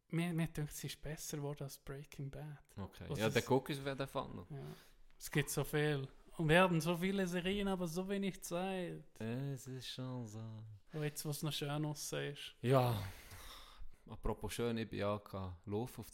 [0.09, 2.63] mir, mir denkt, es ist besser geworden als Breaking Bad.
[2.77, 3.05] Okay.
[3.07, 4.49] Was Ja, der gucke ich auf jeden Fall noch.
[4.49, 4.75] Ja.
[5.17, 6.07] Es gibt so viel.
[6.37, 9.03] Und wir haben so viele Serien, aber so wenig Zeit.
[9.19, 10.39] Es ist schon so.
[10.93, 12.55] Und jetzt, was noch schön aussieht.
[12.61, 13.01] Ja.
[14.09, 15.21] Apropos schön, ich bin ja
[15.65, 16.07] Lauf auf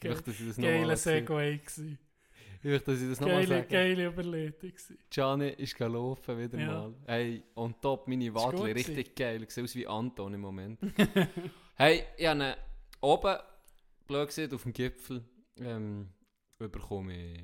[0.00, 0.08] Zugstmaton.
[0.08, 0.96] Ich möchte, dass ich das nochmal.
[0.96, 1.98] Segway gewesen.
[2.62, 3.66] Ich möchte, dass ich das nochmal sage.
[3.68, 4.98] geile gewesen.
[5.10, 6.66] Gianni ist gelaufen wieder Ja.
[6.66, 6.94] mal.
[7.06, 9.44] Hey, und top, meine gut richtig geil.
[9.48, 10.80] Sehe aus wie Anton im Moment.
[11.76, 12.56] hey, ich habe
[13.00, 13.36] oben,
[14.06, 15.22] blöd gesagt, auf dem Gipfel,
[15.58, 16.08] ähm,
[16.58, 17.40] bekomme ich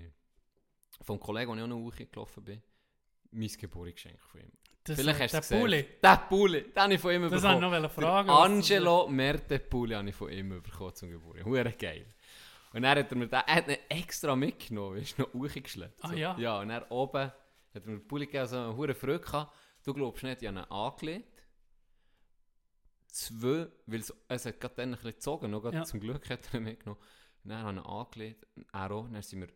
[1.03, 2.63] vom Kollegen, wo ich auch noch hochgelaufen bin,
[3.31, 4.53] mein Geburtsgeschenk von ihm.
[4.85, 5.61] Das, Vielleicht hast du gesehen.
[5.61, 5.87] Pulli.
[6.03, 7.83] Der Pulli, den habe ich von ihm Das wollte ich bekommen.
[7.83, 8.29] noch fragen.
[8.29, 11.47] Das- Angelo Merte Pulli habe ich von ihm bekommen zum Geburtstag.
[11.47, 12.07] Hure geil.
[12.73, 16.05] Und dann hat er mir den, er hat ihn extra mitgenommen, ist noch hochgeschleppt.
[16.05, 16.37] Ah, ja?
[16.39, 17.35] Ja, und dann oben hat
[17.75, 19.53] er mir den Pulli gegeben, so eine hure Freude gehabt.
[19.85, 21.43] Du glaubst nicht, ich habe ihn angelegt.
[23.09, 25.85] Zwei, weil es, es hat gerade dann ein bisschen gezogen, noch gerade Ja.
[25.85, 27.01] zum Glück hat er ihn mitgenommen.
[27.45, 29.49] Und dann habe ich ihn angelegt, er auch, dann sind wir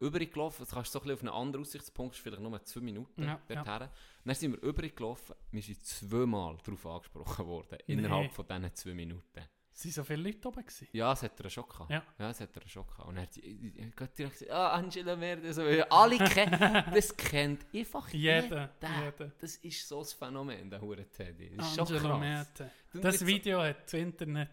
[0.00, 3.22] übergelaufen, jetzt kannst du so ein bisschen auf einen anderen Aussichtspunkt, vielleicht nur zwei Minuten
[3.22, 3.88] Ja, dorthin.
[4.24, 7.94] Dann sind wir übergelaufen, wir sind zweimal darauf angesprochen worden, Nee.
[7.94, 9.42] innerhalb von diesen zwei Minuten.
[9.80, 10.88] Sind so viele Leute oben gewesen?
[10.90, 11.88] Ja, es hat er schon gehabt.
[11.88, 12.02] Ja.
[12.18, 13.06] ja es hat er schon gehabt.
[13.08, 16.58] Und er hat direkt gesagt, ah, Angela Merde, so, alle kennen,
[16.94, 18.42] das kennt einfach Jeder,
[18.80, 19.04] jeder.
[19.04, 19.32] jeder.
[19.38, 21.54] Das ist so ein Phänomen, der hure Teddy.
[21.56, 22.18] Das ist schon.
[22.18, 22.70] Merte.
[22.92, 24.50] Du- Das Video hat das Internet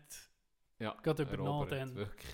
[0.78, 1.70] ja, gerade übernommen.
[1.72, 1.96] Dann.
[1.96, 2.32] wirklich.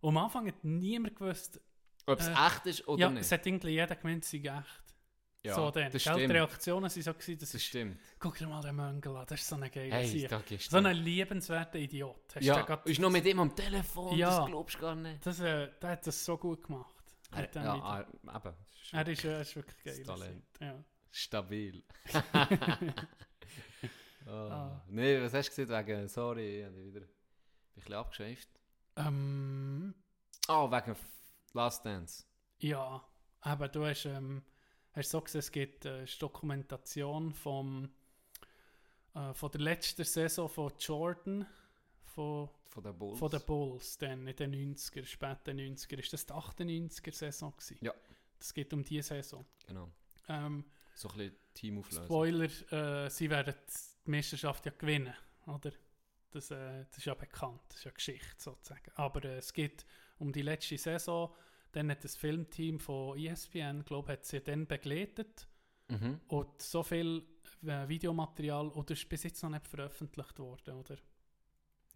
[0.00, 1.60] Und am Anfang hat niemand gewusst,
[2.06, 3.20] Ob es Äh, echt ist oder ja, nicht.
[3.22, 4.83] es hat irgendwie jeder gemeint, es sei echt.
[5.44, 5.90] Ja, so dann.
[5.92, 6.34] das Gell, Die stimmt.
[6.34, 7.98] Reaktionen waren so, gewesen, das Das ist, stimmt.
[8.18, 10.28] guck dir mal den Möngel an, das ist so ein geiler Hey, Sieg.
[10.28, 12.16] da So ein liebenswerter Idiot.
[12.28, 14.38] Hast du Ja, den grad- ist noch mit ihm am Telefon, Ja.
[14.40, 15.24] das glaubst du gar nicht.
[15.26, 16.94] das, äh, der hat das so gut gemacht.
[17.32, 17.86] Er, Mit dem ja, Video.
[17.88, 18.54] er, eben.
[18.82, 20.04] ist er, ist, er ist wirklich Das geil.
[20.06, 20.44] Talent.
[20.60, 20.84] Ja.
[21.10, 21.82] Stabil.
[22.14, 22.18] oh.
[24.26, 24.80] Ah.
[24.88, 27.08] Nee, was hast du gesagt wegen, sorry, ich habe dich wieder ein
[27.74, 28.48] bisschen abgeschweift.
[28.96, 29.94] Ähm,
[30.48, 31.06] Oh, wegen F-
[31.52, 32.24] Last Dance.
[32.58, 33.04] ja,
[33.42, 34.42] aber du hast, ähm,
[34.94, 37.90] hast so gesehen, es gibt äh, ist Dokumentation vom,
[39.14, 41.46] äh, von der letzten Saison von Jordan,
[42.04, 43.18] von, Von den Bulls.
[43.18, 45.98] von den Bulls, dann in den 90er, späten 90er.
[45.98, 47.78] Ist das die 98er Saison gewesen?
[47.84, 47.92] Ja.
[48.38, 49.44] Das geht um diese Saison.
[49.66, 49.90] Genau.
[50.28, 50.64] Ähm,
[50.94, 52.04] So ein bisschen Teamauflösung.
[52.04, 53.54] Spoiler, äh, sie werden
[54.06, 55.14] die Meisterschaft ja gewinnen,
[55.46, 55.72] oder?
[56.30, 58.90] Das, äh, das ist ja bekannt, das ist ja Geschichte sozusagen.
[58.96, 59.84] Aber äh, es geht
[60.18, 61.32] um die letzte Saison.
[61.74, 65.46] Dann hat das Filmteam von ESPN, glaube hat sie dann begleitet.
[65.88, 66.20] Mhm.
[66.28, 67.24] Und so viel
[67.66, 70.96] äh, Videomaterial, oder ist bis jetzt noch nicht veröffentlicht worden, oder?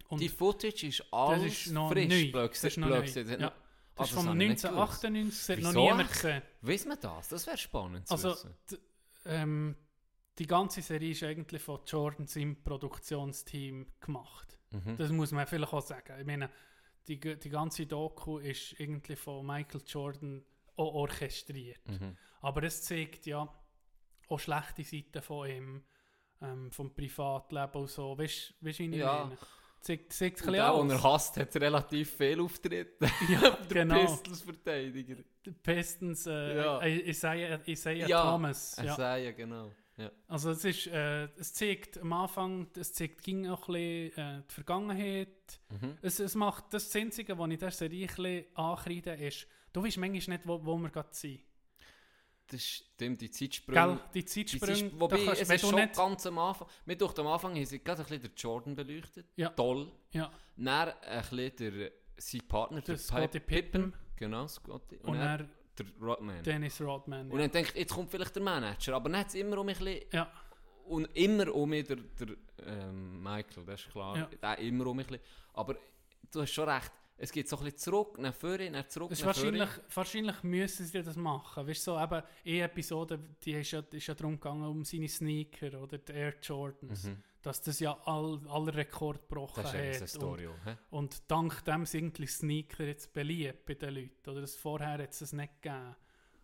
[0.09, 2.09] Und Die Footage ist alles ist noch frisch.
[2.09, 2.31] neu.
[2.33, 3.37] blöd Das ist noch blöd neu.
[3.39, 3.49] Ja.
[3.49, 3.53] Ah,
[4.03, 5.05] das ist vom ich nicht gewusst.
[5.05, 6.43] 1998, das hat noch niemand gesehen.
[6.63, 7.29] Weiss man das?
[7.29, 8.55] Das wäre spannend zu Also, wissen.
[9.27, 9.77] ähm,
[10.39, 14.59] die ganze Serie ist eigentlich von Jordan seinem Produktionsteam gemacht.
[14.71, 14.97] Mhm.
[14.97, 16.15] Das muss man vielleicht auch sagen.
[16.21, 16.49] Ich meine,
[17.09, 20.45] die, die ganze Doku ist irgendwie von Michael Jordan
[20.77, 21.81] auch orchestriert.
[21.89, 22.17] Mhm.
[22.41, 23.49] Aber es zeigt ja
[24.29, 25.85] auch schlechte Seiten von ihm,
[26.41, 28.17] ähm, vom Privatleben und so.
[28.17, 29.25] Weißt du, wie ich Ja.
[29.25, 29.39] meine?
[29.81, 33.07] Zeigt, zeigt Und der, den er hasst, hat relativ viel Auftritte.
[33.29, 34.01] Ja, der genau.
[34.01, 35.17] Pistols-Verteidiger.
[35.45, 36.85] Die Pistons, äh, Ja.
[36.85, 38.77] Isaiah, Isaiah Ja, Thomas.
[38.77, 38.93] Ja.
[38.93, 39.73] Isaiah, genau.
[39.99, 40.11] Ja.
[40.29, 44.43] Also es ist, äh, es zeigt am Anfang, es zeigt ging auch ein bisschen, äh,
[44.49, 45.61] die Vergangenheit.
[45.71, 45.99] Mhm.
[46.03, 49.97] Es, es macht das Einzige, was ich der Serie ein bisschen ankreide, ist, du weißt
[49.99, 51.41] manchmal nicht, wo, wo wir gerade sind.
[52.51, 53.35] Das stimmt, die Gell?
[53.35, 54.01] Zeitsprünge.
[54.15, 56.69] Die Die Zeitsprünge, Zeitsprünge da wobei, kannst- es ist schon nicht- ganz am Anfang.
[56.87, 59.27] Mir durch am Anfang haben sie gerade ein bisschen den Jordan beleuchtet.
[59.37, 59.51] Ja.
[59.51, 59.93] Toll.
[60.13, 64.97] Ja, Dann ein bisschen der, sein Partner, der der Scottie Pi- Pippen Genau, Scotty.
[64.97, 66.43] Und, und dann der Rodman.
[66.43, 67.31] Dennis Rodman.
[67.31, 68.95] Und dann denke ich, jetzt kommt vielleicht der Manager.
[68.97, 70.05] Aber dann es immer um mich ein bisschen...
[70.13, 70.31] Ja,
[70.87, 72.29] Und immer um mich der, der
[72.67, 74.17] ähm, Michael, das ist klar.
[74.17, 74.29] Ja.
[74.43, 75.27] Der immer um mich ein bisschen.
[75.55, 75.77] Aber
[76.33, 76.93] du hast schon recht.
[77.21, 79.59] Es geht so ein bisschen zurück, nach vorne, nach zurück, das nach vorne.
[79.59, 81.67] wahrscheinlich, wahrscheinlich müssen sie das machen.
[81.67, 85.09] Weißt du, so eben, eine Episode, die ist ja, ist ja darum gegangen, um seine
[85.09, 87.05] Sneaker oder die Air Jordans.
[87.05, 87.17] Mhm.
[87.49, 90.09] Dass das ja all, aller Rekord gebrochen Das ist eine hat.
[90.11, 90.47] Story.
[90.49, 90.77] auch, hä?
[90.91, 94.29] Und, und dank dem sind die Sneaker jetzt beliebt bei den Leuten.
[94.29, 95.97] Oder das vorher hat es das nicht gegeben.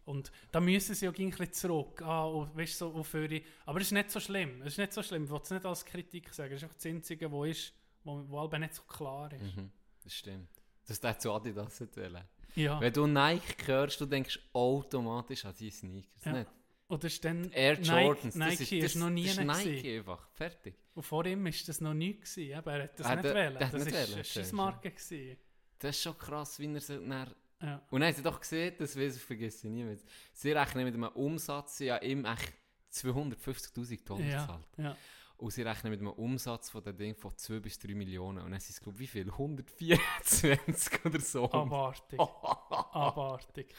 [0.06, 2.00] Und da müssen sie gleich ein bisschen zurück.
[2.00, 4.62] Ah, und, weißt, so auf ihre, aber es ist nicht so schlimm.
[4.62, 5.24] Es ist nicht so schlimm.
[5.24, 6.54] Ich will es nicht als Kritik sagen.
[6.54, 9.56] Es ist einfach das Einzige, wo, ist, wo, wo aber nicht so klar ist.
[9.56, 9.70] Mhm.
[10.02, 10.48] Das stimmt.
[10.86, 12.24] Das ist zu Adidas nicht wollen.
[12.54, 12.80] Ja.
[12.80, 16.24] Wenn du Nike hörst, du denkst automatisch an die Sneakers.
[16.24, 16.32] Ja.
[16.32, 16.50] Nicht?
[16.88, 19.72] Oder ist dann Air Nike- Jordans, Nike, das ist, ist noch nie das ist gewesen.
[19.72, 20.28] Nike einfach.
[20.32, 20.74] Fertig.
[20.94, 22.14] Und vor ihm war das noch nie.
[22.14, 22.40] Gewesen.
[22.40, 23.56] Eben, er hat das Ah, nicht wählen.
[23.58, 25.36] Das nicht war eine das ist gewesen.
[25.78, 27.82] Das ist schon krass, wie er so dann Ja.
[27.90, 29.96] Und dann haben sie doch gesehen, das weiß ich, vergesse ich nie mehr.
[30.32, 32.52] Sie rechnen mit einem Umsatz, sie haben ihm echt
[32.92, 34.66] 250'000 Dollar Ja, gezahlt.
[34.76, 34.96] ja.
[35.38, 38.44] Und sie rechnen mit einem Umsatz von dem Ding von 2 bis 3 Millionen.
[38.44, 39.30] Und dann sind es, glaube ich, wie viel?
[39.30, 41.50] 124 oder so.
[41.50, 42.20] Abartig.
[42.92, 43.74] Abartig.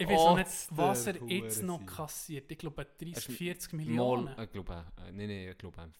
[0.00, 2.50] Ich Oh, weiß auch nicht, was er jetzt noch kassiert.
[2.50, 4.40] Ich glaube 30, Es ist 40 Mal, Millionen.
[4.40, 5.92] ich glaube, äh, nein, nein, ich glaube,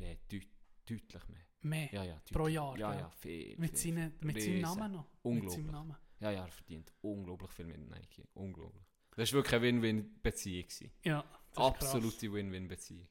[0.00, 0.48] äh, deut,
[0.88, 1.40] deutlich mehr.
[1.62, 1.88] Mehr.
[1.92, 2.22] Ja, ja.
[2.32, 3.56] Pro Jahr, Ja, ja, viel.
[3.58, 3.94] Mit, viel.
[3.94, 4.60] seinen, mit seinem.
[4.60, 5.06] Namen noch.
[5.22, 5.66] Unglaublich.
[5.66, 5.96] Namen.
[6.20, 8.24] Ja, ja, er verdient unglaublich viel mit Nike.
[8.34, 8.82] Unglaublich.
[9.16, 10.90] Das war wirklich eine Win-Win-Beziehung.
[11.04, 11.24] Ja.
[11.54, 13.06] Absolute Win-Win-Beziehung.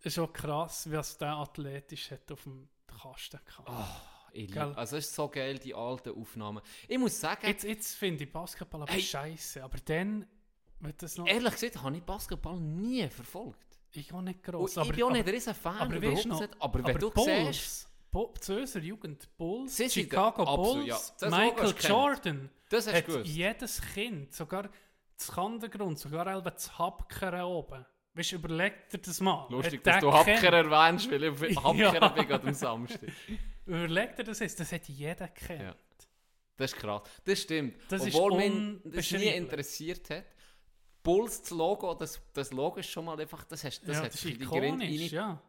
[0.00, 3.68] Es ist auch krass, was der athletisch hat auf dem Kasten gehabt.
[3.68, 4.00] Ah,
[4.32, 4.72] ich lieb- Gell?
[4.74, 6.62] Also es ist so geil, die alten Aufnahmen.
[6.88, 9.02] Ich muss sagen, Jetzt, jetzt finde ich Basketball aber Hey.
[9.02, 9.62] scheiße.
[9.62, 10.26] Aber dann
[10.80, 11.26] wird das noch.
[11.26, 13.58] ehrlich gesagt, habe ich Basketball nie verfolgt.
[13.94, 14.76] Ich auch nicht Und groß.
[14.78, 16.56] ich bin auch nicht riesen Fan, aber überhaupt noch- nicht.
[16.58, 17.26] Aber wenn du Bulls,
[17.56, 21.28] siehst, Bu zu unserer Jugend Bulls, Sie sind Chicago Bulls, ja.
[21.30, 24.68] Michael Jordan, das hast du jedes Kind, sogar
[25.16, 27.84] das Kandergrund, sogar selber das Hackern oben.
[28.14, 29.46] Weißt du, überleg dir das mal.
[29.50, 32.08] Lustig, dass du kennt- erwähnst, weil ich auf Ja.
[32.08, 33.00] Bin gerade am Samstag.
[33.66, 35.62] Überleg dir das jetzt, das hat jeder kennt.
[35.62, 35.76] Ja.
[36.56, 37.02] Das ist krass.
[37.24, 37.76] Das stimmt.
[37.88, 40.24] Das Obwohl mich das nie interessiert hat.
[41.02, 44.12] Bulls, das Logo, das, das Logo ist schon mal einfach, das, hast, das Ja, hat
[44.12, 45.42] das sich ist in die Grinde ikonisch, ja.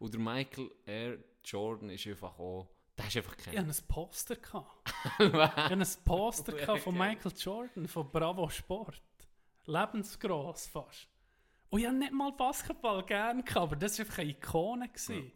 [0.00, 3.70] Und der Michael Air Jordan ist einfach auch, der ist einfach Ich hatte kein.
[3.70, 4.36] ein Poster.
[5.20, 6.98] Ich hatte ein Poster von.
[6.98, 9.00] Michael Jordan, von Bravo Sport.
[9.66, 11.08] Lebensgross fast.
[11.68, 14.88] Und ich habe nicht mal Basketball gern gehabt, aber das war einfach eine Ikone.
[14.88, 15.32] Gewesen.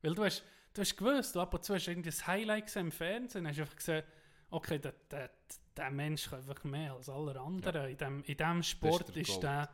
[0.00, 0.42] Weil du hast,
[0.74, 3.58] du hast gewusst, du ab und zu hast irgendwie das Highlight gesehen im Fernsehen, hast
[3.58, 4.04] einfach gesehen,
[4.50, 5.30] okay, der, der,
[5.76, 7.90] der Mensch kann einfach mehr als alle anderen.
[7.90, 9.42] In dem, in dem Sport der ist Goat.
[9.42, 9.68] der...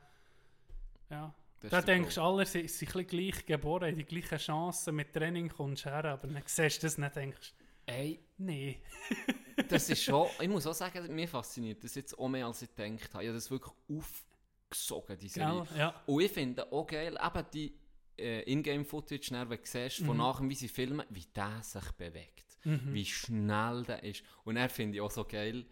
[1.11, 4.39] Ja, Das da ist denkst du, alle sind, sind ein gleich geboren, haben die gleichen
[4.39, 7.55] Chancen, mit Training kommst du her, aber dann siehst du das nicht, denkst
[7.87, 8.83] Ey, nee.
[9.69, 12.69] das ist schon, ich muss auch sagen, mir fasziniert das jetzt auch mehr als ich
[12.75, 13.25] gedacht habe.
[13.25, 15.65] Ich habe das wirklich aufgesogen, die Serie.
[15.71, 15.79] Gell?
[15.79, 15.95] Ja.
[16.05, 17.73] Und ich finde auch geil, eben die
[18.19, 20.17] äh, Ingame-Footage, wenn du siehst, von Mhm.
[20.19, 22.59] nachher, wie sie filmen, wie der sich bewegt.
[22.65, 22.93] Mhm.
[22.93, 24.23] Wie schnell der ist.
[24.45, 25.67] Und er finde ich auch so geil,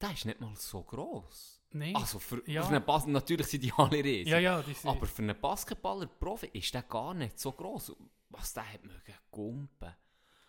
[0.00, 1.62] der ist nicht mal so gross.
[1.72, 1.94] Nee.
[1.94, 2.62] Also für, Ja.
[2.62, 4.28] für einen Bas natürlich sind die alle riesig.
[4.28, 7.92] ja, ja, Aber für einen Basketballer-Profi ist der gar nicht so gross.
[8.28, 9.94] Was der hat mögen gumpen.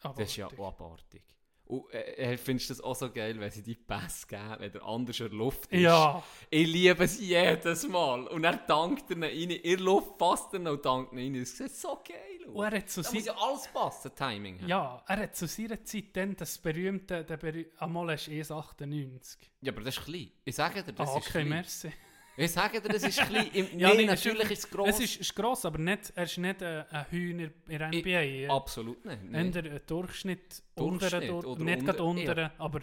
[0.02, 1.24] Das ist ja abartig.
[1.72, 4.72] Und äh, äh, findest du das auch so geil, wenn sie die Pässe geben, wenn
[4.74, 5.80] der anders in der Luft ist?
[5.82, 8.28] Ja, Ich liebe es jedes Mal.
[8.28, 9.60] Und er dankt er ihn rein.
[9.62, 11.34] In der Luft passt er ihn und dankt ihn rein.
[11.40, 12.18] Das sieht so geil
[12.48, 12.54] aus.
[12.56, 14.60] und er hat zu Da muss ja alles passen, Timing.
[14.60, 14.68] haben.
[14.68, 19.38] ja, er hat zu seiner Zeit dann das berühmte, der berüh einmal ist 1,98.
[19.62, 20.32] ja, aber das ist klein.
[20.44, 21.50] Ich sage dir, das Ah, ist okay, klein.
[21.50, 21.92] merci.
[22.38, 23.48] Ich sage dir, das ist klein.
[23.54, 24.90] Im, Ja, Nein, nee, natürlich ist es gross.
[24.90, 28.22] Es ist, ist gross, aber nicht, er ist nicht ein, ein Hühner in der NBA.
[28.22, 29.22] Ich, Absolut nicht.
[29.24, 29.56] Eher Nein.
[29.58, 32.80] ein Durchschnitt, Durchschnitt unteren, Dur oder nicht unter- gerade unteren, aber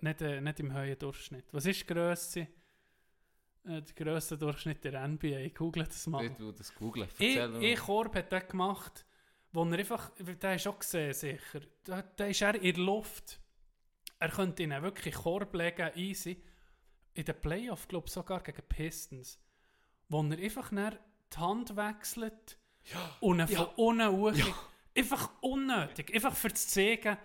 [0.00, 1.44] nicht, äh, nicht im hohen Durchschnitt.
[1.52, 2.40] Was ist die Grösse?
[2.40, 2.46] Äh,
[3.82, 5.48] der grösste Durchschnitt der NBA.
[5.56, 6.24] Google das mal.
[6.26, 7.08] Ich will das googeln.
[7.18, 9.04] Ich, ich Korb hat das gemacht,
[9.52, 11.60] wo er einfach, den hast du auch gesehen, sicher.
[11.84, 13.40] Da, da ist er in der Luft.
[14.18, 16.42] Er könnte ihn wirklich Korb legen, easy.
[17.18, 19.40] In den Playoff, glaube sogar gegen Pistons.
[20.08, 20.96] Wo er einfach dann
[21.32, 22.56] die Hand wechselt
[23.20, 23.56] und ihn Ja.
[23.64, 24.32] von unten hoch.
[24.32, 24.46] Ja.
[24.96, 26.14] einfach unnötig.
[26.14, 27.16] Einfach für zu zeigen,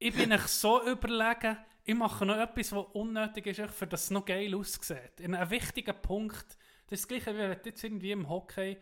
[0.00, 4.10] ich bin euch so überlegen, ich mache noch etwas, was unnötig ist, für das es
[4.10, 5.20] noch geil aussieht.
[5.20, 6.56] In einem wichtigen Punkt,
[6.88, 8.76] das ist das gleiche, wie wenn du jetzt irgendwie im Hockey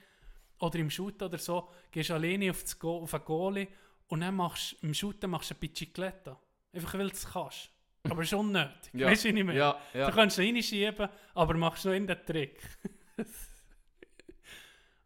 [0.60, 3.68] oder im Shoot oder so, gehst alleine auf, das Go auf einen Goalie
[4.08, 6.40] und dann machst du im Shooten machst du eine Bicicletta.
[6.72, 7.70] Einfach weil du es kannst.
[8.10, 8.94] Aber es ist unnötig.
[8.94, 9.06] Ja.
[9.06, 9.58] Weißt du, ich meine?
[9.58, 10.08] Ja, ja.
[10.08, 12.60] Du kannst ihn reinschieben, aber machst noch in den Trick.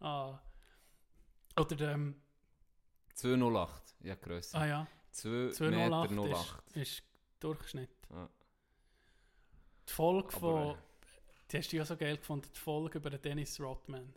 [0.00, 0.38] ah.
[1.56, 2.14] Oder, ähm,
[3.14, 4.58] 208, ja grösser.
[4.58, 6.76] ah ja, 2 208 Meter ist, 08.
[6.76, 7.02] ist
[7.40, 7.90] Durchschnitt.
[8.10, 8.28] Ja.
[9.88, 10.78] Die Folge Aber, von, äh,
[11.50, 14.14] die hast du ja so geil gefunden, die Folge über den Dennis Rodman.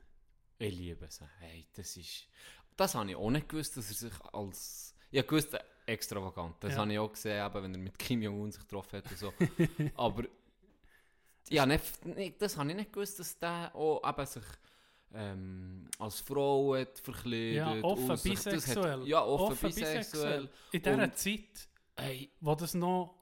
[0.59, 1.21] Ich liebe es.
[1.39, 2.27] Hey, das ist...
[2.75, 4.92] Das habe ich auch nicht gewusst, dass er sich als...
[5.13, 6.55] Ich äh, extravagant.
[6.61, 6.79] Das Ja.
[6.79, 9.33] habe ich auch gesehen, eben, wenn er mit Kim Jong-un sich getroffen hat und so.
[9.95, 10.23] Aber...
[11.49, 14.43] Ja, nicht, nicht, das habe ich nicht gewusst, dass der auch eben sich
[15.13, 17.57] ähm, als Frau hat verkleidet.
[17.57, 19.07] Ja, offen das hat- bisexuell.
[19.07, 20.49] Ja, offen, Offen bisexuell.
[20.71, 23.13] In dieser Und- Zeit, Hey, wo das noch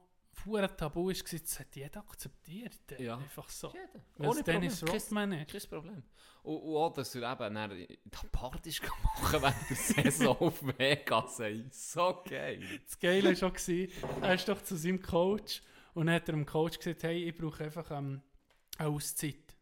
[0.44, 2.98] hure tabu war, das hat jeder akzeptiert.
[2.98, 3.16] Ja.
[3.18, 3.68] Einfach so.
[3.72, 4.04] jeder.
[4.16, 5.50] Weil es Dennis Rodman ist.
[5.52, 6.02] Kein Problem.
[6.42, 7.98] Und, und auch, dass er eben dann die
[8.32, 11.40] Partys machen während der Saison auf Vegas.
[11.40, 11.64] Ey.
[11.70, 12.60] So geil.
[12.84, 15.62] Das Geile war schon, gewesen, er ist doch zu seinem Coach
[15.94, 18.22] und dann hat er dem Coach gesagt, hey, ich brauche einfach ähm,
[18.78, 19.56] eine Auszeit.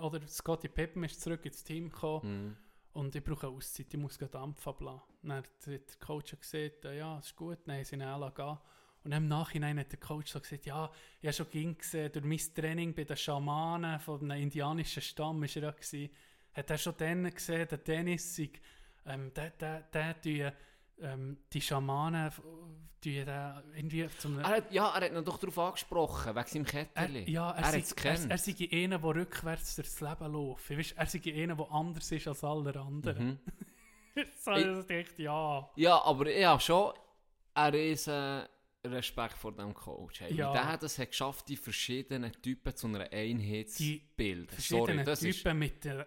[0.00, 2.56] Oder Scotty Pippen ist zurück ins Team gekommen Mhm.
[2.92, 5.00] und ich brauche eine Auszeit, ich muss gleich Dampf ablassen.
[5.22, 8.58] Dann hat der Coach gesagt, äh, ja, ist gut, dann haben sie ihn alle gehen.
[9.02, 10.90] Und im Nachhinein hat der Coach so gesagt, ja,
[11.20, 15.42] ich habe schon ging gesehen, durch mein Training bei den Schamanen von einem indianischen Stamm
[15.42, 16.10] ist er ja gewesen,
[16.52, 18.38] hat er schon dann gesehen, der Dennis
[19.06, 20.52] ähm, der, der, der, tue,
[21.00, 22.30] ähm, die Schamanen,
[23.00, 24.38] tue da irgendwie zum...
[24.38, 27.30] Er hat, ja, er hat ihn doch darauf angesprochen, wegen seinem Er, Ketterli.
[27.30, 30.70] ja, er, er hat es er, er sei einer, der rückwärts durchs Leben läuft.
[30.70, 33.26] Weißt, er sei einer, der anders ist als alle anderen.
[33.26, 33.38] Mhm.
[34.44, 35.70] so, ich dachte, ja.
[35.76, 36.92] Ja, aber ich habe schon
[37.54, 38.44] einen riesen
[38.84, 40.20] Respekt vor dem Coach.
[40.20, 40.34] Hey.
[40.34, 40.48] Ja.
[40.50, 44.48] Wie der hat geschafft, die verschiedenen Typen zu einer Einheit zu bilden.
[44.48, 45.32] Verschiedene Sorry.
[45.32, 46.06] Typen mit der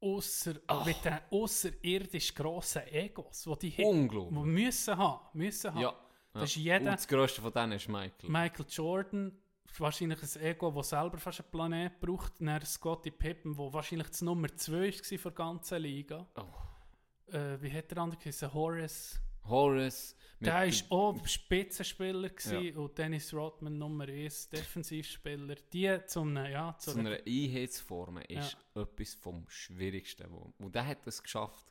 [0.00, 0.84] ausser, Ach.
[0.86, 4.40] mit den außerirdisch grossen Egos, die die, die Unglaublich.
[4.44, 5.80] müssen haben, müssen haben.
[5.80, 5.94] Ja.
[6.32, 6.62] Das ist ja.
[6.78, 8.28] jeder- Und das grösste von denen ist Michael.
[8.30, 9.32] Michael Jordan,
[9.78, 12.40] wahrscheinlich ein Ego, das selber fast einen Planet braucht.
[12.40, 16.26] Dann Scottie Pippen, der wahrscheinlich das Nummer 2 war der ganzen Liga.
[16.36, 17.32] Oh.
[17.34, 18.52] Äh, wie hat der andere geheißen?
[18.52, 19.20] Horace.
[19.48, 20.16] Horace.
[20.40, 25.54] Der war auch Spitzenspieler gewesen und Dennis Rodman Nummer 1, Defensivspieler.
[25.72, 30.30] Die zum, ja, zu zu einer Einheit zu formen, ist etwas vom Schwierigsten.
[30.30, 31.66] Wo, und der hat es geschafft.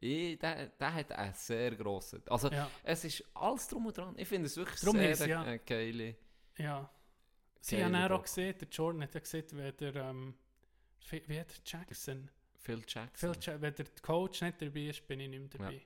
[0.00, 2.22] Ich, der, der hat einen sehr grossen...
[2.28, 4.14] Also, ja, es ist alles drum und dran.
[4.16, 5.44] Ich finde es wirklich Drum sehr ist, ja.
[5.46, 6.16] äh, geile...
[6.58, 6.90] ja.
[7.60, 10.34] Sie haben auch gesehen, der Jordan hat ja gesehen, wenn der, ähm,
[11.10, 13.34] wie wie hat der Jackson, Phil Jackson.
[13.34, 15.74] Phil Ja- wenn der Coach nicht dabei ist, bin ich nicht mehr dabei.
[15.74, 15.80] Ja.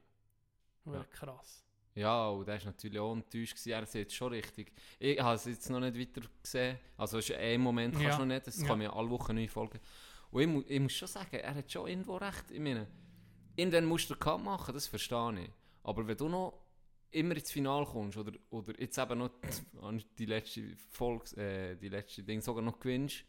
[0.86, 1.04] Ja.
[1.10, 1.64] krass.
[1.94, 3.52] Ja, und der war natürlich auch enttäuscht.
[3.52, 3.70] Gewesen.
[3.72, 4.72] Er sieht schon richtig.
[4.98, 6.78] Ich habe es jetzt noch nicht weiter gesehen.
[6.96, 8.16] Also es ist ein Moment, kannst Ja.
[8.16, 8.46] du noch nicht.
[8.48, 8.66] Es Ja.
[8.66, 9.78] kann ja alle Wochen neue Folgen.
[10.30, 12.50] Und ich, mu ich muss schon sagen, er hat schon irgendwo recht.
[12.50, 12.86] Ich meine,
[13.56, 15.50] irgendwann musst du den Cut machen, das verstehe ich.
[15.82, 16.58] Aber wenn du noch
[17.10, 21.90] immer ins Finale kommst oder, oder jetzt eben noch die, die letzte Folge, äh, die
[21.90, 23.22] letzte Ding sogar noch gewinnst,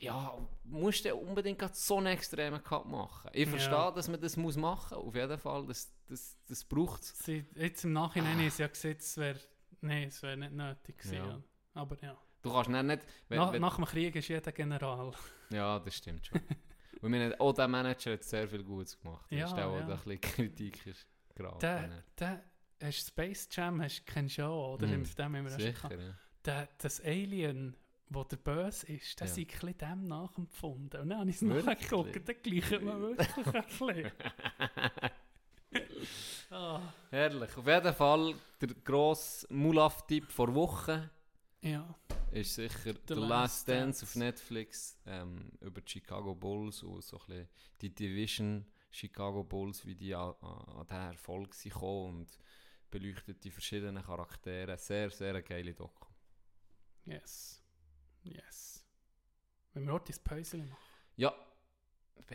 [0.00, 3.30] ja, musst du unbedingt so einen extremen Cut machen.
[3.32, 3.50] Ich Ja.
[3.50, 5.06] verstehe, dass man das muss machen muss.
[5.06, 7.26] Auf jeden Fall, das, das, das braucht es.
[7.54, 9.38] Jetzt im Nachhinein ist ja gesehen, es wäre
[9.80, 11.14] nee, es wäre nicht nötig gewesen.
[11.14, 11.26] Ja.
[11.26, 11.42] Ja.
[11.74, 12.16] Aber ja.
[12.42, 13.02] Du kannst nicht...
[13.28, 15.12] Wenn, nach, wenn, nach dem Krieg ist jeder General.
[15.50, 16.40] ja, das stimmt schon.
[17.02, 19.30] Und meine, auch der Manager hat sehr viel Gutes gemacht.
[19.30, 19.66] Ja, Ja, ist wo ja.
[19.66, 21.58] da ein bisschen Kritik ist geraten.
[21.60, 22.42] Der, der,
[22.82, 24.86] hast Space Jam, hast, kennst du ja, auch, oder?
[24.86, 25.00] Mhm.
[25.02, 26.14] Mit dem haben wir ja schon Sicher, ja.
[26.44, 27.76] der, das Alien,
[28.08, 29.32] wo der böse ist, der Ja.
[29.34, 31.00] sei ein dem nachempfunden.
[31.00, 34.12] Und dann habe ich es nachgeguckt, dann gleicht man wirklich ein bisschen.
[36.50, 36.80] ah,
[37.10, 37.56] Herrlich.
[37.56, 41.10] Auf jeden Fall, der grosse Mulaf-Tipp vor Woche
[41.62, 41.94] ja,
[42.30, 44.04] ist sicher The, Last Last Dance Dance.
[44.04, 47.48] auf Netflix ähm, über die Chicago Bulls und so ein bisschen
[47.80, 52.38] die Division Chicago Bulls, wie die an, an den Erfolg sind gekommen und
[52.90, 54.78] beleuchtet die verschiedenen Charaktere.
[54.78, 56.06] Sehr, sehr geile Doku.
[57.04, 57.62] yes.
[58.26, 58.84] Yes.
[59.72, 60.76] Wenn wir heute das Päuschen machen,
[61.16, 61.32] Ja,
[62.26, 62.34] b-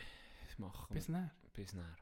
[0.58, 0.94] machen wir.
[0.96, 1.32] bis näher.
[1.54, 1.96] Bis näher.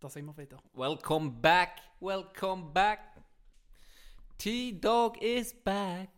[0.00, 0.62] Da sind wir wieder.
[0.74, 3.00] Welcome back, welcome back.
[4.38, 6.10] T-Dog is back.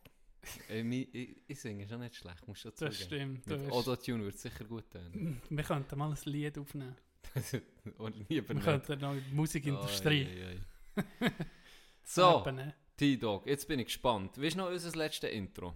[0.68, 3.36] äh, mi- ich, ich singe schon nicht schlecht, musst du schon Das zugeben.
[3.42, 3.50] stimmt.
[3.50, 5.40] Du Mit Autotune wird sicher gut tönen.
[5.50, 6.96] wir könnten mal ein Lied aufnehmen.
[8.28, 10.26] Wir könnten noch in die Musikindustrie.
[10.26, 11.30] Oi, oi, oi.
[12.04, 12.74] so, Eben, ne?
[12.96, 14.40] T-Dog, jetzt bin ich gespannt.
[14.40, 15.74] Weißt du noch unser letztes Intro?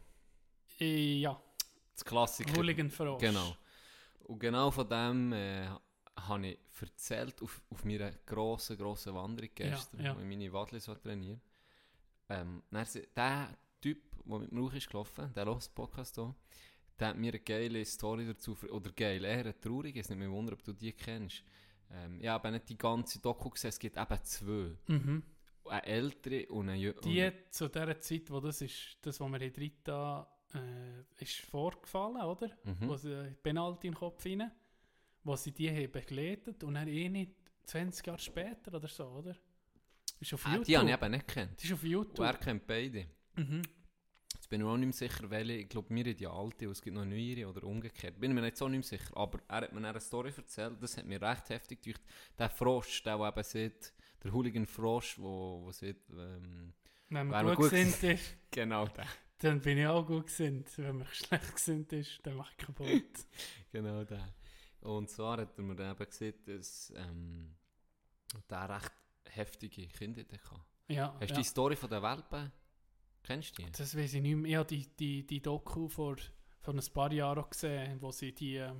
[0.78, 1.40] Ja,
[1.94, 2.56] Das Klassiker.
[2.56, 3.20] Hooligan Frosch.
[3.20, 3.56] Genau.
[4.20, 5.66] Und genau von dem äh,
[6.16, 10.14] habe ich erzählt auf, auf meiner grossen, grossen Wanderung gestern, ja.
[10.14, 11.40] wo ich meine Wadli so trainiere.
[12.28, 16.34] Ähm, der Typ, der mit mir auch ist gelaufen, der hört Podcast hier,
[16.98, 20.30] der hat mir eine geile Story dazu, oder geil, eher eine traurige, es nicht mehr
[20.30, 21.42] wundern, ob du die kennst.
[21.90, 24.76] Ähm, ich habe nicht die ganze Doku gesehen, es gibt eben zwei.
[24.86, 25.22] Mhm.
[25.64, 27.00] Eine ältere und eine jüngere.
[27.02, 32.22] Die zu dieser Zeit, wo das ist, das, was wir in Drita äh, ist vorgefallen,
[32.22, 32.48] oder?
[32.64, 32.88] Mhm.
[32.88, 34.50] Wo sie Penalty in den Kopf rein,
[35.24, 37.32] wo sie die haben begleitet und dann eh nicht
[37.64, 39.36] 20 Jahre später oder so, oder?
[40.20, 40.64] Ist auf Ah, YouTube.
[40.66, 41.62] die habe ich eben nicht gekannt.
[41.62, 42.26] Die ist auf Und YouTube.
[42.26, 43.06] er kennt beide.
[43.36, 43.62] Mhm.
[44.34, 45.52] Jetzt bin ich mir auch nicht mehr sicher, welche.
[45.52, 48.18] Ich glaube, mir die alte und es gibt noch neuere oder umgekehrt.
[48.18, 49.16] Bin mir jetzt auch nicht mehr sicher.
[49.16, 52.02] Aber er hat mir eine Story erzählt, das hat mir recht heftig gedacht.
[52.38, 53.92] Der Frosch, der, der eben sieht,
[54.24, 56.72] der Hooligan Frosch, wo, wo sieht, ähm,
[57.10, 59.06] Wenn man gut gut gesinnt ist, genau der.
[59.38, 60.76] Dann bin ich auch gut gesinnt.
[60.78, 62.88] Wenn man schlecht gesinnt ist, dann mache ich kaputt.
[63.72, 64.26] Genau der.
[64.80, 67.54] Und zwar hat er mir dann eben gesehen, dass ähm,
[68.48, 68.92] der recht
[69.30, 70.60] heftige Kinder hatte.
[70.88, 71.40] Ja, Hast du ja.
[71.40, 72.50] die Story von den Welpen?
[73.22, 73.72] Kennst du die?
[73.72, 74.50] Das weiß ich nicht mehr.
[74.50, 76.16] Ich habe die, die, die Doku vor,
[76.60, 78.72] vor ein paar Jahren gesehen, wo sie die, äh,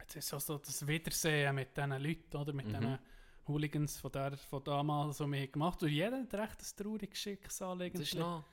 [0.00, 2.52] jetzt ist also das Wiedersehen mit diesen Leuten, oder?
[2.52, 2.72] Mit Mhm.
[2.72, 2.98] diesen
[3.46, 7.18] Hooligans von, der, von damals, die wir haben gemacht Und jeder hat recht ein trauriges
[7.18, 8.44] Schicksal Das ist irgendwie noch...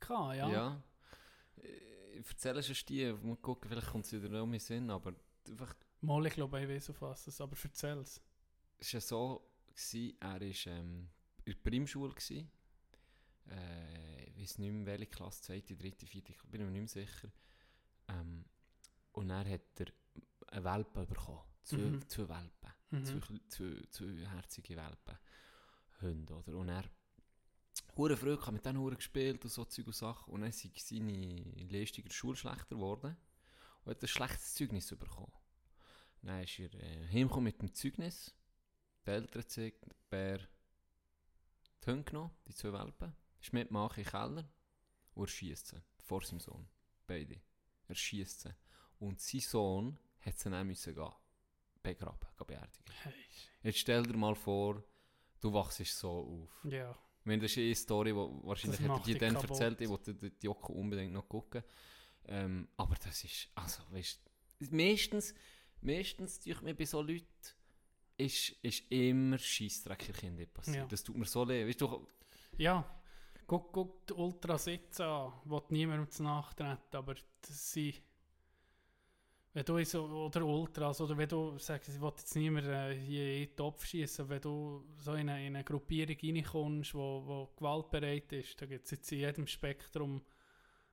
[0.00, 0.48] gehabt, ja.
[0.50, 0.82] Ja.
[1.56, 4.90] Äh, Ich erzähle es dir, mal gucken, vielleicht kommt es wieder noch in den Sinn,
[4.90, 5.14] aber
[5.48, 8.20] einfach, Mal, ich glaube, ich weiß auf was es aber erzähl es.
[8.78, 11.08] es war ja so, gewesen, er war ähm,
[11.44, 12.10] in der Primschule.
[12.12, 12.50] Gewesen.
[13.50, 17.06] Äh, ich weiß nicht mehr, welche Klasse, zweite, dritte, vierte, ich bin mir nicht mehr
[17.06, 17.30] sicher.
[18.08, 18.44] Ähm,
[19.12, 19.86] und dann hat er
[20.48, 21.40] einen Welpen bekommen.
[21.62, 22.08] Zwei, Mhm.
[22.08, 22.72] zwei Welpen.
[22.90, 23.04] Mhm.
[23.04, 25.18] Zwei, zwei, zwei herzige Welpen.
[26.02, 26.56] Hunde, oder?
[26.56, 26.84] Und er
[27.96, 30.32] hure früh gehabt, mit denen hure gespielt und so Zeug und Sachen.
[30.32, 31.36] Und dann sind seine
[31.70, 33.16] Leistungen in der Schule schlechter geworden
[33.84, 35.32] und hat ein schlechtes Zeugnis bekommen.
[36.22, 38.34] Dann ist er äh, heimgekommen mit dem Zeugnis.
[39.06, 40.40] Die Eltern zeigt, Bär
[41.84, 44.48] die Hunde genommen, die zwei Welpen, ist mit dem Mann in den Keller
[45.14, 46.66] und er schiesst sie vor seinem Sohn.
[47.06, 47.40] Beide.
[47.88, 48.54] Er schiesst sie.
[48.98, 51.12] Und sein Sohn hat sie dann müssen gehen.
[51.82, 52.94] Begraben, beerdigen.
[53.62, 54.82] Jetzt stell dir mal vor,
[55.40, 56.72] du wachst so auf.
[56.72, 56.96] Ja.
[57.24, 59.50] Ich meine, das ist eh eine Story, die wahrscheinlich dir dich dann kaputt.
[59.50, 61.64] erzählt, ich wollte die die Joko unbedingt noch gucken.
[62.26, 64.20] Ähm, aber das ist, also, weißt
[64.60, 65.34] du, meistens,
[65.80, 67.24] meistens, durch mir bei so Leuten,
[68.18, 70.76] ist, ist immer Scheissdreck in Kindern passiert.
[70.76, 70.84] Ja.
[70.84, 71.66] Das tut mir so leid.
[71.66, 72.06] Weißt du,
[72.58, 72.84] Ja,
[73.46, 78.02] guck, guck die Ultras jetzt an, will niemandem zu nachtreten, aber das sind,
[79.54, 83.36] wenn du so, oder Ultras, oder wenn du sagst, ich will jetzt niemand äh, hier
[83.36, 87.46] in den Topf schießen, wenn du so in eine, in eine Gruppierung reinkommst, wo, wo
[87.56, 90.22] gewaltbereit ist, da gibt es jetzt in jedem Spektrum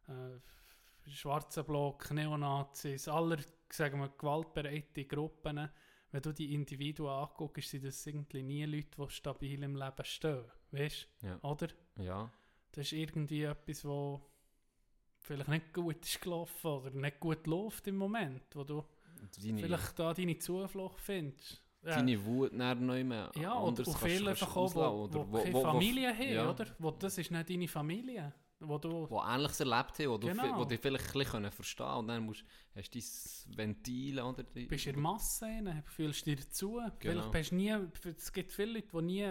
[0.07, 3.39] äh, schwarzen Block, Neonazis, aller,
[3.71, 5.67] sagen wir, gewaltbereite Gruppen,
[6.11, 10.45] wenn du die Individuen anguckst, sind das irgendwie nie Leute, die stabil im Leben stehen,
[10.69, 11.07] weißt?
[11.23, 11.67] Ja, du, oder?
[11.97, 12.31] ja,
[12.73, 14.21] Das ist irgendwie etwas, wo
[15.21, 18.83] vielleicht nicht gut ist gelaufen oder nicht gut läuft im Moment, wo du
[19.41, 21.61] deine, vielleicht da deine Zuflucht findest.
[21.83, 25.31] Ja, deine Wut dann noch immer ja anders und kannst- kannst auch, auslassen, wo, oder
[25.31, 26.49] wo, keine wo- Familie haben, ja.
[26.49, 26.67] oder?
[26.77, 28.33] Wo, das ist nicht deine Familie.
[28.63, 30.43] Wo du, wo Ähnliches erlebt haben, wo, du, Genau.
[30.43, 32.43] vi- wo die vielleicht ein bisschen verstehen können und dann musst,
[32.75, 34.43] hast du dein Ventil, oder?
[34.43, 36.73] Die, bist in der Masse rein, fühlst dich dazu.
[36.75, 36.91] Genau.
[36.99, 37.75] Vielleicht bist du nie,
[38.15, 39.21] es gibt viele Leute, die nie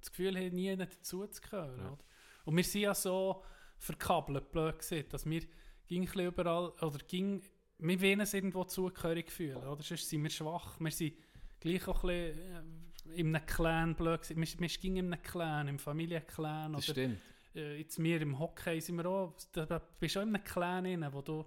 [0.00, 1.78] das Gefühl haben, nie dazu zu gehören.
[1.80, 1.86] Ja.
[1.88, 1.98] Oder?
[2.44, 3.42] Und wir sind ja so
[3.78, 5.42] verkabelt, blöd gesagt, dass wir
[5.86, 7.42] ging überall, oder ging,
[7.78, 9.82] wir wollen uns irgendwo zugehörig fühlen, oder?
[9.82, 10.80] Sonst sind wir schwach.
[10.80, 11.14] Wir sind
[11.60, 14.40] gleich auch ein bisschen äh, in einem Clan, blöd gesagt.
[14.40, 17.18] Wir, wir gingen in einem Clan, im Familienclan, oder stimmt.
[17.54, 20.86] äh, jetzt wir im Hockey sind wir auch, da bist du auch in einem Clan
[20.86, 21.44] rein, wo du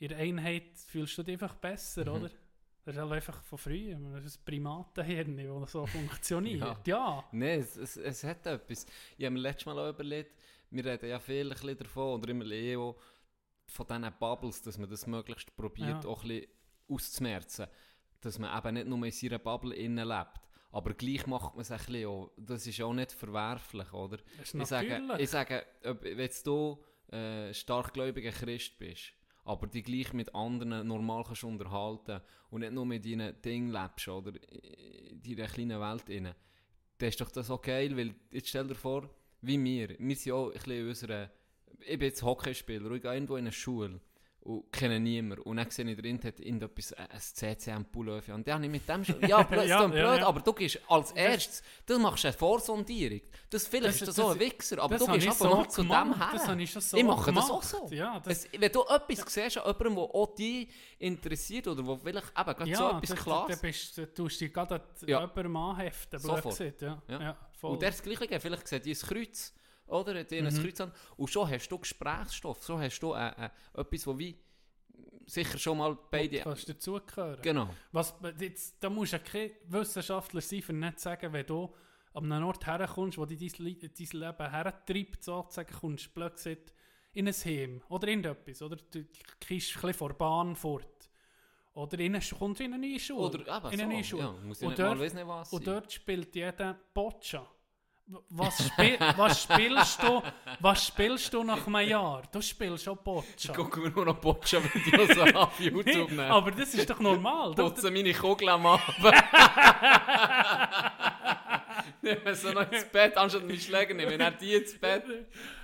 [0.00, 2.10] in der Einheit fühlst du dich einfach besser, Mhm.
[2.22, 2.30] oder?
[2.84, 6.78] Das ist halt einfach von früher, das ist ein Primatenhirn, das so funktioniert.
[6.86, 7.22] ja.
[7.32, 8.86] Nein, es, es, es hat etwas.
[9.18, 10.32] Ich habe mir letztes Mal auch überlegt,
[10.70, 12.96] wir reden ja viel ein davon, oder immer Leo,
[13.66, 16.10] von diesen Bubbles, dass man das möglichst probiert, Ja.
[16.10, 16.50] auch ein bisschen
[16.88, 17.66] auszumerzen.
[18.20, 20.40] Dass man eben nicht nur in seiner Bubble innen lebt.
[20.70, 22.30] Aber gleich macht man es ein bisschen auch.
[22.36, 24.18] Das ist auch nicht verwerflich, oder?
[24.42, 29.12] Ich sage, ich sage ob, wenn du äh, starkgläubiger Christ bist,
[29.44, 34.08] aber dich gleich mit anderen normal kannst unterhalten und nicht nur mit deinen Dingen lebst
[34.08, 36.36] oder in deiner kleinen Welt inne,
[36.98, 39.08] dann ist doch das auch geil, weil jetzt stell dir vor,
[39.40, 41.30] wie wir, wir sind auch ein bisschen in
[41.80, 44.00] ich bin jetzt Hockeyspieler und ich gehe irgendwo in eine Schule
[44.48, 45.42] und kenne niemanden.
[45.42, 48.34] Und dann sehe ich drin, hat irgendetwas, äh, ein CCM-Pullover.
[48.34, 50.26] Und dann habe ich mit dem schon, ja, blöd, Ja, ja, blöd ja, ja.
[50.26, 53.20] aber du gehst als erstes, du machst eine Vorsondierung.
[53.50, 55.54] Das, vielleicht Das- ist das, das- so ein Wichser, aber das du gehst einfach so
[55.54, 56.18] nur zu dem gemacht.
[56.20, 56.28] her.
[56.32, 57.88] Das habe ich schon so ich mache das auch gemacht.
[57.90, 57.94] so.
[57.94, 60.68] Ja, das, Es, wenn du etwas siehst an jemandem, der auch dich
[60.98, 64.52] interessiert oder wo vielleicht eben gerade so etwas das- klar da bist, du tust dich
[64.52, 65.20] gerade an Ja.
[65.20, 66.56] jemandem anheften, blöd Sofort.
[66.58, 67.02] gesagt, ja.
[67.08, 67.20] Ja.
[67.20, 67.36] Ja.
[67.60, 67.72] voll.
[67.72, 68.40] Und der ist das Gleiche.
[68.40, 69.52] Vielleicht sieht die ein Kreuz,
[69.88, 70.24] oder?
[70.24, 70.46] Die Mhm.
[70.48, 70.92] ein Kreuz an.
[71.16, 72.62] Und schon hast du Gesprächsstoff.
[72.62, 74.38] So hast du äh, äh, etwas, wo wie
[75.26, 76.38] sicher schon mal Du beide...
[76.40, 77.42] kannst dazugehören.
[77.42, 77.70] Genau.
[77.92, 81.72] Was, jetzt, da musst du ja kein Wissenschaftler sein, für nicht zu sagen, wenn du
[82.14, 86.72] an einem Ort herkommst, wo dich dein, dein Leben hertreibt, sozusagen, kommst du gesagt
[87.12, 91.10] in ein Heim oder in etwas, oder du gehst ein bisschen vor der Bahn fort.
[91.74, 93.20] Oder in eine, kommst du in eine neue Schule.
[93.20, 94.08] Oder eben in eine neue so.
[94.08, 94.22] Schule.
[94.22, 97.46] Ja, Und dort- was Und dort spielt jeder Boccia.
[98.30, 100.22] Was, spiel, was, spielst du,
[100.60, 102.22] was spielst du nach einem Jahr?
[102.32, 103.52] Du spielst auch Boccia.
[103.52, 106.10] Gucken wir nur noch Boccia-Videos an auf YouTube.
[106.10, 106.30] Nee, ne?
[106.30, 107.54] aber das ist doch normal.
[107.54, 108.88] Du, Putzen meine Kugel am Abend.
[112.00, 114.18] Nehmen so noch ins Bett, anstatt mich Schläger nehmen.
[114.18, 115.04] Dann die ins Bett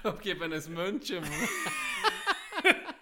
[0.02, 1.24] und geben ein München.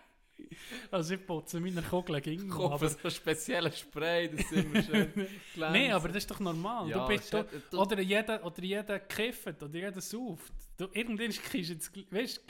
[0.93, 4.83] also ich putze meine Kugeln gegen Kopf aber so ein spezielles Spray, das ist immer
[4.83, 5.29] schön.
[5.57, 6.89] Nein, aber das ist doch normal.
[6.89, 10.53] Ja, du bist ist du, oder jeder oder jeder kifft oder jeder sauft.
[10.77, 12.41] Du irgendwann kriegst du jetzt weißt,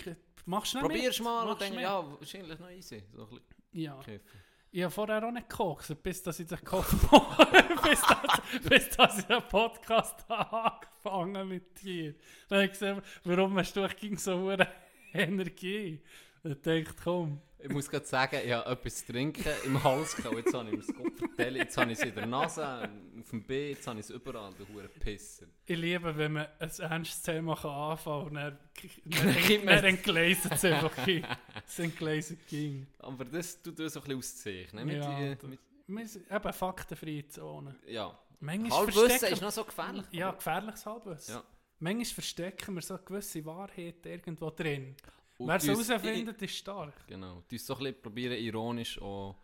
[0.47, 1.81] machst du nicht Probierst mit, mal und mit.
[1.81, 3.03] ja, wahrscheinlich noch easy.
[3.15, 4.01] So ein bisschen ja.
[4.03, 4.21] kiffen.
[4.75, 6.91] Ich habe vorher auch nicht gekokst, bis dass ich den Kopf
[7.85, 12.15] bis, dass, bis dass ich den Podcast angefangen mit dir.
[12.49, 14.67] Dann habe ich gesehen, warum hast du gegen so eine
[15.13, 16.01] Energie?
[16.43, 17.41] Ich dachte, komm.
[17.63, 20.37] Ich muss gerade sagen, ich habe etwas zu trinken im Hals gehabt.
[20.37, 21.57] Jetzt habe ich mir das Kopf vertellt.
[21.57, 22.91] Jetzt habe ich es in der Nase,
[23.21, 25.47] auf dem B, jetzt habe ich es überall, der hure Pisser.
[25.65, 28.59] Ich liebe, wenn man ein ernstes Thema kann anfangen und dann,
[29.05, 29.25] dann,
[29.65, 31.05] man- dann entgleist es einfach.
[31.05, 31.25] hin.
[31.67, 32.87] Es entgleist ging.
[32.99, 34.87] Aber das tut uns so ein bisschen auszeichnen.
[34.87, 37.77] Mit Ja, die, mit, Wir sind eben faktenfreie Zone.
[37.87, 38.19] ja.
[38.45, 40.05] Manchmal Halbwissen ist noch so gefährlich.
[40.11, 41.35] Ja, gefährliches Halbwissen.
[41.37, 41.45] Ja.
[41.79, 44.97] Manchmal verstecken wir so eine gewisse Wahrheit irgendwo drin.
[45.47, 47.07] Wer es herausfindet, ist stark.
[47.07, 47.43] Genau.
[47.49, 49.37] Du so ein bisschen probieren, ironisch auch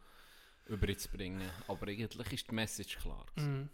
[0.66, 1.48] überzubringen.
[1.66, 3.26] Aber eigentlich ist die Message klar.
[3.36, 3.68] Mhm.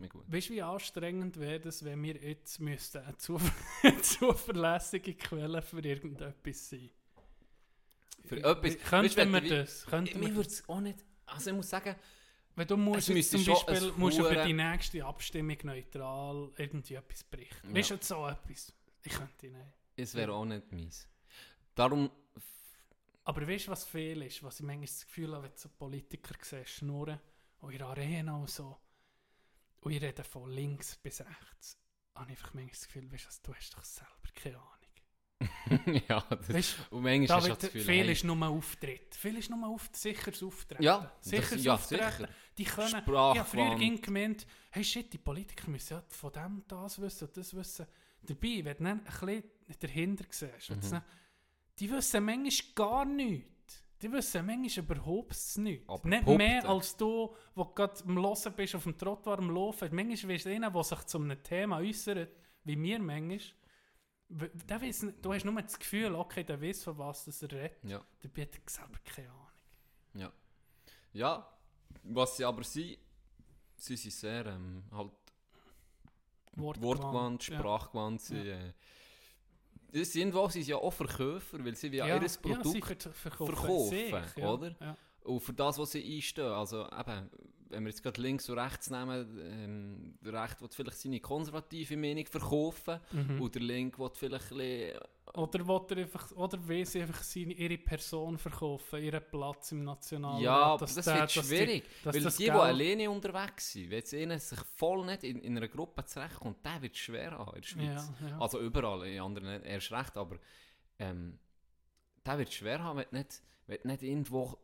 [0.00, 0.24] Mir gut.
[0.26, 3.48] Weißt du, wie anstrengend wäre es, wenn wir jetzt müssten eine, zuver
[3.84, 6.90] eine zuverlässige Quelle für irgendetwas sein?
[8.24, 9.86] Für etwas- Könnten wir das?
[9.86, 11.04] Könnten Mir würde es auch nicht...
[11.26, 11.94] Also ich muss sagen,
[12.56, 17.68] Wenn du musst jetzt zum Beispiel musst hure- die nächste Abstimmung neutral irgendwie etwas berichten.
[17.68, 17.74] Ja.
[17.76, 18.72] Weißt du jetzt so etwas?
[19.04, 19.64] Ich könnte nicht.
[19.94, 21.06] es wäre auch nicht meins.
[21.78, 22.10] Darum...
[23.24, 24.42] Aber weißt du, was viel ist?
[24.42, 27.20] Was ich manchmal das Gefühl habe, wenn du so Politiker siehst, schnurren
[27.60, 28.76] und in der Arena und so.
[29.82, 31.78] Und ich rede von links bis rechts.
[32.14, 34.74] Habe ich einfach manchmal das Gefühl, weißt du, du hast doch selber keine Ahnung.
[36.08, 39.14] ja, das, Weißt und manchmal da hast du das Gefühl, viel hey, ist nur Auftritt.
[39.14, 40.82] Viel ist nur auf, sicheres Auftreten.
[40.82, 42.10] Ja, das- sicheres ja, Auftreten.
[42.10, 42.28] sicher.
[42.56, 46.64] Die können, ich habe früher ging gemeint, hey shit, die Politiker müssen ja von dem
[46.66, 47.86] das wissen und das wissen.
[48.22, 49.44] Dabei, wenn du ein bisschen
[49.78, 51.02] dahinter siehst, Mhm.
[51.78, 53.84] Die wissen manchmal gar nichts.
[54.02, 55.88] Die wissen manchmal überhaupt nichts.
[55.88, 56.36] Aber Nicht behaupten.
[56.36, 59.88] mehr als du, wo du gerade am Hören bist, auf dem Trottoir am Laufen.
[59.94, 62.30] Manchmal du einer, der sich zu einem Thema äußert,
[62.64, 63.40] wie mir manchmal.
[64.30, 67.82] Der weiss, du hast nur das Gefühl, okay, der weiß, von was das er redet.
[67.84, 68.04] Ja.
[68.20, 69.46] Dabei hat er selber keine Ahnung.
[70.14, 70.32] Ja.
[71.14, 71.58] Ja,
[72.02, 72.98] was sie aber sind,
[73.76, 75.12] sie sind sehr ähm, halt
[76.56, 77.58] wortgewandt, Ja.
[77.58, 78.20] sprachgewandt.
[78.20, 78.72] Sie, äh,
[79.92, 83.02] sind irgendwo sind sie ja auch Verkäufer, weil sie wie Ja, ihr ja, sie Produkt
[83.02, 84.74] ver- verkaufen, verkaufen, sich, ja, oder?
[84.80, 84.96] Ja.
[85.24, 86.44] und für das, was sie einstehen.
[86.46, 87.30] Also eben,
[87.70, 91.96] wenn wir jetzt gerade links und rechts nehmen, ähm, der Recht will vielleicht seine konservative
[91.96, 93.40] Meinung verkaufen Mhm.
[93.42, 95.00] und der Link will vielleicht ein bisschen
[95.34, 99.84] Oder, will er einfach, oder will sie einfach seine, ihre Person verkaufen, ihren Platz im
[99.84, 100.40] Nationalrat?
[100.40, 101.84] Ja, das der- wird dass die- schwierig.
[102.02, 105.56] dass weil das die, die alleine unterwegs sind, wenn einer sich voll nicht in, in
[105.56, 108.10] einer Gruppe zurechtkommt, der wird es schwer haben in der Schweiz.
[108.22, 108.38] Ja, ja.
[108.40, 110.38] Also überall, in anderen erst recht, aber
[110.98, 111.38] ähm,
[112.24, 114.58] der wird es schwer haben, wenn du nicht, wenn du nicht irgendwo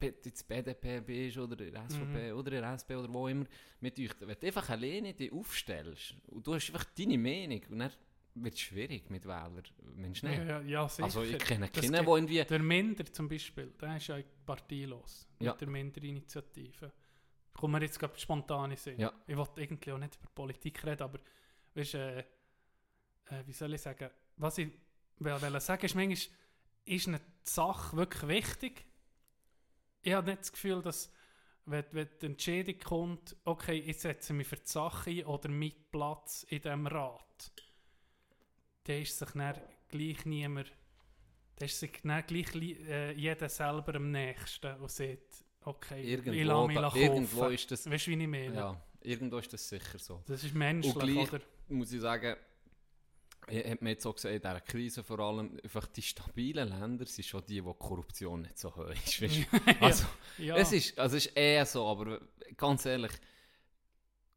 [0.00, 2.38] jetzt BDP bist oder in der SVP Mhm.
[2.38, 3.46] oder in der SP oder wo immer
[3.80, 4.10] mit euch.
[4.20, 7.92] Wenn du einfach alleine dich aufstellst und du hast einfach deine Meinung und dann
[8.34, 9.62] wird es schwierig mit Wählern.
[9.94, 10.48] Mensch, ja, nicht.
[10.48, 11.04] ja, ja, sicher.
[11.04, 12.44] also ich kenne keinen, der irgendwie...
[12.44, 15.28] Der Minder zum Beispiel, der ist ja parteilos.
[15.38, 15.52] Ja.
[15.52, 16.92] Mit der Minder-Initiative.
[17.52, 18.98] Kommen wir jetzt gerade spontan in Sinn.
[18.98, 19.12] Ja.
[19.26, 21.20] Ich wollte irgendwie auch nicht über Politik reden, aber
[21.74, 22.24] weißt, äh, äh,
[23.46, 24.68] wie soll ich sagen, was ich
[25.18, 26.36] will, will sagen, ist manchmal,
[26.86, 28.84] ist eine Sache wirklich wichtig?
[30.04, 31.10] Ich habe nicht das Gefühl, dass
[31.66, 35.90] wenn, wenn die Entscheidung kommt, okay, ich setze mich für die Sache ein oder mit
[35.90, 37.52] Platz in diesem Rat,
[38.84, 39.54] dann ist sich dann
[39.88, 40.70] gleich niemand
[41.56, 46.42] dann ist sich dann gleich äh, jeder selber am nächsten und sagt, okay, ich Irgendwo,
[46.42, 48.54] lasse mich da, irgendwo ist das, Weißt du, wie ich meine?
[48.54, 50.22] ja, irgendwo ist das sicher so.
[50.26, 51.40] Das ist menschlich, gleich- oder?
[51.68, 52.53] muss ich sagen, ich
[53.46, 57.24] hat mir jetzt auch gesehen, in dieser Krise vor allem, einfach die stabilen Länder sind
[57.26, 59.22] schon die, wo die Korruption nicht so hoch ist.
[59.80, 60.06] Also,
[60.38, 60.56] ja.
[60.56, 62.20] es, ist, also es ist eher so, aber
[62.56, 63.12] ganz ehrlich,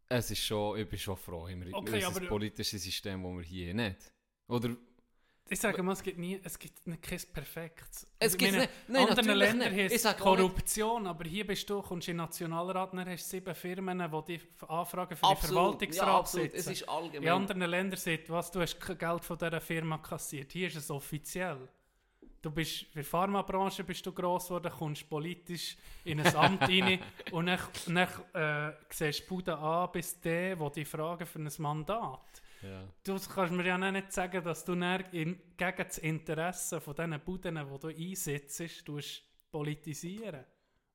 [0.10, 3.44] es ist schon, ich bin schon froh, immer Okay, unser aber- politisches System, das wir
[3.44, 3.98] hier nicht.
[4.48, 4.76] Oder
[5.50, 8.06] Ich sage mal, es gibt, nie, es gibt nicht kein Perfektes.
[8.20, 8.74] Es gibt's meine, nicht.
[8.88, 10.04] Nein, andere natürlich Länder nicht.
[10.04, 14.00] nicht- Korruption, aber hier bist du, kommst in den Nationalrat, dann hast du sieben Firmen,
[14.28, 16.72] die die Anfragen für den absolut, ja, Verwaltungsrat es sitzen.
[16.72, 17.30] ist In allgemein.
[17.30, 20.52] anderen Ländern sagt, was, du hast kein Geld von dieser Firma kassiert.
[20.52, 21.68] Hier ist es offiziell.
[22.42, 25.76] Du bist, in der Pharmabranche bist du gross geworden, kommst politisch
[26.06, 27.00] in ein Amt rein
[27.32, 31.50] und dann, dann äh, siehst du Bude A bis D, wo die fragen für ein
[31.58, 32.22] Mandat.
[32.62, 32.88] Ja.
[33.04, 37.80] Du kannst mir ja nicht sagen, dass du gegen das Interesse von diesen Buden, die
[37.80, 38.62] du einsetzt,
[39.52, 40.44] politisieren.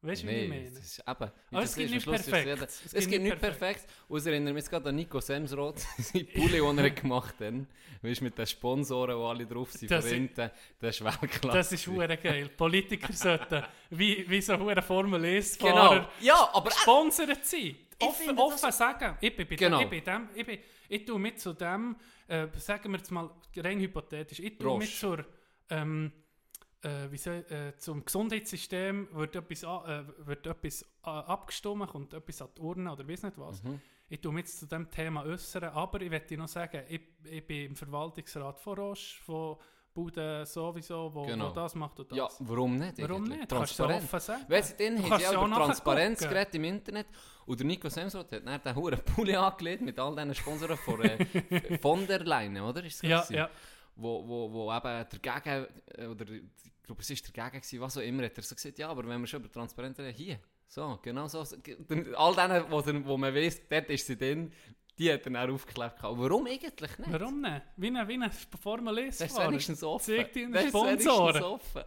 [0.05, 0.71] Weißt du, wie ich Nee, meine?
[0.71, 1.09] das ist eben,
[1.53, 2.47] Aber es gibt ist, nicht ist perfekt.
[2.49, 3.87] jeder- Es Es, gibt gibt nicht nicht perfekt.
[4.09, 7.55] Und es erinnert mich gerade an Nico Semsroth, sein Pulli, den er gemacht hat.
[8.03, 10.51] Weißt du, mit den Sponsoren, die alle drauf sind, Das ist- hinten.
[10.81, 11.57] Das ist Weltklasse.
[11.57, 12.49] Das ist hure geil.
[12.49, 16.05] Politiker sollten, wie, wie so hure Formel 1 Genau.
[16.21, 17.77] Ja, aber gesponsert sein.
[18.01, 19.17] Offen, offen sagen.
[19.21, 19.79] Ich bin, bei Genau.
[19.79, 20.59] dem, ich, bin dem, ich, bin,
[20.93, 21.97] ich tue mit zu dem,
[22.29, 25.25] äh, sagen wir jetzt mal rein hypothetisch, ich tue mit zur,
[25.71, 26.13] ähm,
[26.83, 32.49] äh, wie soll, äh, zum Gesundheitssystem wird etwas, äh, wird etwas abgestimmt, kommt etwas an
[32.57, 33.63] die Urne oder weiß nicht was.
[33.63, 33.81] Mhm.
[34.11, 37.47] Ich tue mich jetzt zu dem Thema äußern, aber ich möchte noch sagen, ich, ich
[37.47, 39.57] bin im Verwaltungsrat von Roche, von
[39.95, 41.51] Bude sowieso, wo, Genau.
[41.51, 42.17] wo das macht und das.
[42.17, 42.95] ja, warum nicht?
[43.03, 43.49] Warum nicht?
[43.49, 44.45] Kannst du offen sagen.
[44.49, 47.07] Weißt du, dann haben sie auch über Transparenz geredet im Internet.
[47.45, 51.03] Und der Nico Semsroth hat dann den huren Pulli angelegt mit all diesen Sponsoren von,
[51.03, 52.83] äh, von der Leine, oder?
[52.85, 53.51] Ist Ja, ja.
[53.97, 55.67] wo, wo, wo eben dagegen,
[55.99, 56.43] äh, oder ich
[56.85, 59.21] glaube, es war dagegen, gewesen, was auch immer, hat er so gesagt, ja, aber wenn
[59.21, 60.39] wir schon über Transparenz reden, hier,
[60.69, 61.45] so, genau so.
[61.89, 64.51] dann All denen, wo, dann- wo man weiss, dort ist sie drin,
[65.03, 65.97] die hat er dann aufgeklebt.
[65.97, 66.19] gehabt.
[66.19, 67.13] Warum eigentlich nicht?
[67.13, 67.63] Warum nicht?
[67.77, 68.31] Wie eine, wie eine
[68.63, 70.17] Formel 1 Das ist wenigstens offen.
[70.17, 71.83] Zeig deinen Das ist wenigstens offen.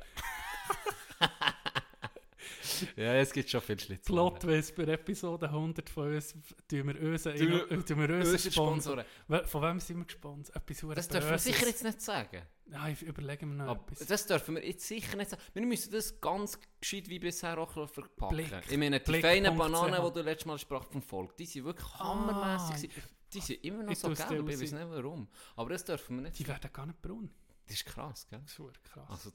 [2.96, 4.06] ja, es gibt schon viel Schlitz.
[4.06, 6.32] Plotwist bei Episode 100 von uns
[6.68, 8.52] tun wir unseren, wir Unsere Sponsor.
[8.52, 9.06] Sponsoren.
[9.28, 10.56] We- Von wem sind wir gesponsert?
[10.56, 12.42] Etwas Das dürfen wir sicher jetzt nicht sagen.
[12.72, 14.08] Ja, ich überlege mir noch Aber etwas.
[14.08, 15.42] das dürfen wir jetzt sicher nicht sagen.
[15.54, 18.36] Wir müssen das ganz gescheit wie bisher auch verpacken.
[18.36, 18.52] Blick.
[18.70, 21.64] Ich meine, die Blick feinen Bananen, die du letztes Mal sprach vom Volk, die sind
[21.66, 22.90] wirklich hammermässig.
[22.90, 23.10] gewesen.
[23.34, 25.28] Die sind immer noch ich so gelb, ich weiß nicht warum.
[25.56, 27.30] Aber das dürfen wir nicht Die werden gar nicht braun.
[27.68, 28.40] Das ist krass, gell?
[28.44, 29.10] Das ist krass.
[29.10, 29.32] Also,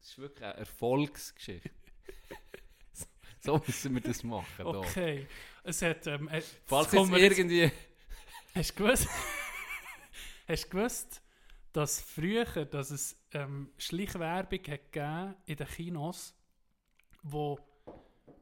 [0.00, 1.70] das ist wirklich eine Erfolgsgeschichte.
[3.44, 4.46] so, müssen wir das machen.
[4.58, 4.64] da.
[4.66, 5.26] okay.
[5.62, 6.06] Es hat...
[6.06, 7.70] Ähm, äh, Falls jetzt irgendwie...
[8.54, 9.08] Hast du gewusst,
[10.48, 11.20] hast du gewusst
[11.74, 16.32] dass früher dass es ähm, Schleichwerbung hat gegeben in den Kinos,
[17.24, 17.58] wo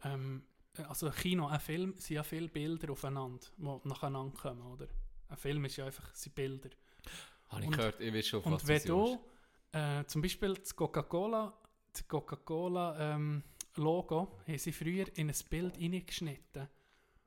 [0.05, 0.44] ähm,
[0.88, 4.86] also ein Kino, ein Film, sind ja viele Bilder aufeinander, die nacheinander kommen, oder?
[5.28, 6.70] Ein Film ist ja einfach sind Bilder.
[7.48, 8.88] Habe ich Und- gehört, ich weiß schon, auf Und was wenn das ist.
[8.88, 9.18] du
[9.78, 11.59] äh, zum Beispiel das Coca-Cola
[11.92, 13.42] das Coca-Cola ähm,
[13.77, 16.68] Logo haben sie früher in ein Bild hineingeschnitten,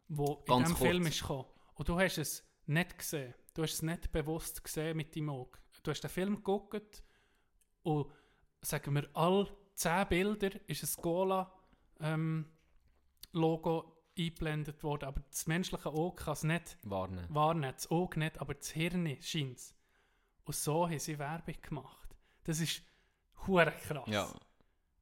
[0.10, 0.76] wo in diesem.
[0.78, 1.46] Film ist gekommen.
[1.76, 3.34] Und du hast es nicht gesehen.
[3.54, 5.58] Du hast es nicht bewusst gesehen mit deinem Auge.
[5.84, 7.04] Du hast den Film geguckt
[7.84, 8.12] und
[8.62, 11.52] sagen wir, alle 10 Bilder ist ein Cola
[12.00, 12.52] ähm,
[14.18, 17.26] eingeblendet worden, aber das menschliche Auge kann es nicht Warnen.
[17.30, 19.76] wahrnehmen, das Auge nicht, aber das Hirn scheint es.
[20.46, 22.16] Und so haben sie Werbung gemacht.
[22.44, 22.82] Das ist
[23.48, 24.08] hure krass.
[24.08, 24.28] Ja.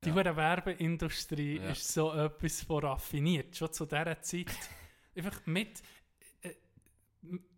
[0.04, 0.36] Die Ja.
[0.36, 1.72] Werbeindustrie Ja.
[1.72, 4.48] ist so etwas von raffiniert, schon zu dieser Zeit.
[5.16, 5.82] Einfach mit
[6.42, 6.54] äh,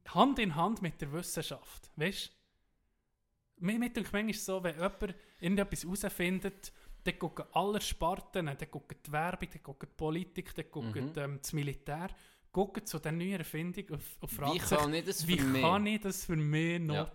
[0.09, 1.89] Hand in Hand mit der Wissenschaft.
[1.95, 3.65] Weißt du?
[3.65, 6.73] Mir mit manchmal so, wenn jemand irgendetwas herausfindet,
[7.03, 11.13] dann gucken alle Sparten, dann gucken die Werbung, dann gucken die Politik, dann gucken Mhm.
[11.17, 12.09] ähm, das Militär,
[12.51, 15.61] gucken zu der neuen Erfindung und, und Wie fragen sich, ich das wie mich?
[15.61, 17.11] kann ich das für mich Ja.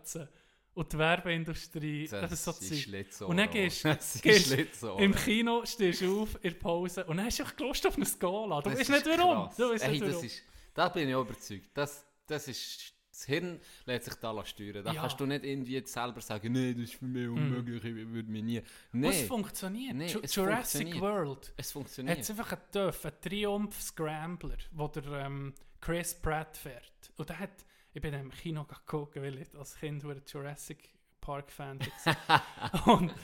[0.75, 3.29] Und die Werbeindustrie, das, ist so Zeug.
[3.29, 3.81] Und dann gehst-
[4.23, 5.01] Schlitzohr.
[5.01, 7.97] Im Kino stehst du auf, in der Pause und dann hast du einfach Lust auf
[7.97, 8.61] eine Skala.
[8.62, 9.51] Du Das weißt ist nicht warum.
[9.57, 10.25] Du weißt Ey, nicht das warum.
[10.27, 10.43] ist,
[10.75, 11.71] da bin ich überzeugt.
[11.75, 14.85] Das, das ist, das Hirn lässt sich da steuern.
[14.85, 15.01] Da Ja.
[15.03, 18.43] kannst du nicht irgendwie selber sagen, nee, das ist für mich unmöglich, ich würde mich
[18.45, 18.59] nie.
[18.93, 19.95] Und es Nee, funktioniert.
[19.97, 21.01] Nee, es Jurassic funktioniert.
[21.01, 22.18] World es hat funktioniert.
[22.31, 27.11] einfach einen TÜV, einen Triumph Scrambler, wo der ähm, Chris Pratt fährt.
[27.16, 27.51] Und der hat,
[27.93, 32.43] ich bin im Kino geguckt, weil ich als Kind ein Jurassic Park Fan war.
[32.86, 33.14] und,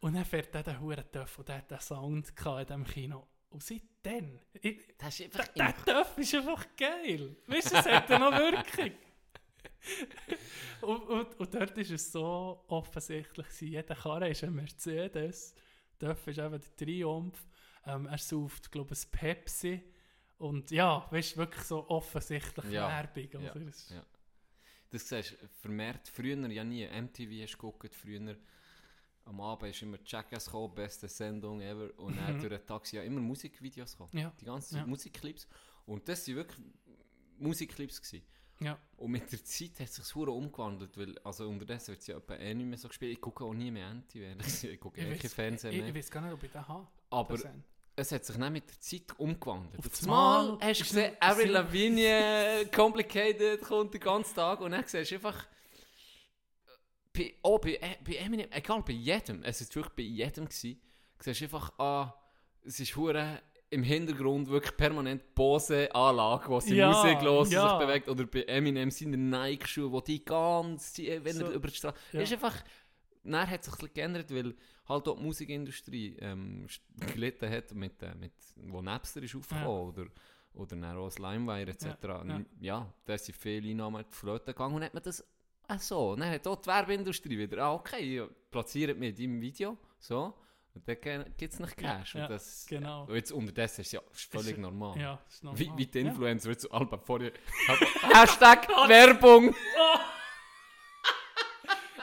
[0.00, 3.26] und dann fährt der den Huren TÜV und der hat den Sound in diesem Kino.
[3.50, 7.36] Und seitdem, ich, Das ist einfach der, der TÜV ist einfach geil.
[7.46, 8.92] Weißt du, es hat ja noch Wirkung.
[10.80, 15.54] und, und, und dort ist es so offensichtlich, jeder Karre ist ein Mercedes,
[15.98, 17.46] dort ist eben der Triumph,
[17.84, 19.82] ähm, er sauft, glaube ich, ein Pepsi
[20.38, 23.42] und ja, weißt wirklich so offensichtlich Ja, Werbung.
[23.42, 24.04] ja, Also, das- ja.
[24.90, 26.84] Das siehst du vermehrt früher ja nie.
[26.84, 28.36] MTV hast du geguckt, früher
[29.24, 31.90] am Abend ist immer Jackass gekommen, beste Sendung ever.
[31.98, 32.40] Und dann Mhm.
[32.40, 34.16] durch den Tag ja immer Musikvideos gekommen.
[34.16, 34.86] Ja, Die ganze Zeit Ja.
[34.86, 35.48] Musikclips.
[35.86, 36.64] Und das waren wirklich
[37.38, 38.00] Musikclips.
[38.00, 38.24] Gewesen.
[38.60, 38.78] ja.
[38.96, 42.34] Und mit der Zeit hat sich hure umgewandelt, weil also unterdessen wird es ja etwa
[42.36, 43.12] eh nicht mehr so gespielt.
[43.12, 44.36] Ich gucke auch nie mehr MTV,
[44.72, 45.88] ich gucke eh kein Fernsehen ich, mehr.
[45.88, 46.86] ich weiß gar nicht, ob ich den habe.
[47.10, 47.36] Aber.
[47.96, 49.78] Es hat sich dann mit der Zeit umgewandelt.
[49.78, 54.72] Auf das Mal hast du gesehen, Avril sind- Lavigne, Complicated kommt den ganzen Tag und
[54.72, 55.46] dann siehst du einfach,
[57.12, 60.80] bei, oh, bei, äh, bei Eminem, egal, bei jedem, es ist wirklich bei jedem gewesen,
[61.20, 62.14] siehst du einfach, ah,
[62.64, 63.40] es ist hure
[63.70, 67.68] im Hintergrund wirklich permanent Bose-Anlage, wo sie Ja, Musik los ja.
[67.78, 71.74] sich bewegt, oder bei Eminem seine Nike-Schuhe, wo die ganz, wenn So, er über die
[71.74, 72.20] Straße, ja.
[72.20, 72.54] ist einfach,
[73.32, 74.54] dann hat sich ein bisschen geändert, weil
[74.88, 76.66] halt auch die Musikindustrie ähm,
[77.12, 80.06] gelitten hat, mit, äh, mit, wo Napster ist aufgekommen, oder,
[80.54, 81.84] oder dann auch das LimeWire etc.
[81.84, 82.40] Ja, Ja, ja.
[82.60, 82.92] ja.
[83.04, 85.24] da sind viele Einnahmen flöten gegangen und hat man das
[85.68, 86.14] auch so.
[86.16, 90.32] Dann hat auch die Werbeindustrie wieder, ah, okay, ja, platziert mich in deinem Video, so,
[90.74, 90.96] und dann
[91.38, 92.14] gibt es nicht Ja, Cash.
[92.14, 93.04] ja, und das, genau.
[93.06, 94.98] Und jetzt unterdessen ist es ja ist völlig Ist- normal.
[95.00, 95.58] Ja, ist normal.
[95.58, 96.08] Wie, wie die Ja.
[96.08, 97.32] Influencer, jetzt so Alba vorher.
[98.12, 99.54] Hashtag Werbung!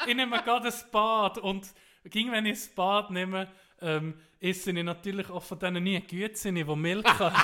[0.08, 1.74] Ich nehme gerade ein Bad und
[2.06, 3.52] ging, wenn ich ein Bad nehme,
[3.82, 7.36] ähm, esse ich natürlich auch von denen nie Gützchen, die Milch haben.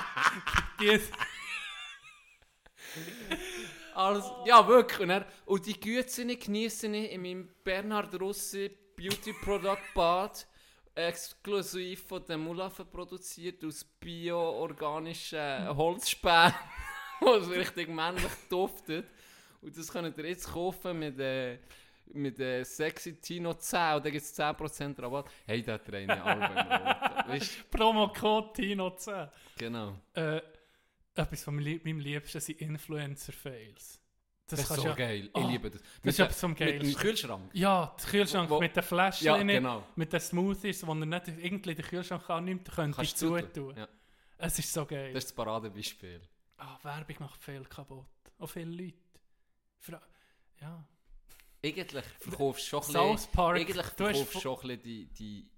[3.94, 5.02] Alles, ja, wirklich.
[5.02, 10.48] Und, dann, und die Güte genieße ich in meinem Bernhard Russi Beauty Product Bad.
[10.96, 16.54] Exklusiv von den Mulaffen produziert aus bio-organischen Holzspänen,
[17.22, 19.06] was richtig männlich duftet.
[19.62, 21.60] Und das könnt ihr jetzt kaufen mit, äh,
[22.14, 25.30] mit äh, Sexy Tino 10 und dann gibt es 10% Rabatt.
[25.46, 29.28] Hey, da eine Alben Weißt Promocode Tino 10.
[29.58, 29.96] Genau.
[30.14, 30.42] Äh,
[31.16, 34.02] etwas von meinem Lieb- meinem Liebsten sind Influencer-Fails.
[34.48, 35.30] Das, Das, ist so ja, geil.
[35.34, 35.82] Oh, ich liebe das.
[36.04, 37.02] ist der- etwas vom Mit dem Geilsten.
[37.02, 37.50] Kühlschrank.
[37.54, 39.84] Ja, der Kühlschrank Wo- mit den Fläschchen, Ja, genau.
[39.96, 43.88] mit den Smoothies, die er nicht irgendwie den Kühlschrank annimmt, könnte ich zutun, ja.
[44.40, 45.14] Es ist so geil.
[45.14, 46.22] Das ist das Paradebeispiel.
[46.58, 48.06] Ah, Werbung macht viel kaputt.
[48.40, 48.98] Auch viele Leute.
[49.80, 50.02] Fra
[50.62, 50.84] ja.
[51.64, 53.56] Eigentlich verkaufst du schon ein South bisschen, Park.
[53.58, 55.50] eigentlich du verkaufst du schon ein die, die,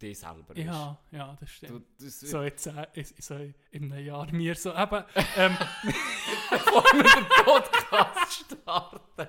[0.00, 0.56] die selber.
[0.58, 1.86] Ja, ja, das Du, stimmt.
[1.98, 3.34] das, So jetzt äh, ich, so
[3.70, 5.04] in einem Jahr mir so eben
[5.36, 5.56] ähm,
[6.50, 9.28] bevor wir den Podcast starten.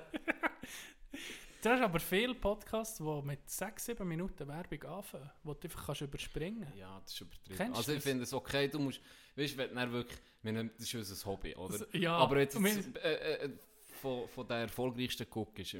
[1.62, 5.86] du hast aber viele Podcasts, die mit 6, 7 Minuten Werbung anfangen, wo du einfach
[5.86, 7.56] kannst überspringen Ja, das ist übertrieben.
[7.56, 9.00] Kennst du also ich finde es okay, du musst,
[9.36, 11.86] weißt du, wenn du wirklich, wir nehmen- das ist unser Hobby, oder?
[11.96, 13.14] Ja, Aber jetzt, äh,
[13.44, 13.50] äh,
[14.00, 15.26] von, von den erfolgreichsten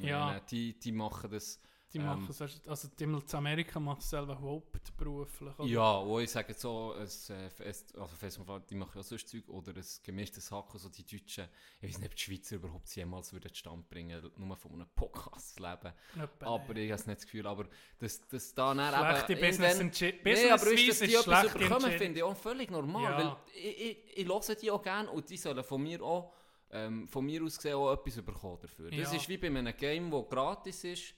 [0.03, 0.27] ich Ja.
[0.27, 1.61] meine, die, die machen das,
[1.91, 5.59] Die Ähm, machen es, also die in Amerika machen es selber hauptberuflich.
[5.59, 5.67] oder?
[5.67, 7.67] ja, wo ich sage so, ein äh,
[7.99, 11.49] also Festival, die machen ja sonst Zeug, oder ein gemischtes Hack, also die Deutschen,
[11.81, 15.57] ich weiß nicht, ob die Schweizer überhaupt jemals würden Stand bringen, nur von einem Podcast
[15.57, 15.95] zu leben.
[16.15, 17.67] Etwa Aber ich habe nicht das Gefühl, aber
[17.99, 19.41] das, das da dann Schlechte eben...
[19.41, 20.21] Business Entscheidung.
[20.25, 23.03] Nee, aber ist, dass Business die etwas bekommen, finde ich auch völlig normal.
[23.03, 23.19] Ja.
[23.19, 26.35] Weil ich, ich, ich höre die auch gerne und die sollen von mir auch,
[26.71, 28.91] ähm, von mir aus gesehen auch etwas bekommen dafür.
[28.91, 29.17] Das Ja.
[29.17, 31.15] ist wie bei einem Game, das gratis ist.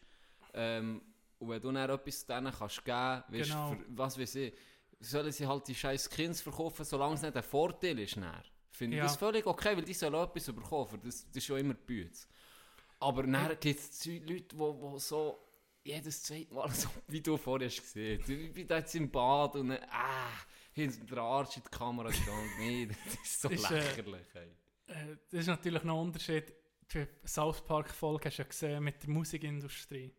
[0.55, 1.03] Ähm,
[1.39, 3.71] und wenn du dann etwas denen kannst geben, weißt, Genau.
[3.73, 4.55] für, was weiß ich,
[5.01, 8.17] sollen sie halt die scheiß Skins verkaufen, solange es nicht ein Vorteil ist.
[8.17, 8.43] Dann.
[8.71, 9.05] Finde Ja.
[9.05, 11.01] ich das völlig okay, weil die sollen auch etwas bekommen.
[11.03, 12.29] Das, das ist schon immer Bütz.
[12.99, 15.39] Aber dann gibt es Leute, die so
[15.83, 19.57] jedes zweite Mal, so, wie du vorher hast gesehen ich bin da jetzt im Bad
[19.57, 20.29] und dann, ah,
[20.73, 22.51] hinten der Arsch in die Kamera gegangen.
[22.59, 24.27] Nee, das ist so Ist, äh, lächerlich.
[24.35, 24.53] ey.
[24.91, 26.53] Äh, das ist natürlich noch ein Unterschied.
[26.93, 30.13] Die South Park-Folge hast du ja gesehen mit der Musikindustrie.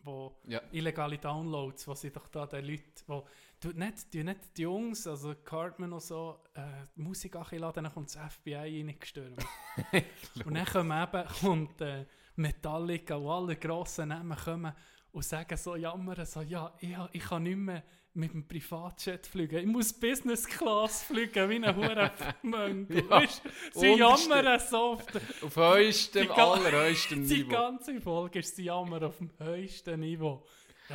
[0.00, 0.60] Wo Ja.
[0.70, 3.26] illegale Downloads, wo sie doch da den Leuten, wo
[3.58, 6.60] du nicht, die nicht die Jungs, also Cartman und so, äh,
[6.96, 9.44] die Musik anladen, dann kommt das FBI reingestürmt.
[10.44, 12.06] und dann kommen eben, kommt äh,
[12.36, 14.72] Metallica und alle grossen Namen kommen
[15.16, 17.82] und sagen so, jammern so, ja, ich, ich kann nicht mehr
[18.12, 23.02] mit dem Privatjet fliegen, ich muss Business Class fliegen, wie ein Hurenmönkel.
[23.10, 23.22] Ja,
[23.72, 27.48] sie jammern so auf der, Auf höchstem, Die allerhöchstem die Niveau.
[27.48, 30.44] ganze Folge ist sie Jammer auf dem höchsten Niveau.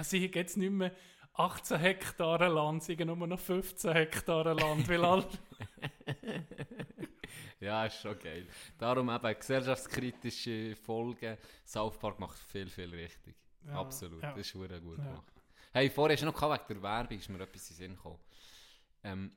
[0.03, 0.91] Sie haben jetzt nicht mehr
[1.33, 5.27] 18 Hektare Land, sie haben nur noch 15 Hektare Land, weil alle...
[7.59, 8.47] Ja, ist schon geil.
[8.79, 11.37] Darum eben gesellschaftskritische Folgen.
[11.63, 13.35] South Park macht viel, viel richtig.
[13.67, 14.31] Ja, Absolut, ja.
[14.31, 15.31] das ist verdammt gut gemacht.
[15.73, 17.95] Hey, vorher hast du noch gehabt, wegen der Werbung, ist mir etwas in den Sinn
[17.95, 18.19] gekommen.
[19.03, 19.31] Ähm,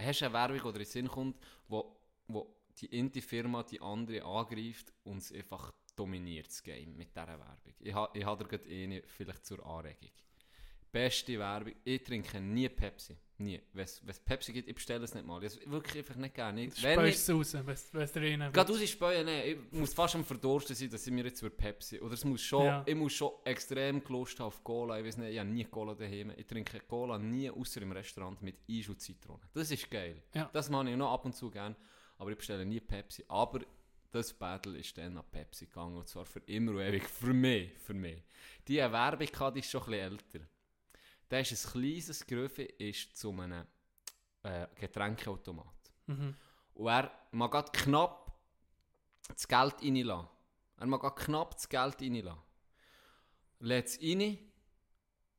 [0.00, 1.36] hast du eine Werbung, oder in den Sinn kommt,
[1.68, 1.96] wo,
[2.26, 7.74] wo die Indie-Firma die andere angreift und es einfach dominiert das Game mit dieser Werbung.
[7.80, 10.10] Ich, ha, ich habe da gerade eine vielleicht zur Anregung.
[10.90, 11.74] Beste Werbung.
[11.84, 13.16] Ich trinke nie Pepsi.
[13.40, 13.60] Nie.
[13.72, 15.42] Wenn es Pepsi gibt, ich bestelle es nicht mal.
[15.44, 16.68] Ich wirklich einfach nicht gerne.
[16.72, 17.54] Speust es raus,
[17.92, 21.12] wenn es drinnen Gerade raus späuen, nein, ich muss fast am Verdursten sein, dass ich
[21.12, 22.82] mir jetzt für Pepsi, oder es muss schon, Ja.
[22.84, 25.94] ich muss schon extrem Lust haben auf Cola, ich weiß nicht, ich habe nie Cola
[25.94, 29.42] daheim, ich trinke Cola nie außer im Restaurant mit Eis und Zitrone.
[29.54, 30.20] Das ist geil.
[30.34, 30.50] Ja.
[30.52, 31.76] Das mache ich noch ab und zu gerne,
[32.16, 33.24] aber ich bestelle nie Pepsi.
[33.28, 33.60] Aber
[34.10, 37.70] das Battle ist dann an Pepsi gegangen, und zwar für immer und ewig, für mich,
[37.78, 38.20] für mich.
[38.66, 40.40] Die Werbung hatte, die ist schon ein bisschen älter.
[41.28, 43.66] Da ist ein kleines Gröfe, ist zu einem
[44.42, 45.92] äh, Getränkeautomat.
[46.06, 46.34] Mhm.
[46.74, 48.32] Und er mag grad knapp
[49.28, 50.28] das Geld reinlassen.
[50.76, 52.42] Er mag grad knapp das Geld reinlassen.
[53.60, 54.38] Lädt es rein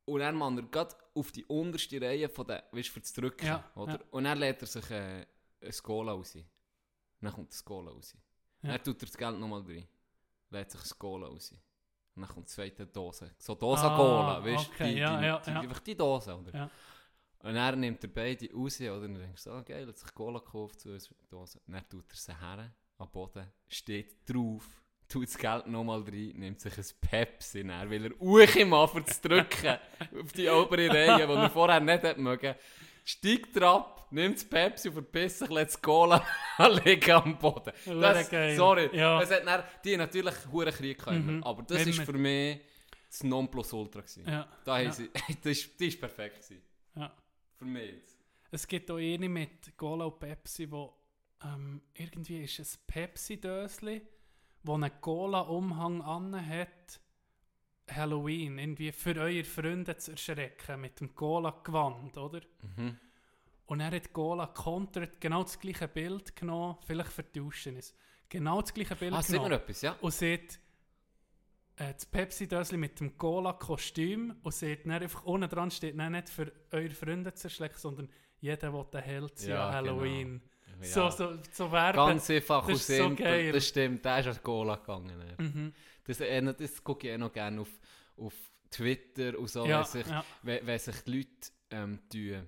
[0.04, 3.46] und dann macht er grad auf die unterste Reihe von der, weißt, für das Drücken.
[3.46, 3.92] Ja, oder?
[3.92, 4.00] ja.
[4.10, 5.26] Und dann lädt er sich äh,
[5.60, 6.36] ein Cola raus.
[7.20, 8.16] Dann kommt das Cola raus.
[8.62, 8.72] Ja.
[8.72, 9.86] Dann tut er das Geld nochmal rein.
[10.50, 11.54] Lädt sich ein Cola raus.
[12.16, 13.30] Und dann kommt die zweite Dose.
[13.38, 14.72] So Dose Ah, Cola, weißt du?
[14.72, 15.60] okay, die, ja, die, ja, die, ja.
[15.60, 16.70] Einfach die Dose, oder?
[17.42, 18.94] Und dann nimmt er beide raus, oder?
[18.96, 20.98] Und dann denkst du, ah, geil, hat sich Cola gekauft zu einer
[21.30, 21.60] Dose.
[21.66, 24.66] Und dann tut er sie her, am Boden, steht drauf,
[25.08, 29.10] tut das Geld nochmal rein, nimmt sich ein Pepsi, dann will er Uche machen, für
[29.12, 29.78] zu drücken,
[30.22, 32.54] auf die obere Reihe, die er vorher nicht hätte mögen.
[33.04, 36.24] Steigt er ab, nimmt das Pepsi und verpisst sich, lässt das Cola
[36.84, 37.72] liegen am Boden.
[37.86, 38.56] Hure Das, geil.
[38.56, 39.20] sorry, Ja.
[39.22, 41.42] es hat dann, die haben natürlich hohen Krieg gehabt, Mhm.
[41.42, 42.60] aber das ist wir- für mich
[43.08, 44.24] das Nonplusultra gewesen.
[44.28, 44.48] Ja.
[44.64, 44.92] Da Ja.
[44.92, 45.10] sie,
[45.42, 46.62] das, ist, das ist perfekt gewesen.
[46.96, 47.12] Ja.
[47.58, 48.16] Für mich jetzt.
[48.52, 50.92] Es gibt auch eine mit Cola und Pepsi, wo
[51.44, 54.02] ähm, irgendwie ist ein Pepsi-Dösli,
[54.64, 57.00] wo einen Cola-Umhang an hat.
[57.94, 62.40] Halloween, irgendwie für eure Freunde zu erschrecken mit dem Cola-Gewand, oder?
[62.76, 62.96] Mhm.
[63.66, 67.94] Und er hat Cola kontert, genau das gleiche Bild genommen, vielleicht vertauschen es.
[68.28, 69.52] Genau das gleiche Bild Ah, genommen.
[69.52, 69.96] etwas, ja?
[70.00, 70.58] Und sieht
[71.76, 76.28] äh, das Pepsi-Dösli mit dem Cola-Kostüm und sieht dann einfach unten dran steht dann nicht
[76.28, 78.08] für eure Freunde zu erschrecken, sondern
[78.40, 80.42] jeder, der den Held sein Ja, an Halloween.
[80.80, 80.86] Ja.
[80.86, 81.96] So, so, so werben.
[81.96, 83.52] Ganz einfach das und so simpel.
[83.52, 85.34] Das stimmt, der ist an Cola gegangen.
[85.38, 85.72] Mhm.
[86.10, 87.70] Das, äh, das gucke ich auch noch gerne auf,
[88.16, 88.34] auf
[88.70, 90.24] Twitter und so, Ja, wenn, sich, ja.
[90.42, 91.30] wenn, wenn sich die Leute
[91.70, 92.46] ähm, tun.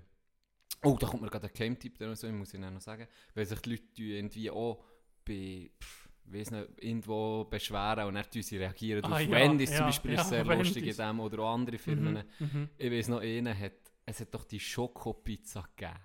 [0.84, 3.06] Oh, da kommt mir gerade ein Game-Tipp, der so, muss ich noch sagen.
[3.34, 4.84] Wenn sich die Leute tun, irgendwie auch
[5.24, 9.05] bei, pff, weiss nicht, irgendwo beschweren und dann sie reagieren.
[9.05, 10.97] Ah, auf ja, Wendy's zum ja, Beispiel ja, ist sehr lustig in Wendy's.
[10.97, 12.24] dem oder auch andere Firmen.
[12.39, 12.47] Mhm.
[12.52, 12.68] Mhm.
[12.78, 13.72] Ich weiß noch, einen hat,
[14.06, 15.98] es hat doch die Schokopizza gegeben.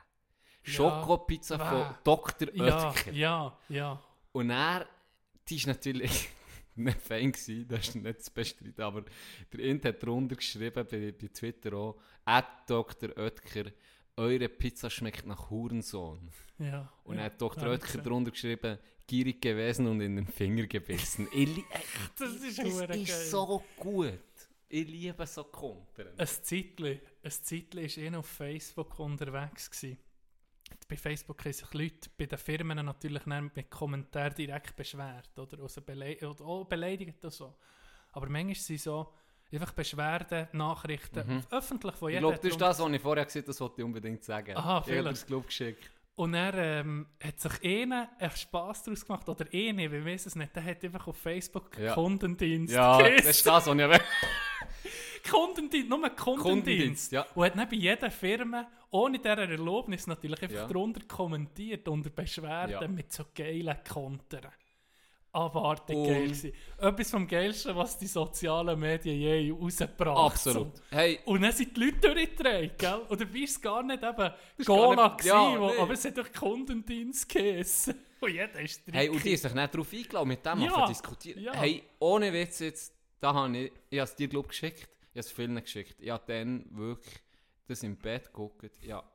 [0.61, 1.95] Schokopizza von.
[2.03, 2.49] Dr.
[2.49, 3.11] Oetker.
[3.13, 3.99] ja, ja.
[4.31, 4.85] Und er,
[5.47, 6.29] die ist natürlich
[6.85, 9.03] nicht fein gewesen, das ist nicht zu bestreiten, aber
[9.51, 11.95] der Int hat drunter geschrieben, bei, bei Twitter auch,
[12.67, 13.09] Dr.
[13.17, 13.71] Oetker,
[14.15, 16.29] eure Pizza schmeckt nach Hurensohn.
[16.59, 16.91] ja.
[17.03, 17.21] Und ja.
[17.21, 17.69] er hat Dr.
[17.69, 21.27] Oetker drunter geschrieben, gierig gewesen und in den Finger gebissen.
[21.33, 21.63] ich li-
[22.17, 23.01] Das ist, das geil.
[23.01, 24.19] ist so gut.
[24.69, 26.09] Ich liebe so Kontern.
[26.17, 29.97] Ein Zeitli, ein Zeitli ist eh auf Facebook unterwegs gewesen.
[30.87, 35.61] Bei Facebook haben sich Leute bei den Firmen natürlich mit Kommentaren direkt beschwert, oder?
[35.61, 37.55] Also bele oder auch beleidigt und so.
[38.13, 39.13] Aber manchmal sind so
[39.51, 41.43] einfach Beschwerden, Nachrichten, Mhm.
[41.51, 42.29] öffentlich von Ich jedem.
[42.29, 44.55] glaube, das ist das, was ich vorher gesagt habe, das wollte ich unbedingt sagen.
[44.55, 45.91] Aha, ich habe das Club geschickt.
[46.17, 50.35] Und er ähm, hat sich einer einen Spass daraus gemacht, oder eine, wir wissen es
[50.35, 51.93] nicht, der hat einfach auf Facebook Ja.
[51.93, 53.17] Kundendienst Ja, geheißen.
[53.17, 53.99] das ist das, was ich will.
[55.29, 56.43] Kundendienst, nur Kundendienst.
[56.43, 57.25] Kundendienst, ja.
[57.35, 60.67] Und hat dann bei jeder Firma, ohne dieser Erlaubnis natürlich, einfach Ja.
[60.67, 62.87] drunter kommentiert, unter Beschwerden Ja.
[62.87, 64.47] mit so geilen Kontern.
[65.37, 66.53] Abartig Und- geil gewesen.
[66.77, 70.73] Etwas vom Geilsten, was die sozialen Medien je rausgebracht Absolut.
[70.89, 73.01] Hey, Und dann sind die Leute durchgedreht, gell?
[73.07, 74.31] Und dabei war es gar nicht eben
[74.65, 75.81] Cola, nicht- ja, gewesen, nee.
[75.81, 77.95] aber es hat doch Kundendienst geheissen.
[78.19, 78.95] Und jeder ist drin.
[78.95, 81.43] Hey, und die haben sich nicht darauf eingeladen, mit dem Ja, diskutieren.
[81.43, 81.53] ja.
[81.53, 85.19] Hey, ohne Witz jetzt, da habe ich, ich habe es dir glaub, geschickt, ich habe
[85.19, 85.95] es vielen geschickt.
[85.99, 87.15] Ich habe dann wirklich
[87.67, 89.05] das im Bett geguckt, ich habe,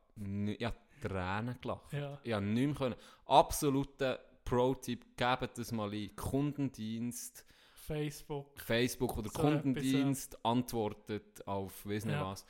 [0.56, 1.92] ich habe Tränen gelacht.
[1.92, 2.16] Ja.
[2.22, 3.00] Ich habe nichts mehr können.
[3.26, 6.14] Absoluter Pro-Tipp, gebt das mal ein.
[6.16, 7.44] Kundendienst,
[7.74, 8.60] Facebook.
[8.60, 12.26] Facebook oder So Kundendienst antwortet auf weiss nicht Ja.
[12.26, 12.44] was.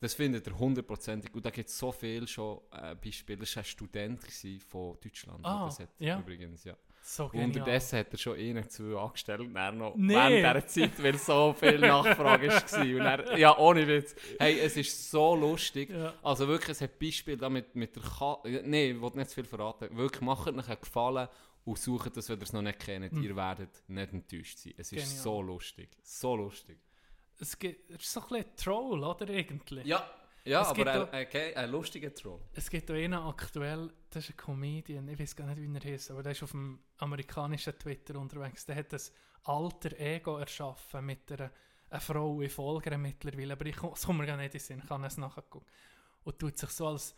[0.00, 1.34] Das findet ihr hundertprozentig.
[1.34, 3.40] Und da gibt es so viel schon äh, Beispiele.
[3.40, 4.24] Das war ein Student
[4.66, 5.40] von Deutschland.
[5.44, 6.18] Ah, das hat, ja.
[6.18, 6.74] übrigens, ja.
[7.02, 7.34] So Und.
[7.44, 10.14] Unterdessen hat er schon einen, zwei angestellt, und dann noch Nee.
[10.14, 12.80] während dieser Zeit, weil so viel Nachfrage war.
[12.80, 14.14] Und dann, ja, ohne Witz.
[14.38, 15.90] Hey, es ist so lustig.
[15.90, 16.14] Ja.
[16.22, 18.62] Also wirklich, es hat Beispiele da mit, mit der Katze.
[18.64, 19.96] Nein, ich will nicht zu viel verraten.
[19.96, 21.28] Wirklich, macht euch einen Gefallen
[21.64, 23.12] und sucht das, wenn ihr es noch nicht kennt.
[23.12, 24.74] Ihr werdet nicht enttäuscht sein.
[24.76, 25.02] Es ist.
[25.04, 25.22] Genial.
[25.22, 25.88] so lustig.
[26.02, 26.78] So lustig.
[27.38, 29.28] Es, gibt, ist so ein bisschen Troll, oder?
[29.28, 29.80] Irgendwie.
[29.84, 30.04] Ja,
[30.44, 32.40] Ja, Es aber ein, auch- ein, ge- ein lustiger Troll.
[32.52, 35.92] Es gibt auch einen aktuell, das ist ein Comedian, ich weiß gar nicht, wie er
[35.92, 38.64] heißt, aber der ist auf dem amerikanischen Twitter unterwegs.
[38.66, 39.12] Der hat das
[39.44, 41.50] alter Ego erschaffen mit einer,
[41.90, 45.04] einer Frau, ich folge mittlerweile, aber ich komme gar nicht in den Sinn, ich kann
[45.04, 45.64] es nachgucken.
[46.24, 47.14] Und tut sich so als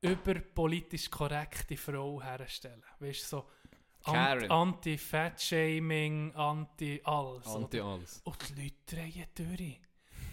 [0.00, 2.82] überpolitisch korrekte Frau herstellen.
[3.00, 3.48] Weißt du, so
[4.50, 7.46] Anti-Fat-Shaming, Anti-alles.
[7.46, 7.56] oder?
[7.64, 8.20] Anti alles.
[8.24, 9.80] Und die Leute drehen durch.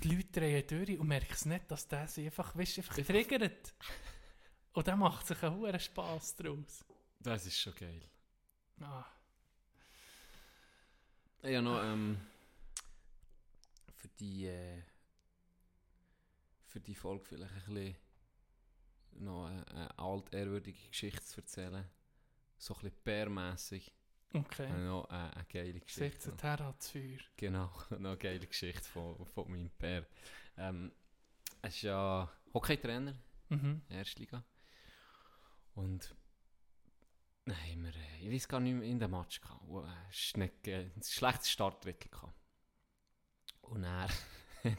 [0.04, 3.74] Die Leute drehen durch und merken es nicht, dass der sie einfach, weißt, einfach triggert.
[4.74, 6.84] Und dann macht sich einen hohen Spass daraus.
[7.20, 8.02] Das ist schon geil.
[8.82, 9.06] Ah,
[11.44, 12.20] Ja, noch ähm,
[13.96, 14.82] für die äh,
[16.66, 17.96] für die Folge vielleicht ein bisschen
[19.12, 21.88] noch eine, eine altehrwürdige Geschichte zu erzählen.
[22.58, 23.94] So ein bisschen bärmässig.
[24.34, 24.68] Okay.
[24.68, 26.22] Habe ich Noch eine, eine geile Geschichte.
[26.22, 27.19] Sitzt der ans Feuer.
[27.38, 30.05] Genau, noch eine geile Geschichte von, von meinem Bär.
[30.57, 30.91] Ähm,
[31.61, 33.15] er ist ja Hockeytrainer,
[33.49, 33.81] Mhm.
[33.89, 34.43] Erstliga.
[35.76, 36.15] Und
[37.45, 39.61] dann haben wir, ich weiß gar nicht mehr, in dem Match gehabt.
[39.68, 42.35] wo, es äh, ein schlechtes Startdrittel gehabt.
[43.61, 44.10] Und er,
[44.64, 44.76] er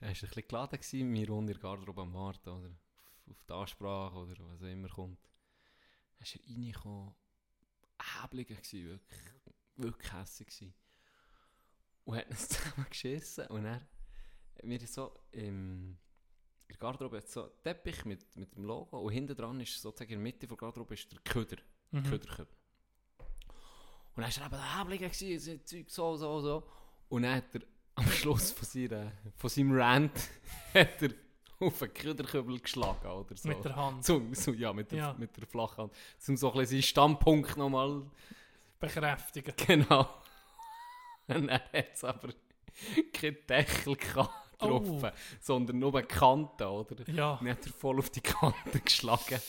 [0.00, 3.52] war ein bisschen geladen, gewesen, wir unter der Garderobe am Warten, oder auf, auf die
[3.52, 5.20] Ansprache, oder was auch immer kommt.
[6.16, 7.14] Dann ist er reingekommen,
[8.22, 9.20] häbliger gewesen, wirklich,
[9.76, 10.74] wirklich hässlich gewesen.
[12.04, 13.86] Und hat uns zusammen geschissen und er,
[14.62, 15.98] wir so im,
[16.68, 19.80] in der Garderobe hat so einen Teppich mit, mit dem Logo und hinten dran ist
[19.80, 21.58] sozusagen in der Mitte der Garderobe ist der Köder,
[21.92, 22.04] Mhm.
[22.04, 22.56] Köderkübel.
[24.14, 26.68] Und dann war er eben der Häbliger gewesen, Zeug so, so, so.
[27.08, 27.60] Und dann hat er
[27.94, 30.30] am Schluss von, seiner, von seinem Rant
[30.74, 31.10] hat er
[31.62, 33.48] auf den Köderkübel geschlagen oder so.
[33.48, 34.04] Mit der Hand.
[34.04, 35.14] Zum, so, ja, mit der, Ja.
[35.18, 35.92] mit der flachen Hand.
[36.28, 38.02] Um so ein bisschen seinen Standpunkt nochmal
[38.80, 39.54] Bekräftigen.
[39.66, 40.08] Genau.
[41.28, 42.28] Und er hat es aber
[43.12, 44.28] keinen Deckel drauf,
[44.64, 45.00] Oh.
[45.40, 47.08] sondern nur eine Kante, oder?
[47.08, 47.34] Ja.
[47.34, 49.40] Und hat er voll auf die Kante geschlagen.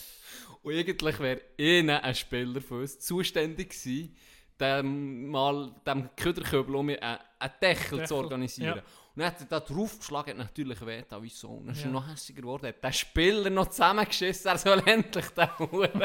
[0.63, 4.15] Und eigentlich wäre ihnen ein Spieler von uns zuständig gewesen,
[4.59, 7.19] dem, mal dem Köderköbel um einen, einen
[7.61, 8.77] Deckel, Deckel, zu organisieren.
[8.77, 8.83] ja.
[9.15, 11.49] Und dann hat er da drauf geschlagen, hat natürlich weh, da wieso.
[11.49, 11.89] Und dann ist Ja.
[11.91, 15.99] noch hässiger geworden, hat den Spieler noch zusammengeschissen, er soll endlich den Huren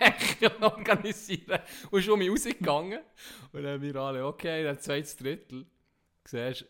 [0.00, 1.60] Deckel organisieren.
[1.90, 3.00] Und ist um mich rausgegangen.
[3.52, 5.64] Und dann haben wir alle, okay, dann zweites Drittel.
[6.26, 6.66] Siehst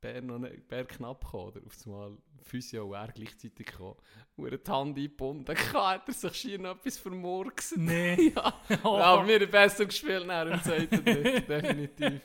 [0.00, 1.66] Bär, noch nicht, Bär knapp gekommen, oder?
[1.66, 3.96] Auf einmal Physio und er gleichzeitig gekommen.
[4.36, 7.76] Und er die Hand eingebunden, hat er sich schier noch etwas vermurkst.
[7.76, 8.32] Nee.
[8.36, 8.52] ja.
[8.84, 8.98] Oh.
[8.98, 12.20] Ja, aber wir haben besser gespielt nach dem zweiten definitiv.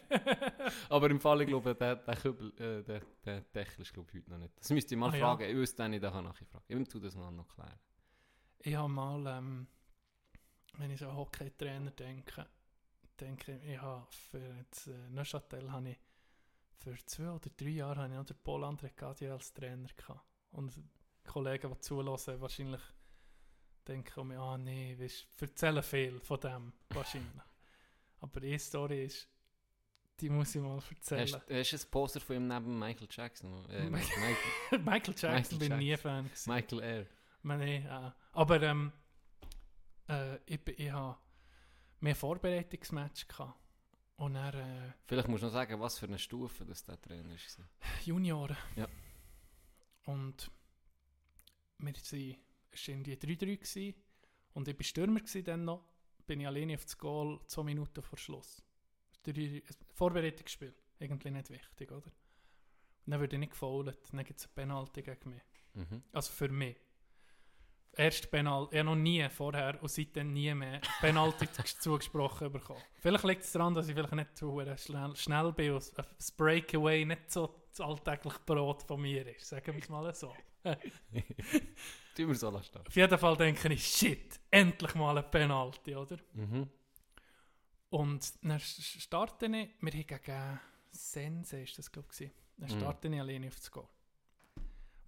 [0.90, 4.20] Aber im Fall, ich glaube, der, der, Kübel, äh, der, der Deckel ist glaube ich
[4.20, 4.54] heute noch nicht.
[4.60, 5.20] Das müsste ich mal Ah, ja.
[5.20, 5.50] fragen.
[5.50, 6.66] Ich wüsste nicht, ich kann nachher fragen.
[6.68, 7.80] Ich will das mal noch klären.
[8.60, 9.68] Ich habe mal, ähm,
[10.78, 12.46] wenn ich so an Hockeytrainer denke,
[13.20, 15.98] denke ich, ich habe für das äh, Neuchâtel habe ich
[16.78, 20.26] für zwei oder drei Jahre habe ich noch den Paul André Gadier als Trainer gehabt.
[20.52, 20.84] Und die
[21.30, 22.82] Kollegen, die zulassen, wahrscheinlich
[23.88, 27.32] denken mich, ah nee, weißt, erzählen viel von dem, wahrscheinlich.
[28.20, 29.28] Aber die Story ist,
[30.20, 31.22] die muss ich mal erzählen.
[31.22, 33.70] Hast, hast du ein Poster von ihm neben Michael Jackson?
[33.70, 35.98] Äh, Michael- Michael, Jackson Michael bin ich nie.
[35.98, 36.50] Fan gewesen.
[36.54, 37.08] Michael Air.
[37.42, 38.94] Man, nee, äh, aber ähm,
[40.08, 41.18] äh, ich, bin- ich habe
[42.00, 43.60] mehr Vorbereitungsmatch gehabt.
[44.18, 47.30] Und dann äh, Vielleicht musst du noch sagen, was für eine Stufe das der Trainer
[47.32, 47.70] war.
[48.06, 48.56] Junioren.
[48.76, 48.88] Ja.
[50.06, 50.52] Und
[51.80, 53.96] wir waren, es war irgendwie 3-3 gewesen.
[54.54, 55.84] und ich war Stürmer dann noch.
[56.26, 58.62] Bin ich alleine auf das Goal, zwei Minuten vor Schluss.
[59.24, 62.06] Drei- ein Vorbereitungsspiel, irgendwie nicht wichtig, oder?
[63.06, 65.42] Und dann würde ich nicht gefoult, dann gibt es eine Penalty gegen mich.
[65.74, 66.04] Mhm.
[66.14, 66.78] Also für mich.
[67.96, 71.48] Erst Penalty, ich habe noch nie vorher und seitdem nie mehr Penalty
[71.80, 72.82] zugesprochen bekommen.
[73.00, 77.06] Vielleicht liegt es daran, dass ich vielleicht nicht zu schnell, schnell bin und das Breakaway
[77.06, 79.48] nicht so das alltägliche Brot von mir ist.
[79.48, 80.34] Sagen wir es mal so.
[82.16, 82.78] Tun wir so lassen.
[82.86, 86.18] Auf jeden Fall denke ich, shit, endlich mal ein Penalty, oder?
[86.34, 86.70] Mhm.
[87.90, 89.52] Und dann starte ich,
[89.82, 90.60] wir haben gegen
[90.92, 92.80] Sense, ist das glaube ich, dann Mhm.
[92.80, 93.88] starte ich alleine auf das Goal.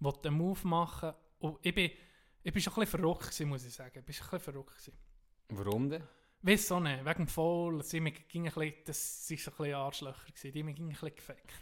[0.00, 1.90] Wollte den Move machen und ich bin,
[2.46, 4.04] ich bin schon ein bisschen verrückt gewesen, muss ich sagen.
[4.06, 4.92] Ich schon ein bisschen verrückt gewesen.
[5.48, 6.04] Warum denn?
[6.42, 9.56] Weiss auch nicht, wegen dem Foul, sie mir ging ein bisschen, das waren so ein
[9.56, 11.52] bisschen Arschlöcher, gewesen, die mich ging ein bisschen gefickt.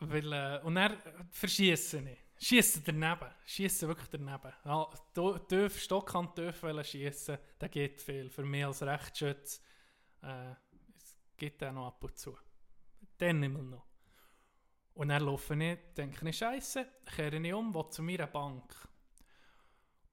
[0.00, 0.98] Weil, äh, und dann
[1.30, 2.18] verschießen ich.
[2.36, 3.30] Schießen daneben.
[3.46, 4.52] Schießen wirklich daneben.
[4.64, 8.28] Ja, Stockhand tief wollen schießen, das geht viel.
[8.28, 9.62] Für mich als Rechtsschütz
[10.22, 10.50] äh,
[10.96, 12.36] es geht auch noch ab und zu.
[13.18, 13.86] Dann immer noch.
[14.94, 18.72] Und dann laufe ich, denke ich, Scheiße, kehre ich um, will zu meiner Bank.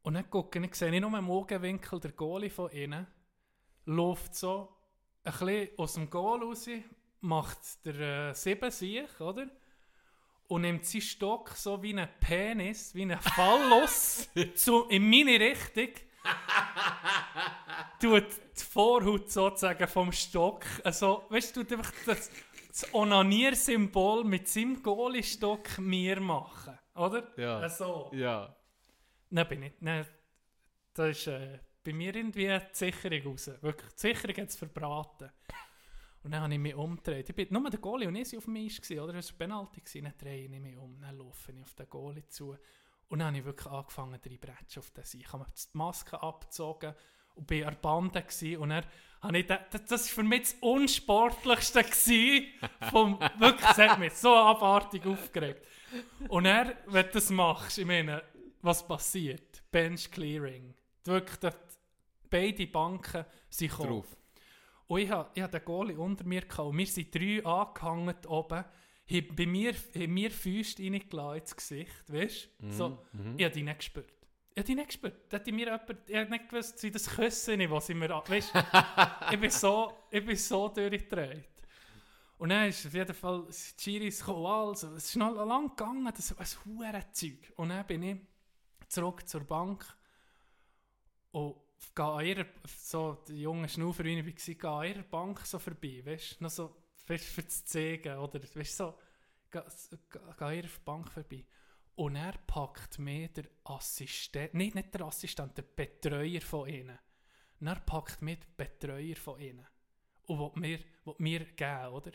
[0.02, 3.06] Und dann gucke ich, sehe ich nur im Augenwinkel der Goalie von innen,
[3.86, 4.76] läuft so
[5.24, 6.68] ein bisschen aus dem Goal raus,
[7.20, 9.48] macht der äh, 7 sich, oder?
[10.52, 15.88] und nimmt seinen Stock so wie ein Penis, wie ein Phallus zu, in meine Richtung.
[18.02, 18.26] tut
[18.60, 22.30] die Vorhaut sozusagen vom Stock, also, weißt du, tut einfach das,
[22.72, 27.28] das Onaniersymbol mit seinem Goalie-Stock mir machen, oder?
[27.38, 27.60] Ja.
[27.60, 28.56] Also, Ja.
[29.30, 29.74] Nein, bin ich.
[29.80, 30.06] Nein,
[30.94, 33.50] da ist äh, bei mir irgendwie die Sicherung raus.
[33.62, 35.32] Wirklich, die Sicherung hat es verbraten.
[36.24, 37.30] Und dann habe ich mich umgedreht.
[37.30, 39.16] Ich bin nur der Goalie und ich war auf dem Eis, gewesen, oder?
[39.16, 39.82] Es war Penalty.
[39.82, 40.04] gewesen.
[40.04, 42.56] Dann drehe ich mich um, dann laufe ich auf den Goalie zu.
[43.08, 45.22] Und dann habe ich wirklich angefangen, drei Bretschen auf den Seil.
[45.22, 46.94] Ich habe mir die Maske abgezogen
[47.36, 48.22] und bin an der Bande.
[48.22, 48.58] Gewesen.
[48.58, 48.86] Und dann
[49.22, 51.84] habe ich das, das war für mich das Unsportlichste.
[51.84, 52.46] Gewesen
[52.90, 55.66] vom, wirklich, das hat mich so abartig aufgeregt.
[56.30, 58.24] Und er, wenn du das machst, ich meine,
[58.62, 59.64] was passiert?
[59.72, 60.74] Bench Clearing.
[61.04, 61.58] Wirklich, dort,
[62.30, 63.90] beide Banken sind gekommen.
[63.90, 64.18] Drauf.
[64.88, 66.60] Und ich hatte ich hab den Goalie unter mir gehabt.
[66.70, 68.66] Und wir sind drei angehangen oben.
[69.10, 72.72] Haben bei mir, haben mir Füße reingelassen ins Gesicht, weißt du?
[72.72, 73.00] So,
[73.38, 74.14] Ich habe die nicht gespürt.
[74.58, 75.32] Habe die nicht gespürt.
[75.32, 78.54] Da hat mir jemand, ich nicht gewusst, wie das Küssen ist, was ich mir, weißt
[78.54, 78.60] du?
[79.32, 81.48] ich bin so, ich bin so durchgedreht.
[82.38, 83.48] Und dann ist auf jeden Fall
[83.78, 87.54] Chiris gekommen, also, es ist noch lang gegangen, das war ein hure Zeug.
[87.56, 88.18] Und dann bin ich
[88.90, 89.86] zurück zur Bank
[91.32, 91.56] und
[91.96, 92.46] gehe an ihrer,
[92.78, 96.50] so die junge Schnaufer, ich war, gehe an ihrer Bank so vorbei, weißt du, noch
[96.50, 96.76] so,
[97.08, 98.98] weißt, für das Zeigen, oder, weißt du, so,
[99.50, 99.66] gehe
[100.10, 101.46] gehe an ihrer Bank vorbei.
[102.02, 106.98] Und er packt mir der Assistent, nicht, nicht der Assistent, der Betreuer von ihnen.
[107.60, 109.68] Und er packt mir den Betreuer von ihnen.
[110.26, 112.12] Und will mir, will mir geben, oder?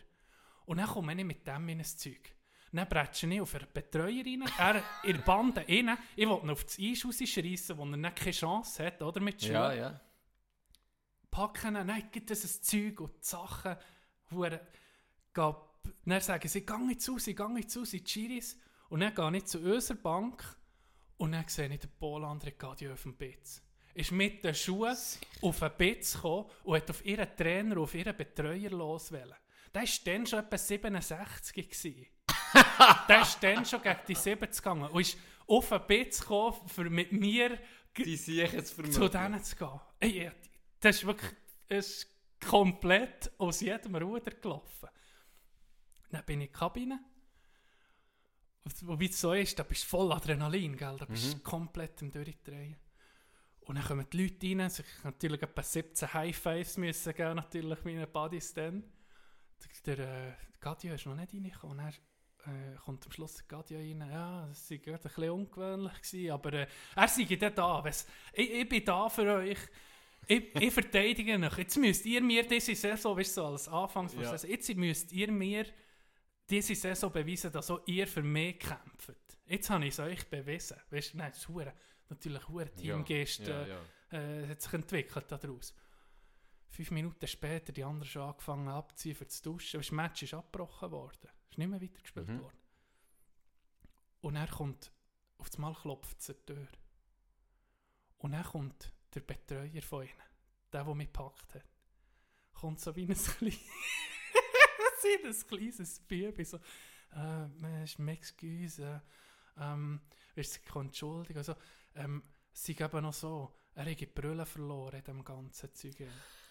[0.65, 2.35] Und dann komme ich mit dem in ein Zeug.
[2.73, 5.97] Dann bretsche ich auf einen Betreuer rein, er in Bande rein.
[6.17, 9.21] Ich will ihn auf das Eis rausschreissen, wo er nicht keine Chance hat, oder?
[9.21, 9.53] Mit Schuhen.
[9.53, 10.01] Ja, ja.
[11.31, 13.77] packen ihn, dann gibt es ein Zeug und die Sachen,
[14.31, 14.67] er
[16.03, 18.57] dann sagen sie, gang jetzt raus, gang jetzt raus, die Chiris.
[18.89, 20.43] Und dann gehe ich zu unserer Bank
[21.17, 23.61] und dann sehe ich den Polander Gadio auf dem Bitz.
[23.93, 24.95] Ist mit den Schuhen
[25.41, 29.35] auf den Bitz gekommen und hat auf ihren Trainer, auf ihren Betreuer loswählen.
[29.73, 32.05] Der war dann schon etwa 67 gewesen.
[33.09, 36.89] Der ist dann schon gegen die 70 gegangen und ist auf den Bitz gekommen, für
[36.89, 37.57] mit mir
[37.95, 38.17] Die
[38.91, 39.79] zu denen zu gehen.
[39.99, 40.31] Ey,
[40.79, 41.31] das ist wirklich
[41.67, 42.07] das ist
[42.45, 44.89] komplett aus jedem Ruder gelaufen.
[46.11, 46.99] Dann bin ich in die Kabine.
[48.81, 50.97] Wobei es so ist, da bist du voll Adrenalin, gell?
[50.97, 52.75] da bist du komplett im Durchdrehen.
[53.61, 58.07] Und dann kommen die Leute rein, sich natürlich etwa 17 High-Fives müssen geben, natürlich meine
[58.07, 58.83] Buddies dann.
[59.85, 61.77] Der, der äh, Gadio ist noch nicht reingekommen.
[61.79, 61.93] Und
[62.45, 64.09] dann äh, kommt am Schluss der Gadio rein.
[64.09, 67.83] Ja, das war gerade ein bisschen ungewöhnlich, gewesen, aber äh, er sei dann da.
[67.85, 68.05] Ich,
[68.51, 69.59] ich bin da für euch.
[70.27, 71.57] Ich, ich verteidige euch.
[71.57, 74.33] Jetzt müsst ihr mir diese Saison, weißt du, so als Anfangs Ja.
[74.35, 75.65] Jetzt müsst ihr mir
[76.49, 79.37] diese Saison beweisen, dass auch ihr für mich kämpft.
[79.45, 80.77] Jetzt habe ich es euch bewiesen.
[80.89, 81.73] Weißt du, nein, das ist hure-
[82.09, 83.39] natürlich hure Teamgeist.
[83.39, 83.81] Ja, äh, ja.
[84.11, 85.73] äh, hat sich entwickelt daraus.
[86.69, 89.79] Fünf Minuten später, die anderen schon angefangen abzuziehen für das Duschen.
[89.79, 91.29] Das Match ist abgebrochen worden.
[91.49, 92.41] Ist nicht mehr weitergespielt Mhm.
[92.41, 92.57] worden.
[94.21, 94.91] Und er kommt,
[95.37, 96.67] auf das Mal klopft es die Tür.
[98.17, 100.13] Und dann kommt der Betreuer von ihnen,
[100.73, 101.63] der, der mich gepackt hat,
[102.53, 103.59] kommt so wie ein kleines,
[105.03, 106.57] wie ein kleines Baby, so,
[107.15, 109.01] äh, «Mensch, m'excuse,
[109.59, 110.01] ähm,
[110.35, 111.55] weißt du, kommt Entschuldigung, also,
[111.95, 115.95] ähm, sie geben noch so, er hat die Brille verloren in dem ganzen Zeug.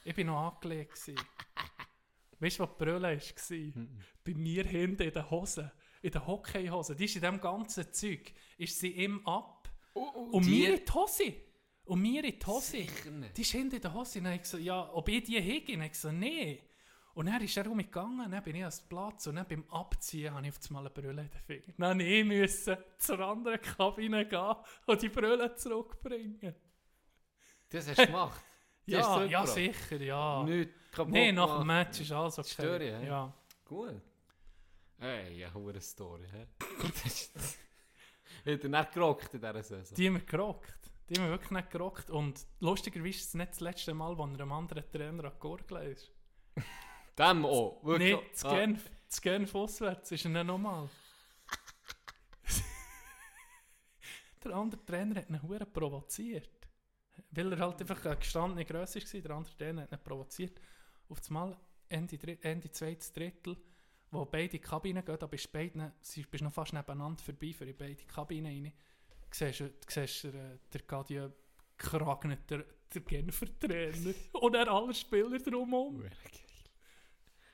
[0.05, 0.93] Ich war noch angelegt.
[0.95, 1.17] gewesen.
[2.39, 3.87] Weißt du, was die Brille war?
[4.25, 5.71] Bei mir hinten in den Hosen,
[6.03, 10.51] in den Hockeyhosen, die ist in dem ganzen Zeug, ist sie ihm ab und die-
[10.51, 11.35] mir in die Hose.
[11.87, 12.67] Und mir in die Hose.
[12.73, 13.37] Sicher nicht.
[13.37, 14.19] Die ist hinten in der Hose.
[14.19, 15.73] Und ich gesagt, ja, ob ich die hege?
[15.75, 16.63] Und ich gesagt, nee.
[17.17, 20.47] Und dann ist er umgegangen, dann bin ich ans Platz und dann beim Abziehen habe
[20.47, 21.75] ich auf einmal eine Brille in den Finger.
[21.79, 26.55] Dann musste ich müssen zur anderen Kabine gehen und die Brille zurückbringen.
[27.71, 28.43] Das hast du gemacht.
[28.89, 30.45] Ja, ja, sicher, ja.
[30.45, 31.67] Nicht kaputt Nein, nach dem.
[31.67, 32.49] Match ist alles okay.
[32.51, 33.07] Story, hä?
[33.07, 33.35] ja.
[33.65, 34.01] Gut.
[35.01, 36.47] Ey, ja, hure Story, hä?
[38.53, 39.97] Hat er nicht gerockt in dieser Saison?
[39.97, 40.93] Die haben wir gerockt.
[41.09, 42.11] Die haben wir wirklich nicht gerockt.
[42.11, 45.41] Und lustigerweise ist es nicht das letzte Mal, wo er einem anderen Trainer an die
[45.41, 46.13] Gurgel ist.
[47.19, 47.83] Dem auch?
[47.83, 48.15] Wirklich?
[48.15, 48.55] Nein, zu Ah.
[48.55, 50.89] Genf, zu Genf auswärts ist er nicht nochmal.
[54.45, 56.51] der andere Trainer hat ihn hure provoziert.
[57.31, 60.61] Weil er halt einfach eine gestandene Grösse war, der andere Trainer hat ihn provoziert.
[61.09, 61.57] Auf das Mal
[61.89, 63.57] Ende, Ende zweites Drittel,
[64.11, 65.93] wo beide Kabinen gehen, da bist du beiden,
[66.31, 68.73] bist noch fast nebeneinander vorbei für in beide Kabinen rein.
[69.31, 71.33] Siehst du, siehst du, äh, der Gadio
[71.77, 75.99] kragnet der, der Genfer Trainer und er alle Spieler drumherum.
[75.99, 76.11] Hure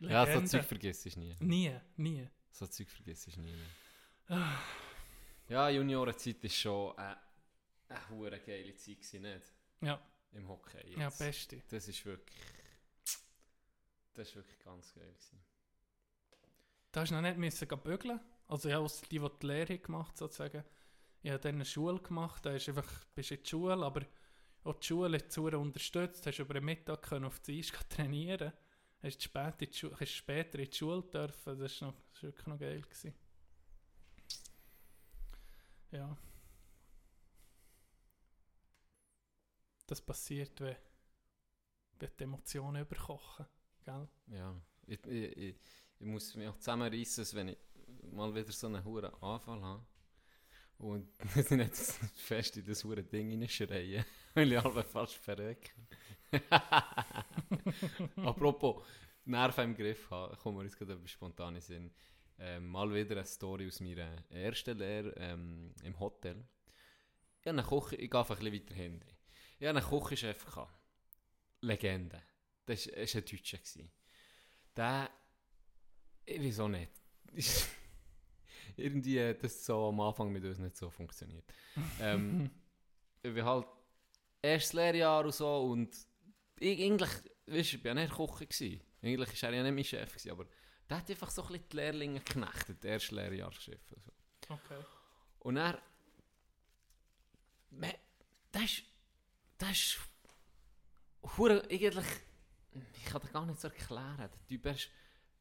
[0.02, 0.10] geil.
[0.10, 0.50] Ja, so Legende.
[0.50, 1.36] Zeug vergisst du nie.
[1.40, 2.28] Nie, nie.
[2.50, 3.54] So Zeug vergisst du nie
[4.28, 4.48] mehr.
[5.48, 7.14] Ja, Juniorenzeit war schon äh,
[7.88, 9.52] eine hure geile Zeit, gewesen, nicht?
[9.80, 10.00] Ja,
[10.32, 10.78] Im Hockey.
[10.86, 10.98] Jetzt.
[10.98, 11.62] ja, beste.
[11.68, 12.40] Das ist wirklich.
[14.14, 15.04] Das ist wirklich ganz geil.
[15.12, 15.42] Gewesen.
[16.92, 18.20] Da hast du noch nicht müssen bügeln.
[18.48, 20.64] Also ja, aus die, die die Lehre gemacht sozusagen.
[21.22, 24.02] Ich habe dann eine Schule gemacht, da ist einfach, bist in die Schule, aber
[24.64, 26.26] auch die Schule hat zu unterstützt.
[26.26, 28.52] Hast über den Mittag können auf die Eis trainieren.
[29.02, 31.58] Hast spät in Schule, hast später in die Schule dürfen.
[31.58, 32.80] Das war wirklich noch geil.
[32.82, 33.14] Gewesen.
[35.90, 36.16] Ja.
[39.86, 40.76] Das passiert, wenn,
[41.98, 43.46] wenn die Emotionen überkochen.
[43.84, 44.08] Gell?
[44.28, 44.60] Ja.
[44.86, 45.56] Ich, ich, ich,
[45.98, 47.58] ich muss mich auch zusammenreißen, wenn ich
[48.12, 49.86] mal wieder so einen hohen Anfall habe.
[50.78, 51.08] Und
[51.50, 51.76] nicht
[52.14, 54.04] fest in das hure Ding reinschreien,
[54.34, 55.70] weil ich alle fast verrecke.
[58.16, 58.84] Apropos
[59.24, 61.90] Nerven im Griff haben, kommen wir jetzt gerade etwas spontan in Sinn.
[62.38, 66.44] Ähm, mal wieder eine Story aus meiner ersten Lehre ähm, im Hotel.
[67.40, 69.16] Ich habe einen Koch, ich gehe einfach ein bisschen weiter hinten.
[69.58, 70.46] Ich hatte einen Kochchef.
[70.46, 70.74] gehabt.
[71.60, 72.20] Legende.
[72.66, 73.58] Das war ein Deutscher.
[74.76, 75.10] Der,
[76.24, 76.90] ich weiß auch nicht.
[78.76, 81.44] Irgendwie hat das so am Anfang mit uns nicht so funktioniert.
[82.00, 82.50] ähm,
[83.22, 83.66] bin halt
[84.40, 85.94] erstes Lehrjahr und so und
[86.62, 87.10] eigentlich,
[87.46, 88.38] weißt du, ich war ja nicht Koch.
[88.38, 88.80] Gewesen.
[89.02, 90.46] Eigentlich war er ja nicht mein Chef, gewesen, aber
[90.88, 93.80] der hat einfach so ein bisschen die Lehrlinge geknechtet, der erste Lehrjahrschef.
[93.92, 94.12] Also.
[94.48, 94.84] Okay.
[95.40, 95.82] Und er.
[98.52, 98.84] Das ist.
[99.58, 99.98] Das ist.
[101.36, 102.06] Hure, eigentlich.
[102.96, 104.16] Ich kann das gar nicht so erklären.
[104.18, 104.88] Der Typ ist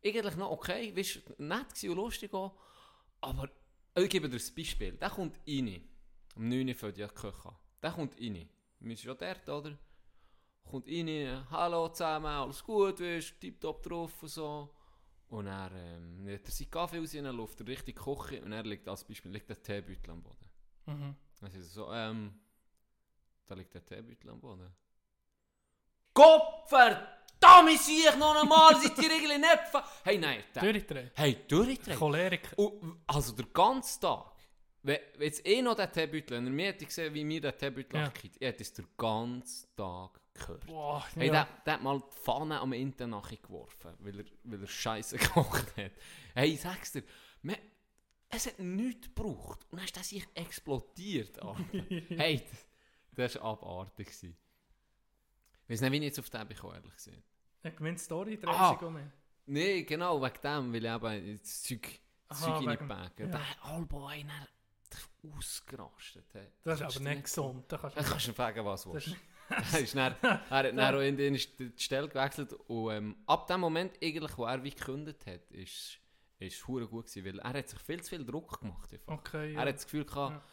[0.04, 2.58] eigentlich noch okay, weißt du, nett und lustig auch.
[3.22, 3.50] Aber
[3.96, 4.94] ich gebe dir ein Beispiel.
[4.94, 5.88] Der kommt rein.
[6.36, 7.56] Um 9 Uhr fängt ja die Küche an.
[7.82, 8.50] Der kommt rein.
[8.80, 9.78] Wir sind schon dort, oder?
[10.64, 14.70] Kommt rein, hallo zusammen, alles gut, weißt tipptopp drauf und so.
[15.28, 18.64] Und er ähm, nimmt er seinen Kaffee raus, dann läuft er richtig kochen und er
[18.64, 20.50] liegt als Beispiel liegt der Teebeutel am Boden.
[20.86, 21.16] Mhm.
[21.42, 22.34] Er so, ähm,
[23.46, 24.74] da liegt der Teebeutel am Boden.
[26.14, 29.84] Gott verdammt, sehe ich noch einmal, seid ihr irgendwie nicht ver...
[30.04, 31.12] Hey, nein, der, Durchdrehen.
[31.16, 31.98] hey, durchdrehen.
[31.98, 32.60] Choleriker.
[32.60, 34.34] Und, also der ganze Tag,
[34.84, 37.96] wenn, jetzt eh noch der Teebeutel, wenn er mir hätte gesehen, wie mir der Teebeutel
[38.00, 38.06] Ja.
[38.06, 38.14] ja.
[38.22, 40.66] ich hätte es den ganzen Tag gehört.
[40.66, 41.32] Boah, Hey, ja.
[41.46, 45.76] der, der hat mal die Pfanne am Inter nachgeworfen, weil er, weil er Scheiße gekocht
[45.78, 45.92] hat.
[46.34, 47.04] Hey, ich sag's dir,
[47.42, 47.58] man,
[48.30, 49.66] es hat nichts gebraucht.
[49.72, 51.40] Und dann ist das sich explodiert.
[52.10, 52.44] Hey,
[53.16, 54.08] das, das war abartig.
[54.08, 54.38] gewesen.
[55.68, 57.18] Ich weiß nicht, wie ich jetzt auf den bekomme, ehrlich gesagt.
[57.64, 58.74] Ich meine, Story dreht Ah.
[58.74, 59.00] sich um.
[59.46, 63.38] Nee, genau, wegen dem, weil ich eben das Zeug, das Aha, Zeug reingebacken ja.
[63.38, 64.32] Der Albo einen
[65.36, 66.26] ausgerastet.
[66.34, 66.48] hey.
[66.64, 67.72] Das ist Kannst aber du nicht gesund.
[67.72, 69.20] Da kannst du du fragen, was du Das willst.
[69.52, 73.48] Er, ist dann, er hat dann auch in die, die Stelle gewechselt und ähm, ab
[73.48, 76.00] dem Moment, eigentlich, wo er wie gekündigt hat, ist
[76.68, 78.92] hure gut gewesen, weil er hat sich viel zu viel Druck gemacht.
[78.92, 79.14] Einfach.
[79.14, 79.62] Okay, ja.
[79.62, 80.44] Er hat das Gefühl gehabt, Ja.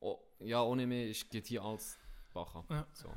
[0.00, 1.96] oh, ja, ohne mich geht hier alles
[2.34, 2.64] Bach ab.
[2.68, 2.86] Ja.
[2.92, 3.08] So.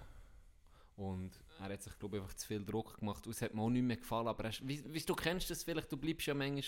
[0.95, 3.25] Und er hat sich, glaube ich, einfach zu viel Druck gemacht.
[3.25, 4.27] Und es hat mir auch nicht mehr gefallen.
[4.27, 6.63] Aber er wie, wie du kennst das vielleicht, du bleibst ja manchmal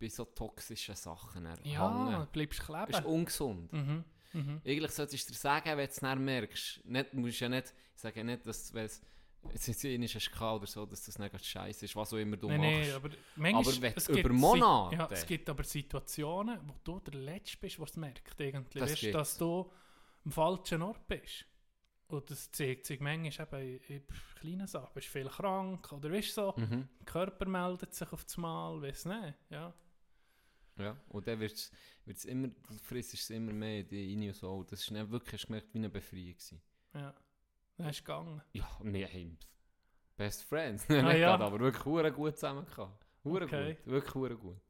[0.00, 2.20] bei so toxischen Sachen ja, hängen.
[2.20, 3.06] du bleibst Das ist kleben.
[3.06, 3.72] ungesund.
[3.72, 4.04] Mhm.
[4.36, 4.60] Mhm.
[4.66, 6.84] Eigentlich solltest du dir sagen, wenn du es dann merkst.
[6.84, 9.00] Nicht, musst ja nicht, ich sage ja nicht, dass wenn es
[9.66, 12.60] jetzt in ist oder so, dass das nicht scheiße ist, was auch immer du Nein,
[12.60, 12.88] machst.
[12.88, 17.14] nein, aber manchmal, Aber es über Monate- Ja, es gibt aber Situationen, wo du der
[17.20, 18.82] Letzte bist, was es merkt eigentlich.
[18.82, 19.70] Das Weißt, dass du
[20.24, 21.44] am falschen Ort bist.
[22.08, 24.02] Und das zeigt sich manchmal eben in, in
[24.40, 24.94] kleinen Sachen.
[24.94, 26.88] Bist viel krank oder weißt so, Mhm.
[27.00, 29.34] der Körper meldet sich auf das Mal, weiss nicht.
[29.50, 29.72] Ja.
[30.78, 31.72] Ja, und dann wird's,
[32.04, 34.62] wird's immer, du frisst es immer mehr in die und so.
[34.64, 36.60] Das ist dann wirklich, hast du gemerkt, wie eine Befreiung gewesen.
[36.94, 37.14] Ja.
[37.76, 38.42] Dann ist es gegangen.
[38.52, 39.38] Ja, wir haben
[40.16, 40.86] Best Friends.
[40.90, 41.36] Ah, ja.
[41.36, 43.06] gerade, aber wirklich hure gut zusammen gehabt.
[43.24, 43.74] Hure Okay.
[43.74, 44.60] gut, wirklich hure gut.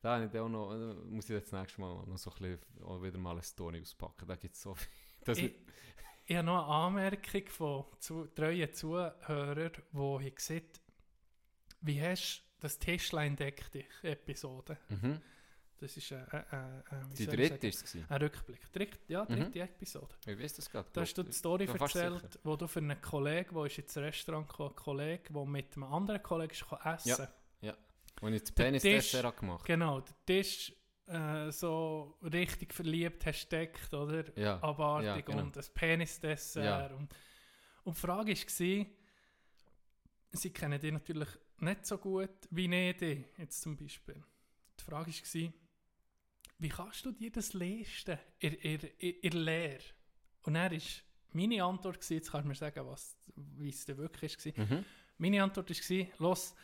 [0.00, 2.84] Da habe ich auch noch, äh, muss ich das nächste Mal noch so ein bisschen,
[2.84, 4.26] auch wieder mal eine Story auspacken.
[4.26, 4.88] Da gibt es so viel.
[5.24, 5.54] Das Ich,
[6.24, 10.80] ich habe noch eine Anmerkung von zu, treuen Zuhörern, die gesagt
[11.84, 14.78] wie hast du das Tischlein deck dich Episode?
[14.88, 15.20] mhm.
[15.78, 17.96] Das ist eine, eine, wie Die dritte ist es.
[18.08, 18.72] ein Rückblick.
[18.72, 19.34] Dritt, ja, Mhm.
[19.34, 20.14] dritte Episode.
[20.26, 20.88] Ich weiß das gerade.
[20.92, 21.32] Da hast du die.
[21.32, 25.44] Story erzählt, wo du für einen Kollegen, der ist ins Restaurant gekommen, ein Kollege, der
[25.44, 27.26] mit einem anderen Kollegen ist essen.
[28.20, 29.64] Und ich das Der Penis Dessert gemacht.
[29.64, 30.72] Genau, der Tisch
[31.06, 34.38] äh, so richtig verliebt hast deckt, oder?
[34.38, 34.62] Ja.
[34.62, 35.42] abartig ja, genau.
[35.42, 36.64] und ein Penisdessert.
[36.64, 36.86] Ja.
[36.94, 37.12] Und,
[37.82, 38.86] und die Frage war,
[40.30, 41.28] sie kennen die natürlich
[41.62, 44.22] nicht so gut wie die, jetzt zum Beispiel.
[44.78, 45.52] Die Frage war,
[46.58, 49.82] wie kannst du dir das leisten in, in, in, Lehre?
[50.42, 50.78] Und dann war
[51.32, 54.64] meine Antwort, gewesen, jetzt kannst du mir sagen, was, wie es denn wirklich war.
[54.64, 54.84] Mhm.
[55.18, 56.54] Meine Antwort war, los,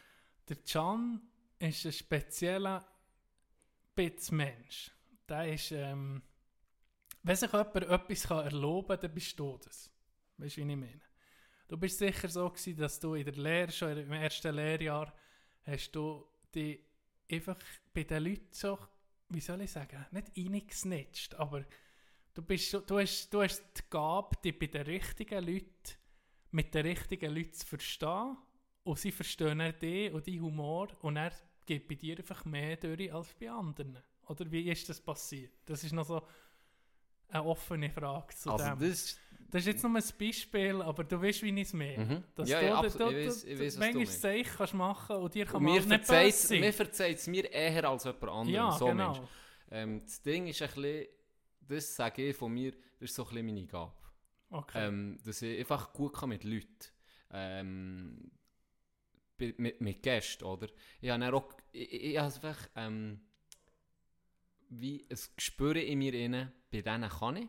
[0.48, 1.20] der Can
[1.58, 2.86] ist ein spezieller
[3.94, 4.92] Bits Mensch.
[5.28, 6.22] der ist, ähm,
[7.22, 9.90] wenn sich jemand etwas kann erlauben kann, dann bist du das.
[10.36, 11.07] Weißt du, wie ich meine?
[11.68, 15.12] Du bist sicher so gewesen, dass du in der Lehre, schon im ersten Lehrjahr,
[15.64, 16.24] hast du
[16.54, 16.80] dich
[17.30, 17.58] einfach
[17.92, 18.78] bei den Leuten so,
[19.28, 21.66] wie soll ich sagen, nicht reingesnitcht, aber
[22.32, 25.68] du, bist, du, hast, du hast die Gabe, dich bei den richtigen Leuten,
[26.52, 28.38] mit den richtigen Leuten zu verstehen
[28.84, 31.32] und sie verstehen dann dich und deinen Humor und er
[31.66, 33.98] geht bei dir einfach mehr durch als bei anderen.
[34.26, 35.52] Oder wie ist das passiert?
[35.66, 36.26] Das ist noch so
[37.28, 38.78] eine offene Frage zu Also dem.
[38.78, 39.18] das,
[39.50, 42.04] Das ist jetzt nur ein Beispiel, aber du weißt, wie ich es meine.
[42.04, 42.24] Mhm.
[42.34, 44.06] Dass Ja, du, ja, du, du, Ich weiss- ich weiss, du manchmal.
[44.06, 48.04] Zeichen kannst machen und dir kann man nicht verzeiht böse mir verzeiht's mir eher als
[48.04, 48.48] jemand anderem.
[48.48, 49.28] Ja, so genau.
[49.70, 51.06] Ähm, das Ding ist ein bisschen,
[51.66, 53.92] das sage ich von mir, das ist so ein bisschen meine Gabe.
[54.50, 54.86] Okay.
[54.86, 56.68] Ähm, dass ich einfach gut kann mit Leuten.
[57.30, 58.30] Ähm,
[59.38, 60.68] mit, mit Gästen, oder?
[61.00, 63.20] Ich habe auch, ich, ich, ich einfach ähm,
[64.70, 67.48] wie ein Gespür in mir inne, bei denen kann ich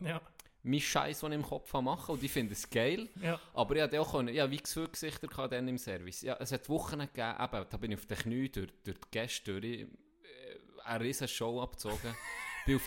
[0.00, 0.20] ja,
[0.62, 3.08] meinen Scheiß, den ich im Kopf habe, machen und ich finde es geil.
[3.22, 6.22] ja, Aber ich hatte auch können, ja, wie gesagt, Gesichter dann im Service.
[6.22, 9.10] Ja, es hat Wochen gegeben, eben, da bin ich auf den Knien durch, durch die
[9.10, 9.86] Gäste durch, äh,
[10.84, 12.14] eine riesen Show abgezogen.
[12.66, 12.82] bin auf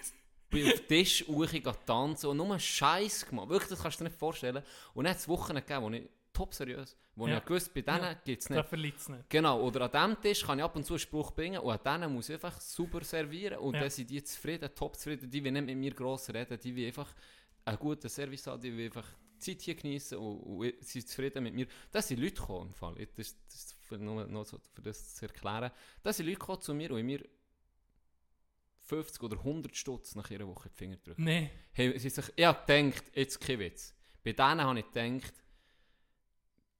[0.49, 1.47] bin auf den Tisch hoch
[1.83, 3.49] tanzen und nur Scheiß gemacht.
[3.49, 4.61] Wirklich, das kannst du dir nicht vorstellen.
[4.93, 7.37] Und dann hat es Wochen gegeben, wo ich top seriös, wo Ja.
[7.39, 8.13] ich gewusst, bei denen Ja.
[8.13, 8.69] gibt es da nicht.
[8.69, 9.29] verliert es nicht.
[9.31, 12.01] Genau, oder an diesem Tisch kann ich ab und zu einen Spruch bringen und an
[12.01, 13.79] denen muss ich einfach super servieren und Ja.
[13.81, 16.85] dann sind die zufrieden, top zufrieden, die wollen nicht mit mir gross reden, die wollen
[16.85, 17.11] einfach
[17.65, 21.43] einen guten Service haben, die wollen einfach die Zeit hier genießen und, und sind zufrieden
[21.43, 21.67] mit mir.
[21.91, 22.95] Das sind Leute gekommen, im Fall.
[23.15, 25.71] Das, ist- das für, nur, noch so, für das zu erklären.
[26.01, 27.25] Das sind Leute gekommen zu mir und in mir
[28.79, 31.23] 50 oder 100 Stutz nach ihrer Woche die Finger drücken.
[31.23, 33.93] Nein, Hey, sie sich, ich habe gedacht, jetzt kein Witz.
[34.23, 35.33] Bei denen habe ich gedacht,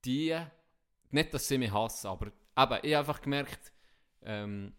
[0.04, 0.38] die,
[1.10, 3.72] nicht, dass sie mich hassen, aber eben, ich habe einfach gemerkt,
[4.22, 4.74] ähm,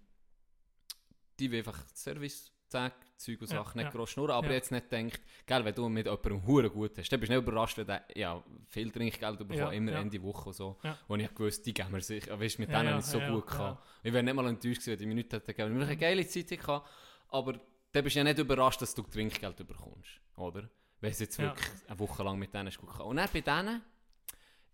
[1.39, 3.91] die will einfach Service, Zeug, Zeug und Ja, Sachen, nicht ja.
[3.91, 4.53] gross schnurren, aber Ja.
[4.53, 7.47] jetzt nicht gedacht, gell, wenn du mit jemandem hure gut hast, dann bist du nicht
[7.47, 10.01] überrascht, wenn der, ja, viel Trinkgeld bekommt, Ja, immer ja.
[10.01, 10.97] Ende Woche und so, Ja.
[11.07, 13.19] wo ich gewusst, die geben mir sich, weißt, mit Ja, denen ja, habe ich so
[13.19, 13.57] ja, gut ja.
[13.57, 13.85] gehabt.
[14.03, 15.77] Ich wäre nicht mal enttäuscht gewesen, wenn die Minute hätte gegeben.
[15.79, 16.89] Wir eine geile Zeit gehabt,
[17.29, 17.53] aber
[17.91, 20.69] dann bist du ja nicht überrascht, dass du Trinkgeld bekommst, oder?
[21.01, 21.45] Wenn es jetzt Ja.
[21.45, 23.05] wirklich eine Woche lang mit denen ist gut gehabt.
[23.05, 23.81] Und dann bei denen war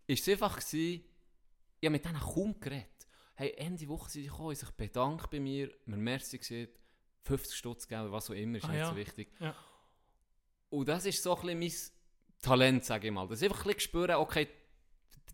[0.08, 1.04] es einfach, gewesen,
[1.80, 2.88] ich habe mit denen kaum geredet.
[3.36, 6.80] Hey, Ende Woche sind sie gekommen, sich bedankt bei mir, mir merci gesagt,
[7.24, 8.90] 50 Stutz geben, was auch immer, ist Ah, nicht ja.
[8.90, 9.32] so wichtig.
[9.40, 9.56] Ja.
[10.70, 13.28] Und das ist so ein bisschen mein Talent, sage ich mal.
[13.28, 14.48] Dass ich einfach ein bisschen spüre, okay,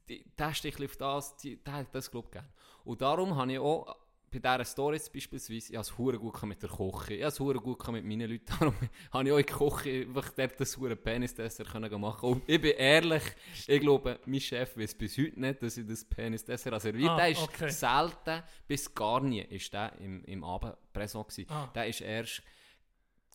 [0.09, 2.49] der bisschen auf das, der hat das glaube ich gerne.
[2.83, 3.95] Und darum habe ich auch
[4.29, 7.87] bei dieser Story beispielsweise, ich habe es gut mit der Küche, ich habe es gut
[7.91, 8.75] mit meinen Leuten, darum
[9.11, 13.23] habe ich auch in der Küche einfach das hure Penis-Dessert machen Und ich bin ehrlich,
[13.67, 17.11] ich glaube, mein Chef weiß bis heute nicht, dass ich das Penis-Dessert habe serviert.
[17.11, 17.69] Ah, der ist okay.
[17.69, 21.49] selten, bis gar nie, ist der im, im Abend präsent gewesen.
[21.49, 21.69] Ah.
[21.73, 22.43] Der ist erst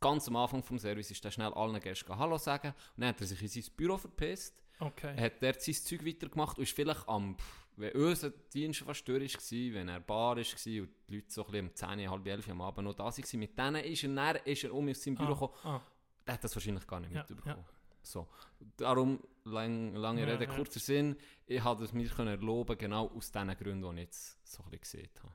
[0.03, 3.21] ganz am Anfang vom Service ist der schnell allen Gästen Hallo sagen und dann hat
[3.21, 5.15] er sich in sein Büro verpisst okay.
[5.17, 9.07] er hat dort sein Zeug weitergemacht und ist vielleicht am, pff, wenn unser Dienst fast
[9.09, 12.49] durch war, wenn er Bar war und die Leute so ein um 10, halb 11
[12.51, 15.17] am Abend noch da waren, mit denen ist er, dann ist er um aus seinem
[15.17, 15.55] Büro ah, gekommen.
[15.65, 15.81] ah,
[16.27, 17.65] Der hat das wahrscheinlich gar nicht Ja, mitbekommen.
[18.03, 18.29] So.
[18.77, 20.55] Darum, lang, lange Ja, Rede, ja.
[20.55, 21.17] kurzer Sinn,
[21.47, 24.71] ich habe es mir können erlauben, genau aus den Gründen, die ich jetzt so ein
[24.71, 25.35] bisschen gesehen habe.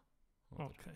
[0.52, 0.66] Oder?
[0.66, 0.94] okay.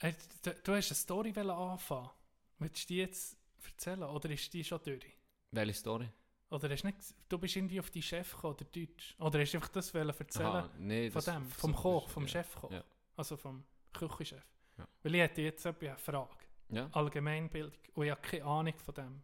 [0.00, 0.12] Äh,
[0.42, 2.10] du, du hast eine Story anfangen.
[2.58, 5.04] Willst du die jetzt erzählen oder ist die schon durch?
[5.52, 6.08] Welche Story?
[6.50, 6.98] Oder hast du, nicht,
[7.28, 9.14] du bist irgendwie auf die Chef gekommen, oder Deutsch?
[9.18, 12.08] Oder hast du einfach das wollen erzählen Aha, nee, von das- dem, vom so- Koch,
[12.08, 12.28] vom ja.
[12.28, 12.70] Chefkoch?
[12.70, 12.84] Ja.
[13.16, 14.44] Also vom Küchenchef?
[14.78, 14.88] Ja.
[15.02, 16.30] Weil ich hätte jetzt eine Frage.
[16.70, 16.88] Ja.
[16.92, 17.78] Allgemeinbildung.
[17.94, 19.22] Und ich habe keine Ahnung von dem.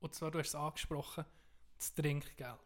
[0.00, 1.24] Und zwar, du hast es angesprochen,
[1.78, 2.58] das Trinkgeld.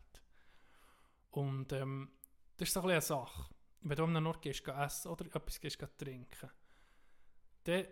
[1.30, 2.10] Und ähm,
[2.56, 3.52] das ist so ein eine Sache.
[3.82, 6.50] Wenn du an einen Ort gehst, gehst essen oder etwas gehst, gehst trinken,
[7.64, 7.86] dann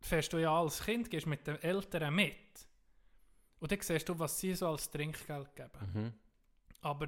[0.00, 2.66] fährst du ja als Kind gehst mit den Eltern mit.
[3.64, 5.70] Und dann siehst du, was sie so als Trinkgeld geben.
[5.94, 6.12] Mhm.
[6.82, 7.06] Aber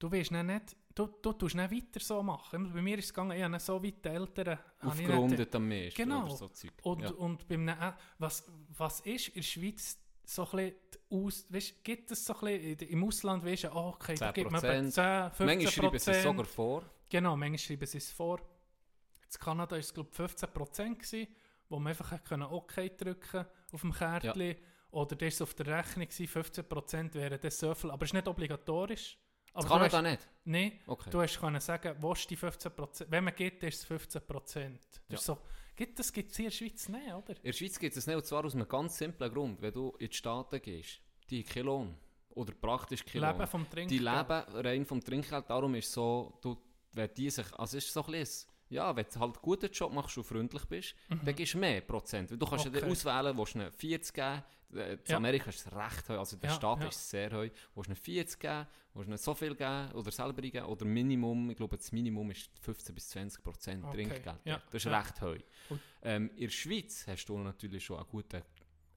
[0.00, 2.72] du dann nicht, du, du tust nicht weiter so machen.
[2.72, 4.58] Bei mir ist es gegangen, ich habe nicht so weit die Eltern...
[4.82, 6.24] nicht- Aufgerundet am meisten Genau.
[6.24, 6.72] oder so Zeug.
[6.82, 7.10] und, ja.
[7.12, 7.70] und beim
[8.18, 10.72] was, was ist in der Schweiz so ein
[11.10, 14.50] aus, weißt, gibt es so ein bisschen, im Ausland weißt du, oh, okay, da gibt
[14.50, 16.82] man etwa 10, 15 Manchmal schreiben sie es sogar vor.
[17.08, 18.40] Genau, manchmal schreiben sie es vor.
[18.40, 21.28] In Kanada war es glaube ich 15 Prozent,
[21.68, 24.56] wo man einfach können okay drücken auf dem Kärtchen.
[24.90, 27.90] Oder das war auf der Rechnung, gewesen, 15 Prozent wären das so viel.
[27.90, 29.18] Aber es ist nicht obligatorisch.
[29.52, 30.28] Aber Das kann hast- da nicht.
[30.44, 31.10] Nein, Okay.
[31.10, 34.80] Du hast können sagen, wo ist die 15% Wenn man geht, ist es 15 Prozent.
[34.82, 35.14] Das, Ja.
[35.16, 35.38] ist so,
[35.76, 37.36] gibt, das gibt es hier in der Schweiz nicht, oder?
[37.36, 39.60] In der Schweiz gibt es nicht, und zwar aus einem ganz simplen Grund.
[39.60, 41.00] Wenn du in die Staaten gehst,
[41.30, 41.94] die haben keinen Lohn.
[42.30, 43.46] Oder praktisch keinen Leben Lohn.
[43.48, 44.00] vom Die Trinkgeld.
[44.00, 45.50] leben rein vom Trinkgeld.
[45.50, 46.56] Darum ist es so, du,
[46.92, 49.70] wenn die sich, also es ist so ein bisschen, ja, wenn du halt einen guten
[49.72, 52.30] Job machst und freundlich bist, dann gibst du mehr Prozent.
[52.30, 52.70] Weil Du kannst Mhm.
[52.72, 52.80] Okay.
[52.80, 54.42] dann auswählen, willst du einen 40 geben,
[54.74, 55.16] äh, in Ja.
[55.16, 56.88] Amerika ist es recht heu, also der Ja, Stadt ja.
[56.88, 60.10] ist sehr heu, willst du einen 40 geben, willst du einen so viel geben oder
[60.10, 64.06] selber geben, oder Minimum, ich glaube das Minimum ist 15 bis 20 Prozent Okay.
[64.08, 64.40] Trinkgeld.
[64.44, 65.20] Ja, Das ist recht.
[65.68, 65.80] Gut.
[66.02, 68.42] Ähm, in der Schweiz hast du natürlich schon einen guten, äh,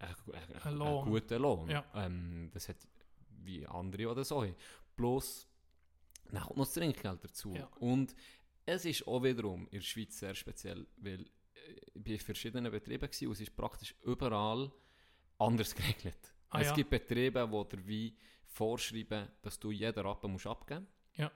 [0.05, 1.05] äh, Ein einen Lohn.
[1.09, 1.81] guten Lohn.
[1.93, 2.77] Ähm, das hat
[3.43, 4.45] wie andere oder so.
[4.97, 5.47] Bloß,
[6.31, 7.53] dann kommt noch das Trinkgeld dazu.
[7.79, 8.13] Und
[8.75, 11.25] es ist auch wiederum in der Schweiz sehr speziell, weil äh,
[11.95, 14.71] ich war in verschiedenen Betrieben gewesen, und es ist praktisch überall
[15.37, 16.33] anders geregelt.
[16.49, 16.73] Ah, es ja.
[16.75, 18.15] gibt Betriebe, die dir wie
[18.45, 20.85] vorschreiben, dass du jeden Rappen musst abgeben
[21.15, 21.31] Ja.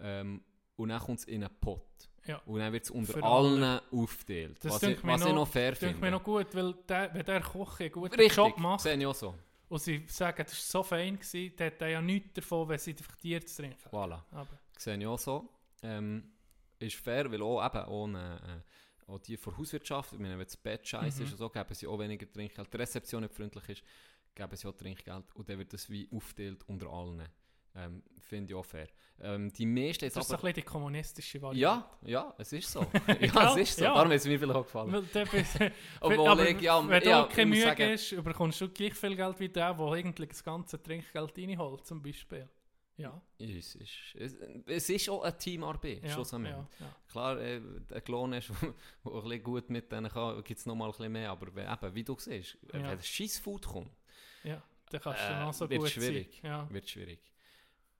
[0.00, 0.42] ähm,
[0.76, 2.08] Und dann kommt es in einen Pot.
[2.26, 2.36] Ja.
[2.46, 4.58] Und dann wird es unter Für allen aufgeteilt.
[4.64, 6.06] Das was ich, was ich noch- noch fair Das finde finde.
[6.06, 9.06] mir noch gut, weil der, wenn der Koch einen guten Richtig, Job macht sehe ich
[9.06, 9.34] auch so.
[9.68, 12.78] und sie sagen, das war so fein, gewesen, dann hat er ja nichts davon, wenn
[12.78, 13.88] sie einfach dir zu trinken.
[13.90, 14.22] Voilà.
[14.32, 15.48] Aber, sehe ich auch so.
[15.82, 16.32] Ähm,
[16.78, 18.64] ist fair, weil auch, eben, ohne,
[19.06, 21.28] äh, auch die von Hauswirtschaft, ich meine, wenn das Bett scheiße Mhm.
[21.28, 22.72] ist, so, geben sie auch weniger Trinkgeld.
[22.72, 23.82] Die Rezeption nicht freundlich ist,
[24.34, 27.28] geben sie auch Trinkgeld und dann wird das wie aufgeteilt unter allen.
[27.74, 28.88] Ähm, Finde ich auch fair.
[29.20, 30.48] Ähm, die meisten jetzt das ist so ein aber...
[30.48, 31.60] bisschen die kommunistische Variante.
[32.02, 32.80] Ja, ja, es ist so.
[33.20, 33.84] ja, es ist so.
[33.84, 33.94] ja.
[33.94, 34.94] Darum hat es mir vielleicht auch gefallen.
[36.00, 38.94] Obwohl aber ich, ja, wenn du ja, keine ich muss Mühe gibst, bekommst du gleich
[38.94, 42.48] viel Geld wie der, der eigentlich das ganze Trinkgeld reinholt, zum Beispiel.
[42.98, 44.34] Ja, Es ist, es,
[44.66, 46.52] es ist auch eine Teamarbeit, ja, schlussendlich.
[46.52, 46.96] ja, ja.
[47.06, 47.56] Klar, äh,
[47.94, 48.74] ein Klon ist, der ein
[49.22, 51.30] bisschen gut mit denen kann, gibt es noch mal ein bisschen mehr.
[51.30, 52.90] Aber eben, wie du siehst, Ja.
[52.90, 53.92] wenn Scheissfood kommt,
[54.42, 54.60] ja.
[54.90, 56.40] Dann kannst du Äh, noch so wird gut schwierig.
[56.42, 56.50] sein.
[56.50, 56.70] Ja.
[56.70, 57.20] wird schwierig.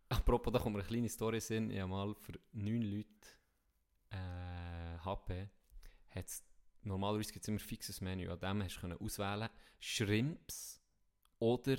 [0.09, 1.71] Apropos, da kommt eine kleine Story in.
[1.71, 3.09] Ich habe mal für neun Leute
[4.11, 5.49] äh, HP,
[6.11, 6.43] hat's,
[6.83, 8.29] normalerweise gibt es immer ein fixes Menü.
[8.31, 9.49] An dem hast du auswählen
[9.79, 10.81] Shrimps
[11.39, 11.77] oder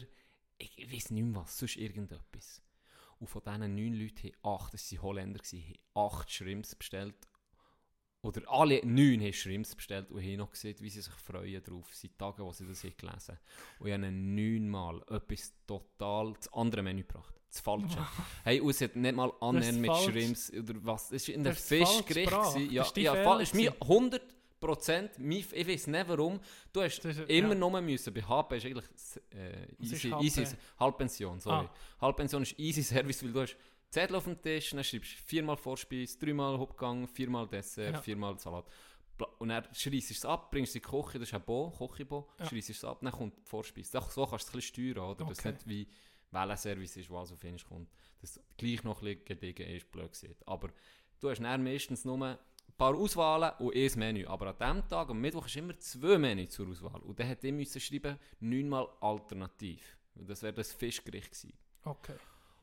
[0.58, 2.62] ich weiß nicht mehr was, sonst irgendetwas.
[3.20, 7.16] Und von diesen neun Leuten haben acht, das waren Holländer, haben acht Shrimps bestellt.
[8.22, 11.90] Oder alle neun haben Shrimps bestellt und haben noch gesehen, wie sie sich freuen drauf,
[11.94, 13.40] seit Tagen, wo sie das haben gelesen
[13.80, 17.34] Und ich habe neunmal etwas total, das andere Menü gebracht.
[17.50, 17.98] Das Falsche.
[18.44, 20.12] hey, und es hat nicht mal annähernd mit falsch.
[20.12, 21.12] Shrimps oder was.
[21.12, 22.32] Es war in der Fischgericht.
[22.72, 23.90] Ja, Das ist ja, voll, ist mir gewesen.
[23.90, 26.40] 100 Prozent, ich weiß nicht warum,
[26.73, 27.56] du hast Das ist- immer ja.
[27.56, 28.86] nur müssen, bei HP ist eigentlich
[29.31, 31.65] äh, Was ist easy, easy, Halbpension, sorry.
[31.68, 31.73] Ah.
[32.02, 33.56] Halbpension ist easy Service, weil du hast
[33.90, 38.02] Zettel auf dem Tisch, dann schreibst du viermal Vorspeise, dreimal Hauptgang, viermal Dessert, Ja.
[38.02, 38.65] viermal Salat.
[39.40, 42.45] Und dann schreissest du es ab, bringst die Küche, das ist ein Bo, Kochibo, Ja.
[42.45, 43.91] schreissest es ab, dann kommt die Vorspeise.
[43.91, 44.61] So kannst du es ein bisschen
[44.94, 45.26] steuern, oder?
[45.27, 45.52] Okay.
[45.52, 45.88] nicht wie
[46.31, 47.90] Wellenservice ist, was auf Finish kommt.
[48.22, 50.48] Dass es gleich noch ein bisschen gediegen ist, blöd gesagt.
[50.48, 50.69] Aber
[51.19, 52.38] du hast dann meistens nur
[52.80, 54.26] paar Auswahlen und ein Menü.
[54.26, 56.99] Aber an diesem Tag, am Mittwoch, ist immer zwei Menü zur Auswahl.
[57.01, 59.97] Und dann hätte ich müssen schreiben, neunmal alternativ.
[60.15, 61.53] Und Das wäre das Fischgericht gewesen.
[61.84, 62.15] Okay.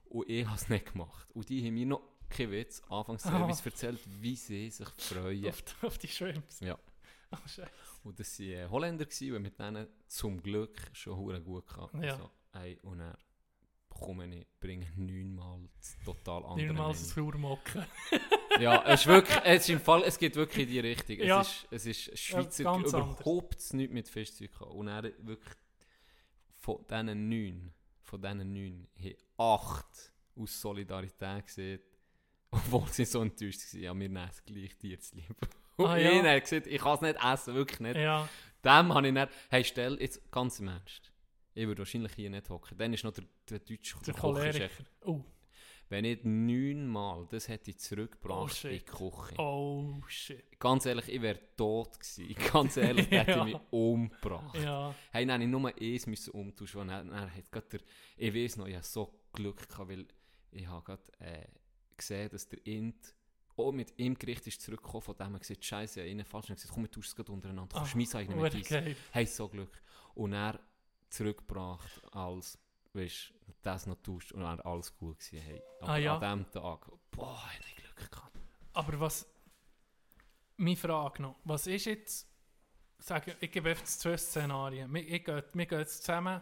[0.07, 1.29] Und ich habe es nicht gemacht.
[1.35, 5.49] Und die haben mir noch, kein Witz, Anfangsservice erzählt, wie sie sich freuen.
[5.49, 6.59] Auf, die- auf die Shrimps.
[6.61, 6.77] Ja.
[7.47, 7.71] Scheiße.
[8.05, 11.95] Und das waren äh, Holländer gewesen, und mit denen zum Glück schon hure gut gehabt.
[12.03, 12.13] Ja.
[12.15, 13.17] Also, ey, und dann
[13.89, 15.69] bekomme ich, bringe neunmal
[16.05, 16.93] total andere Nimm mal Menü.
[16.99, 17.85] das Sauermocken.
[18.61, 21.19] Ja, es ist wirklich, es ist im Fall, es geht wirklich in die Richtung.
[21.19, 21.41] Ja.
[21.41, 21.49] Es
[21.87, 24.73] ist, es ist Schweizer, Ja, überhaupt nichts mit Fischzeug gehabt.
[24.73, 25.55] Und dann wirklich
[26.57, 27.73] von diesen neun,
[28.03, 31.81] von diesen neun, haben acht aus Solidarität gesehen,
[32.51, 35.37] obwohl sie so enttäuscht waren, ja, wir nehmen es gleich dir zu lieb.
[35.77, 36.23] Und Ah, ich ja.
[36.23, 37.97] habe gesagt, ich kann es nicht essen, wirklich nicht.
[37.97, 38.27] Ja,
[38.65, 41.13] Dem habe ich nicht, hey, stell, jetzt ganz im Ernst.
[41.55, 42.77] Ich würde wahrscheinlich hier nicht hocken.
[42.79, 44.15] Dann ist noch der, der deutsche der
[45.03, 45.23] Oh,
[45.89, 48.81] Wenn ich neunmal das hätte ich Oh, zurückgebracht in die.
[48.85, 49.35] Küche.
[49.39, 50.59] oh shit.
[50.59, 52.35] Ganz ehrlich, ich wäre tot gewesen.
[52.53, 53.47] Ganz ehrlich, hätte Ja.
[53.47, 54.57] ich mich umgebracht.
[54.59, 56.89] Ja, Hey, dann ich nur eins müssen umtauschen.
[56.89, 57.81] Dann, dann hat der,
[58.17, 60.07] ich weiß noch, ich hatte so Glück gehabt, weil
[60.51, 61.47] ich habe gerade äh,
[61.97, 63.15] gesehen, dass der Int
[63.57, 66.51] auch mit ihm Gericht ist zurückgekommen, von dem er gesagt Scheiße, ich habe falsch.
[66.51, 67.69] Und gesagt, komm, wir tauschen es gerade untereinander.
[67.73, 68.69] Du kannst Ah, mein eigenen hure mit deins.
[68.69, 68.97] geil.
[69.13, 69.81] Hey, so Glück.
[70.15, 70.59] Und er
[71.11, 72.59] zurückgebracht als,
[72.97, 75.41] weißt du, das noch tauscht und dann alles gut gewesen.
[75.41, 75.63] Hey.
[75.81, 76.19] Aber Ah, ja.
[76.19, 78.39] an diesem Tag, boah, hätte ich Glück gehabt.
[78.73, 79.27] Aber was.
[80.57, 81.37] Meine Frage noch.
[81.45, 82.29] Was ist jetzt.
[82.99, 84.93] Sagen, ich gebe einfach zwei Szenarien.
[84.95, 86.41] Wir, ich wir gehen jetzt zusammen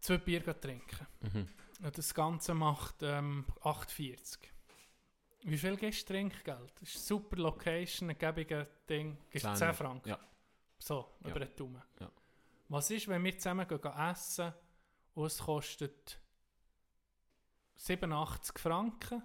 [0.00, 1.06] zwei Bier trinken.
[1.20, 1.48] Mhm.
[1.82, 4.38] Und das Ganze macht ähm, 8,40.
[5.44, 6.72] Wie viel gibst du Trinkgeld?
[6.80, 9.16] Das ist eine super Location, ein gäbiges Ding.
[9.30, 10.08] Gibst 10, 10 Franken?
[10.10, 10.18] ja.
[10.78, 11.30] So, Ja.
[11.30, 11.82] über den Daumen.
[12.00, 12.10] Ja.
[12.68, 14.52] Was ist, wenn wir zusammen gehen, gehen essen
[15.16, 16.18] und es kostet
[17.76, 19.22] 87 Franken?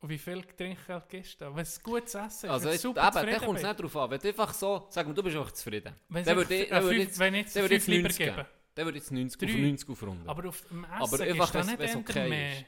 [0.00, 1.54] Und wie viel Trinkgeld gibst du?
[1.54, 3.80] Wenn es gutes Essen ist, Also wenn jetzt, eben, super da zufrieden kommt es nicht
[3.82, 4.10] drauf an.
[4.10, 5.94] Wenn du einfach so, sag mal, du bist einfach zufrieden.
[6.08, 7.86] Wenn, Dann ich würde ich- äh, dann würde ich- wenn ich jetzt dann würde ich
[7.86, 8.46] lieber 90 geben.
[8.74, 9.60] Dann würde ich jetzt 90 auf Drei.
[9.60, 10.28] 90 aufrunden.
[10.28, 12.52] Aber auf dem Essen Aber gibst einfach, du wenn's- nicht okay mehr.
[12.60, 12.64] ist.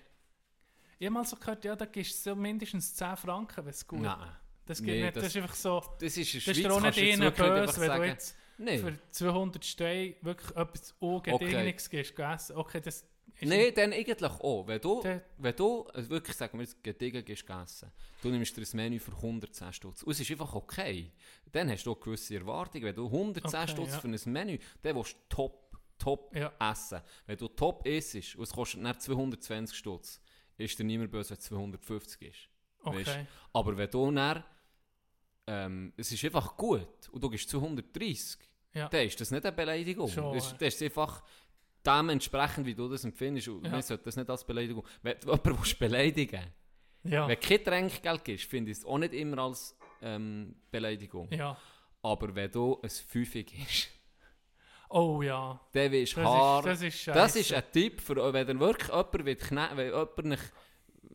[0.99, 3.87] Ich habe mal so gehört, ja, da gibst du so mindestens 10 Franken, wenn es
[3.87, 4.29] gut Nein.
[4.67, 6.59] Das geht Nee, nicht, das, das- ist einfach so, Das ist in der das Schweiz,
[6.59, 7.37] ist auch nicht kannst du jetzt
[7.77, 8.79] böse, wenn du jetzt Nein.
[8.79, 12.57] für 200 Steine wirklich etwas Ungedingliches gibst, essen.
[12.57, 13.05] Okay, das.
[13.41, 14.67] Nein, dann eigentlich auch.
[14.67, 15.03] Wenn du,
[15.39, 18.99] wenn du also wirklich, sagen wir jetzt, Gedigen gehst essen, du nimmst dir ein Menü
[18.99, 20.03] für 110 Stutz.
[20.03, 21.13] Und es ist einfach okay.
[21.51, 22.85] Dann hast du auch gewisse Erwartungen.
[22.85, 23.99] Wenn du 110 Okay, Stutz ja.
[24.01, 26.53] für ein Menü, dann willst du top, top Ja.
[26.61, 27.01] essen.
[27.27, 30.21] Wenn du top isst und es kostet nicht 220 Stutz,
[30.59, 32.49] ist dir niemand böse, wenn es 250 ist.
[32.85, 33.27] Okay.
[33.53, 34.45] Aber wenn du dann,
[35.47, 38.39] ähm, es ist einfach gut und du gehst 230,
[38.75, 38.89] Ja.
[38.89, 40.09] dann ist das nicht eine Beleidigung.
[40.09, 41.23] Schon, das, das ist einfach
[41.85, 43.49] dementsprechend, wie du das empfindest.
[43.49, 43.73] Und Ja.
[43.73, 44.87] wir sollten das nicht als Beleidigung.
[45.03, 46.43] Wenn du jemanden beleidigen
[47.05, 47.27] Ja.
[47.27, 51.29] wenn du kein Trinkgeld gibst, finde ich es auch nicht immer als ähm, Beleidigung.
[51.33, 51.57] ja.
[52.05, 53.89] Aber wenn du ein Fünfe gibst,
[54.89, 55.59] Oh ja.
[55.73, 58.89] dann wirst du Das ist, das ist Das ist ein Tipp, für, wenn ihr wirklich
[58.89, 59.25] jemand, will,
[59.77, 60.53] wenn jemand nicht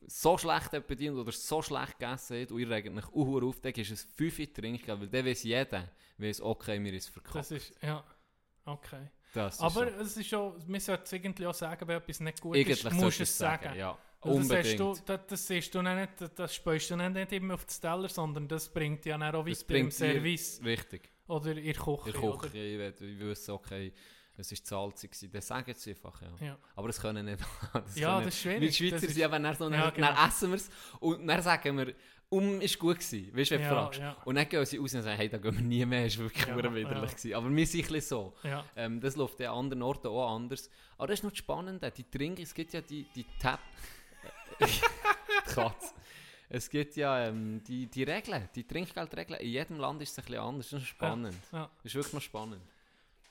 [0.09, 3.73] so schlecht bedient oder so schlecht gegessen hat und ihr regt euch auch auf, dann
[3.73, 7.35] ist es 5 Trinkgeld, weil dann weiss jeder, weiss, okay, mir ist verkauft.
[7.35, 8.03] Das ist, ja.
[8.65, 9.09] Okay.
[9.33, 10.01] Das ist Aber so.
[10.01, 12.91] es ist schon, wir sollten es irgendwie auch sagen, wenn etwas nicht gut Eigentlich ist,
[12.93, 13.75] musst du es sagen.
[13.77, 14.79] Ja, Weil Das, unbedingt.
[14.81, 17.81] hast du, das, das siehst du nicht, das, das speust du nicht, immer auf den
[17.81, 21.09] Teller, sondern das bringt ja auch Das weiter im Service Richtig.
[21.27, 22.01] oder in der Küche.
[22.07, 22.37] In der oder?
[22.39, 23.93] Küche, ich, will- wüsste, okay,
[24.37, 26.45] es war salzig, gewesen, dann sagen sie einfach, ja.
[26.47, 26.57] Ja.
[26.75, 27.39] Aber das können nicht
[27.73, 28.61] das Ja, können- das ist schwierig.
[28.61, 30.07] Wir Schweizer Das sind aber dann so, Ja, genau.
[30.13, 30.69] dann essen wir es
[30.99, 31.93] und dann sagen wir,
[32.29, 33.99] um ist gut gewesen, weißt du, wenn du Ja, fragst.
[34.01, 34.17] ja.
[34.25, 36.25] Und dann gehen sie raus und sagen, hey, da gehen wir nie mehr, es war
[36.25, 36.85] wirklich Ja, ja, widerlich.
[36.91, 37.05] ja.
[37.05, 37.33] Gewesen.
[37.35, 38.33] Aber wir sind ein bisschen so.
[38.43, 38.65] Ja.
[38.75, 40.69] Ähm, das läuft ja an anderen Orten auch anders.
[40.97, 43.59] Aber das ist noch das Spannende, die Trinken, es gibt ja die, die Tap...
[44.59, 45.93] die Katze.
[46.49, 49.39] Es gibt ja ähm, die, die Regeln, die Trinkgeldregeln.
[49.39, 50.69] In jedem Land ist es ein bisschen anders.
[50.69, 51.35] Das ist spannend.
[51.51, 51.69] Ja.
[51.77, 52.61] Das ist wirklich noch spannend.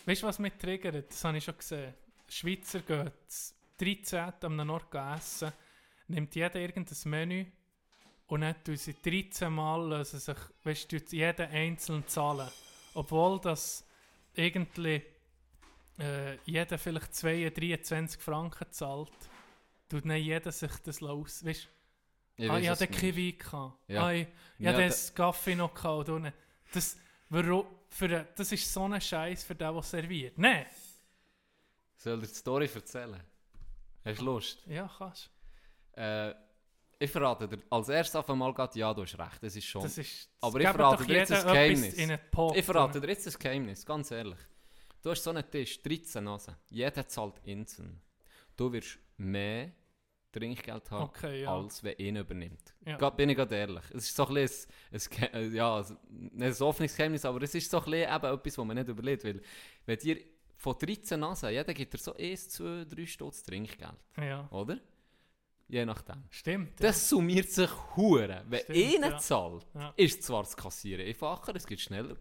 [0.07, 1.11] Weißt du, was mich triggert?
[1.11, 1.93] Das habe ich schon gesehen.
[2.29, 4.19] Schweizer geht das 13.
[4.21, 5.53] an einem Ort essen,
[6.09, 7.47] nimmt jeder irgendein Menü
[8.29, 12.49] und dann tun sie 13 Mal lösen sich, weißt du, jeder einzeln zahlen.
[12.95, 13.85] Obwohl das
[14.35, 15.03] irgendwie
[15.99, 19.11] äh, jeder vielleicht 2, 23 Franken zahlt,
[19.89, 21.45] tut dann jeder sich das los.
[21.45, 21.69] Weißt
[22.37, 23.39] Ich ah, ich hatte keinen Wein.
[23.39, 23.79] gehabt.
[23.89, 24.05] Ja.
[24.05, 24.27] Ah, ich,
[24.59, 26.11] ich Ja, hatte das Kaffee noch gehabt.
[26.73, 26.97] Das,
[27.29, 30.39] warum, für, den- das ist so ein Scheiß für den, der serviert.
[30.39, 30.67] Nein.
[31.97, 33.21] Soll dir die Story erzählen?
[34.05, 34.63] Hast du Lust?
[34.67, 35.31] Ja, kannst
[35.93, 36.35] Äh,
[36.99, 39.83] ich verrate dir als erstes auf einmal gerade, ja, du hast recht, das ist schon.
[39.83, 42.21] Das ist, Aber es ich verrate dir jetzt ein Geheimnis.
[42.31, 44.39] Pot, ich verrate dir jetzt ein Geheimnis, ganz ehrlich.
[45.03, 46.57] Du hast so einen Tisch, 13 Nasen.
[46.71, 48.01] Jeder zahlt einzeln.
[48.57, 49.71] Du wirst mehr
[50.39, 51.55] Trinkgeld haben, Okay, ja.
[51.55, 52.75] als wenn ihn übernimmt.
[52.85, 53.11] Ja.
[53.11, 53.85] Bin ich gerade ehrlich.
[53.95, 57.71] Es ist so ein bisschen, ein, ein, äh, ja, ein offenes Geheimnis, aber es ist
[57.71, 59.25] so ein bisschen eben etwas, was man nicht überlegt.
[59.25, 59.41] Weil,
[59.87, 60.19] wenn dir
[60.57, 64.79] von 13 Nasen, jeder gibt dir so 1, 2, 3 Stutz Trinkgeld, Ja, oder?
[65.69, 66.23] Je nachdem.
[66.31, 66.81] stimmt.
[66.81, 68.45] Das summiert sich hure.
[68.49, 69.19] Wenn Stimmt, einer ja.
[69.19, 69.93] zahlt, Ja.
[69.97, 72.17] ist zwar das Kassieren einfacher, es geht schneller,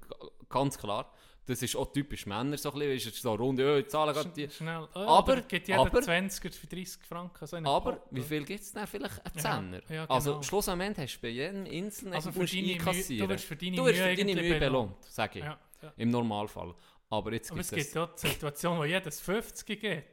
[0.50, 1.14] ganz klar.
[1.48, 4.30] Das ist auch typisch Männer, so ein bisschen, ist so rund, ja, ich zahle gerade
[4.30, 4.42] die.
[4.46, 4.50] ja.
[4.50, 4.88] Schnell.
[4.96, 7.46] Oh, Aber- gibt jeder aber- 20 für 30 Franken.
[7.46, 9.24] So Aber Pot, wie viel gibt es dann vielleicht?
[9.24, 9.82] Ein Ja, Zehner.
[9.90, 10.42] ja, Also genau.
[10.44, 13.28] schlussendlich hast du bei jedem Einzelnen Also musst deine einkassieren.
[13.28, 14.60] du wirst für deine Du wirst für deine Mühe belohnt.
[14.60, 15.46] belohnt, sage ich.
[15.46, 15.94] Ja, ja.
[15.98, 16.74] Im Normalfall.
[17.12, 20.04] Aber jetzt Aber gibt es gibt ja die Situation, wo jedes 50 gibt.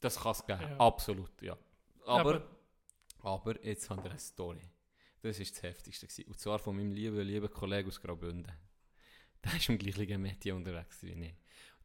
[0.00, 0.76] das kann es geben, Ja.
[0.78, 1.56] absolut, ja.
[2.06, 2.46] Aber, Aber-
[3.22, 4.60] aber, jetzt haben wir eine Story.
[5.22, 6.06] Das war das Heftigste.
[6.06, 6.24] Gewesen.
[6.28, 8.52] Und zwar von meinem lieben, lieben Kollegen aus Graubünden.
[9.46, 11.34] Der ist im gleichen Medien unterwegs wie ich.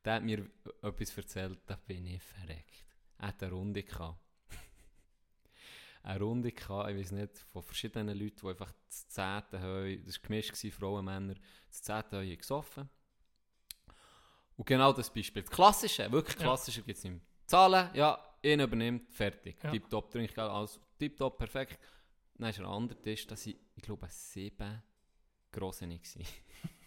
[0.04, 0.50] Der hat mir
[0.82, 2.86] etwas erzählt, da bin ich verreckt.
[3.20, 4.20] Er hat eine Runde gehabt.
[6.04, 10.16] eine Runde gehabt, ich weiß nicht, von verschiedenen Leuten, die einfach das Zehnte haben, das
[10.16, 11.36] war gemischt, Frauen, Männer,
[11.68, 12.90] das Zehnte haben gesoffen.
[14.58, 15.44] Und genau das Beispiel.
[15.44, 16.44] Das Klassische, wirklich Ja.
[16.44, 17.22] Klassische gibt es nicht mehr.
[17.46, 19.64] Zahlen, ja, ihn übernimmt, fertig.
[19.64, 19.70] Ja.
[19.70, 21.80] Tipptopp, Trinkgeld, alles tipptopp, perfekt.
[22.36, 24.82] Dann ist ein anderer Tisch, da sind, ich glaube, sieben
[25.52, 26.26] Grosse nicht gewesen.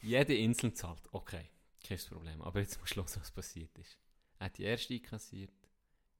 [0.00, 1.50] Jede Insel zahlt, okay,
[1.82, 2.42] kein Problem.
[2.42, 3.98] Aber jetzt musst du hören, was passiert ist.
[4.38, 5.52] Er hat die erste einkassiert,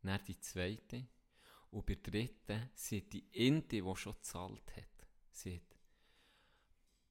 [0.03, 1.07] dann die zweite
[1.71, 5.77] und bei der dritten sieht die Inte, die schon gezahlt hat, sieht,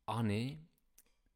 [0.06, 0.60] ah nee,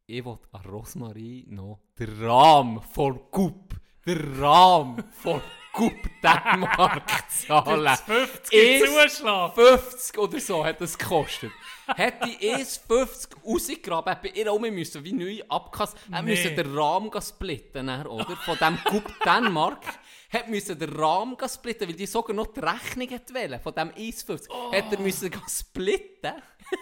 [0.05, 5.41] ich will an Rosmarie noch den Rahmen von Coop, den Rahmen von
[5.73, 7.83] Coop Dänemark zahlen.
[7.83, 8.85] Das 50 Ist-
[9.17, 9.55] Zuschlag.
[9.55, 11.51] 50 oder so hat das gekostet.
[11.87, 15.99] hat die ES 50 rausgegraben, hat bei ihr auch müssen, wie neu abkassen.
[16.09, 16.21] Nee.
[16.21, 18.37] musste den Rahmen splitten, oder?
[18.37, 19.83] Von dem Coup Dänemark.
[20.31, 24.23] Hat müssen den Rahmen splitten, weil die sogar noch die Rechnung wollen, von dem ES
[24.23, 24.51] 50.
[24.71, 26.33] Hat er müssen splitten.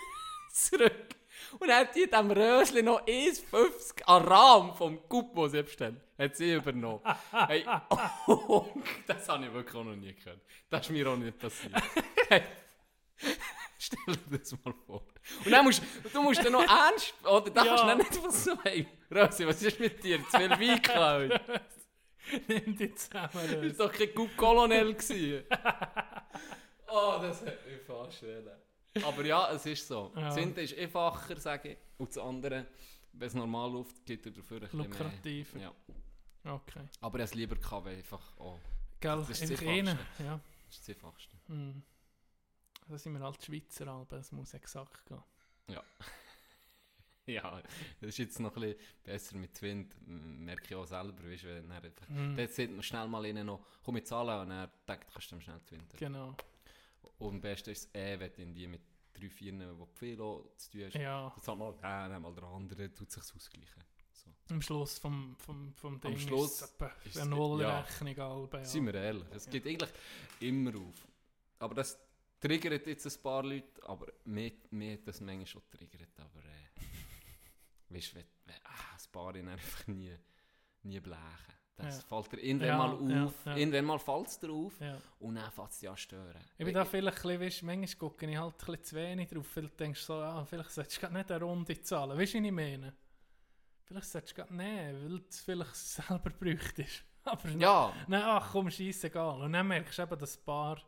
[0.53, 1.07] Zurück.
[1.59, 5.95] Und er hat die dem Rösli noch 1,50 an Rahm vom Coupo bestellt.
[6.17, 7.01] Hat sie übernommen.
[7.31, 7.65] hey,
[8.27, 8.65] oh,
[9.07, 10.39] das habe ich wirklich auch noch nie gehört.
[10.69, 11.73] Das ist mir auch nicht passiert.
[12.29, 12.41] Hey,
[13.77, 15.05] stell dir das mal vor.
[15.45, 17.49] Und dann musst du musst dann noch ernst, oder?
[17.51, 17.75] Da Ja.
[17.75, 20.19] kannst du nicht einfach so, hey, Rösli, was ist mit dir?
[20.29, 21.41] Zu viel Wein geklaut.
[22.47, 23.29] Nimm die zusammen.
[23.33, 24.93] Das war doch kein Coupe Colonel.
[24.93, 25.43] gewesen.
[26.87, 28.49] oh, das hat mich fast schwellen.
[29.01, 30.11] Aber ja, es ist so.
[30.15, 30.27] Ja.
[30.27, 31.77] Das eine ist einfacher, sage ich.
[31.97, 32.67] Und das andere,
[33.13, 34.87] wenn es normal läuft, gibt er dafür ein bisschen mehr.
[34.87, 35.59] Lukrativer.
[35.59, 35.73] Ja.
[36.45, 36.81] Okay.
[37.01, 38.59] Aber habe es lieber weil einfach, oh,
[38.99, 39.61] Gell, Das ist das.
[39.61, 40.23] Einfachste.
[40.23, 40.39] Ja.
[40.67, 41.37] das ist das Einfachste.
[41.47, 41.83] Hm.
[42.87, 45.23] Da sind wir als Schweizer, aber es muss exakt gehen.
[47.25, 47.61] Ja,
[48.01, 51.55] das ist jetzt noch ein bisschen besser mit Wind, merke ich auch selber, weißt, du,
[51.55, 52.05] wenn er einfach...
[52.09, 52.35] Hm.
[52.35, 55.35] Dort sieht man schnell mal innen noch, komm ich zahlen und er denkt, kannst du
[55.37, 55.79] ihm schnell die.
[55.95, 56.35] Genau.
[57.17, 58.81] Und am besten ist es eh, wenn du mit
[59.13, 62.93] drei, vier, die viel zu tun hast, Ja, Jetzt hat mal der, mal der andere,
[62.93, 63.83] tut sich ausgleichen.
[64.13, 64.31] So.
[64.49, 66.71] am Schluss vom, vom, vom Ding Schluss ist
[67.05, 68.15] es eine Nullrechnung.
[68.17, 68.63] halb, Ja.
[68.65, 69.89] Seien wir ehrlich, es geht eigentlich
[70.39, 71.07] immer auf.
[71.59, 71.97] Aber das
[72.39, 76.19] triggert jetzt ein paar Leute, aber mir, mir hat das manchmal schon triggert.
[76.19, 76.69] Aber äh,
[77.89, 80.15] weißt du, wenn, wenn ah, ein paar einfach nie,
[80.83, 81.53] nie blechen.
[81.75, 82.03] Das Ja.
[82.21, 83.57] fällt dir irgendwann Ja, mal auf, ja.
[83.57, 84.73] irgendwann mal fällt es dir auf
[85.19, 86.41] und dann fängt es dich an stören.
[86.57, 89.29] Ich bin da vielleicht ein bisschen, weißt, manchmal gucke ich halt ein bisschen zu wenig
[89.29, 89.47] drauf.
[89.47, 92.17] Vielleicht denkst du so, ah, vielleicht solltest du gerade nicht eine Runde zahlen.
[92.17, 92.93] Weißt du, was ich meine?
[93.85, 97.03] Vielleicht solltest du gerade nehmen, weil du es vielleicht selber bräuchtest.
[97.25, 99.41] Aber Ja, nein, ach komm, scheißegal.
[99.41, 100.81] Und dann merkst du eben, dass ein paar...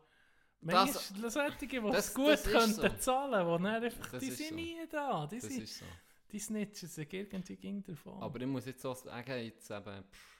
[0.61, 2.89] Das- solche, die das- es gut das könnten so.
[2.89, 4.55] zahlen, die dann einfach, Das die ist sind so.
[4.55, 5.27] nie da.
[5.27, 5.85] Die, das sind, ist so.
[6.31, 8.21] die snitchen sich irgendwie ging davon.
[8.21, 10.03] Aber ich muss jetzt so sagen, jetzt eben...
[10.03, 10.34] Pff,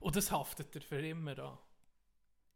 [0.00, 1.58] Und das haftet er für immer an.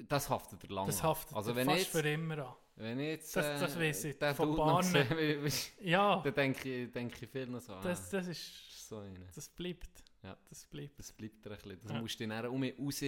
[0.09, 2.55] das haftet er lange Das haftet also wenn fast jetzt, für immer an.
[2.77, 4.61] Wenn ich jetzt Das- das weiss ich, den von wie-
[5.91, 8.89] Ja, dann denke ich, denke ich viel noch so, ah, das, das das ist...
[8.89, 9.21] so eine.
[9.35, 10.03] Das bleibt.
[10.23, 10.37] Ja.
[10.49, 10.99] Das bleibt.
[10.99, 11.81] Das bleibt dir ein bisschen.
[11.83, 12.01] Das Ja.
[12.01, 13.03] musst du dann um mich raus,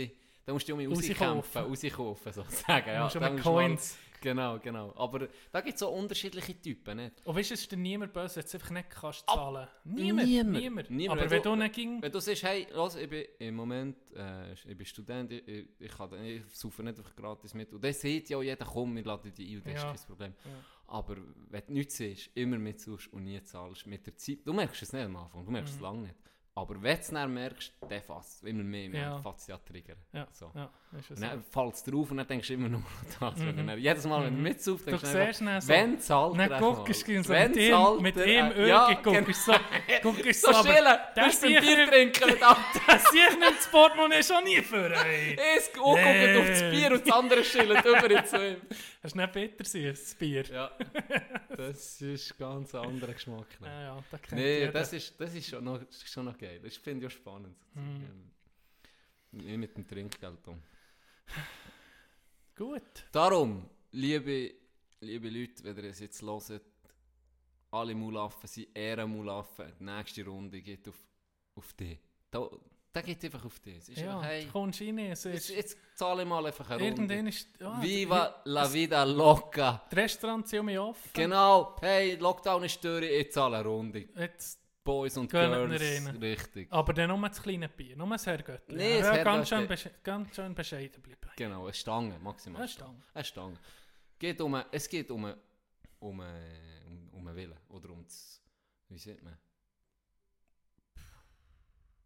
[0.46, 1.62] da musst du um mich Rauskaufen.
[1.62, 1.62] rauskämpfen,
[2.00, 2.86] rauskaufen sozusagen.
[2.88, 3.98] Ja, mit musst du mal- Coins.
[4.22, 4.94] Genau, genau.
[4.96, 7.12] Aber da gibt es so unterschiedliche Typen, nicht?
[7.24, 9.68] Und weißt du, es ist dir niemand böse, wenn du es einfach nicht kannst zahlen.
[9.84, 10.26] Niemand.
[10.28, 10.58] niemand.
[10.58, 10.90] Niemand.
[10.90, 11.20] Niemand.
[11.20, 12.02] Aber Wenn wenn du- du nicht ging...
[12.02, 15.66] Wenn du sagst, hey, los, ich bin im Moment, äh, ich bin Student, ich, ich,
[15.78, 17.70] ich, kann, ich saufe nicht einfach gratis mit.
[17.74, 19.92] Und dann sieht ja jeder, komm, wir laden dich ein, das Ja.
[19.92, 20.34] ist kein Problem.
[20.44, 20.50] Ja.
[20.88, 21.16] Aber
[21.50, 24.92] wenn du nichts siehst, immer mitsuchst und nie zahlst, mit der Zeit, du merkst es
[24.94, 25.84] nicht am Anfang, du merkst es Mhm.
[25.84, 26.14] lange nicht.
[26.58, 29.18] Aber wenn du es dann merkst, dann fasst immer mehr, mehr Ja.
[29.18, 29.98] fängt es ja triggern.
[30.14, 30.50] Ja, So.
[30.54, 31.26] ja, ist es so.
[31.26, 33.38] dann fällt es drauf und dann denkst du immer nur an das.
[33.38, 33.56] Mhm.
[33.58, 34.42] du dann, jedes Mal, wenn du Mhm.
[34.42, 35.68] mitsaufst, Du denkst du dann einfach, so...
[35.68, 38.90] wenn zahlt Dann er guckst du so Wenn mit ihm, zahlt mit ihm äh, ja,
[38.90, 39.58] Ögi, guckst du so...
[40.02, 40.84] Guckst So so, chillen,
[41.14, 42.42] du bist beim sicher- Bier trinken mit
[42.86, 45.36] das ich nicht das Portemonnaie schon nie für, ey.
[45.58, 45.98] Es guckt
[46.38, 48.56] auf das Bier und das andere chillt über zu ihm.
[49.02, 50.44] Hast du nicht bitter sein, das Bier?
[50.50, 50.70] Ja,
[51.56, 53.60] das ist ganz ein anderer Geschmack.
[53.60, 53.66] ne?
[53.66, 54.72] Ja, ja, das kennt Nee, jeder.
[54.72, 56.60] das ist, das ist schon, noch, das ist schon noch geil.
[56.62, 57.56] Das finde ich auch spannend.
[57.74, 57.80] Mhm.
[57.82, 58.30] Ähm,
[59.32, 60.62] Nicht mit dem Trinkgeld um.
[62.54, 63.06] Gut.
[63.12, 64.54] Darum, liebe,
[65.00, 66.62] liebe Leute, wenn ihr es jetzt hört,
[67.70, 69.72] alle Mulaffen sind Ehrenmulaffen.
[69.78, 70.98] Die nächste Runde geht auf,
[71.56, 71.98] auf dich.
[72.30, 72.48] Da,
[72.96, 73.60] da geht einfach auf.
[73.66, 75.50] Es ist Ja, einfach, hey, du kommst rein, es jetzt, ist...
[75.50, 77.48] jetzt zahle ich mal einfach eine Irgendwann ist...
[77.80, 79.82] Viva la vida loca.
[79.90, 81.10] Die Restaurants sind um offen.
[81.12, 84.08] Genau, hey, Lockdown ist durch, ich zahle eine Runde.
[84.16, 86.16] Jetzt, Boys und Gehen Girls, rein.
[86.16, 86.72] richtig.
[86.72, 88.76] aber dann nur das kleine Bier, nur das Herrgöttli.
[88.76, 89.68] Nee, das ja, ganz, schön
[90.02, 91.30] ganz schön bescheiden bleiben.
[91.36, 92.62] Genau, eine Stange, maximal.
[92.62, 93.02] Eine Stange.
[93.12, 93.58] Eine Stange.
[94.18, 95.34] Geht um, es geht um, um,
[95.98, 96.20] um,
[97.12, 97.60] um einen Willen.
[97.68, 98.40] Oder um das,
[98.88, 99.36] wie sieht man?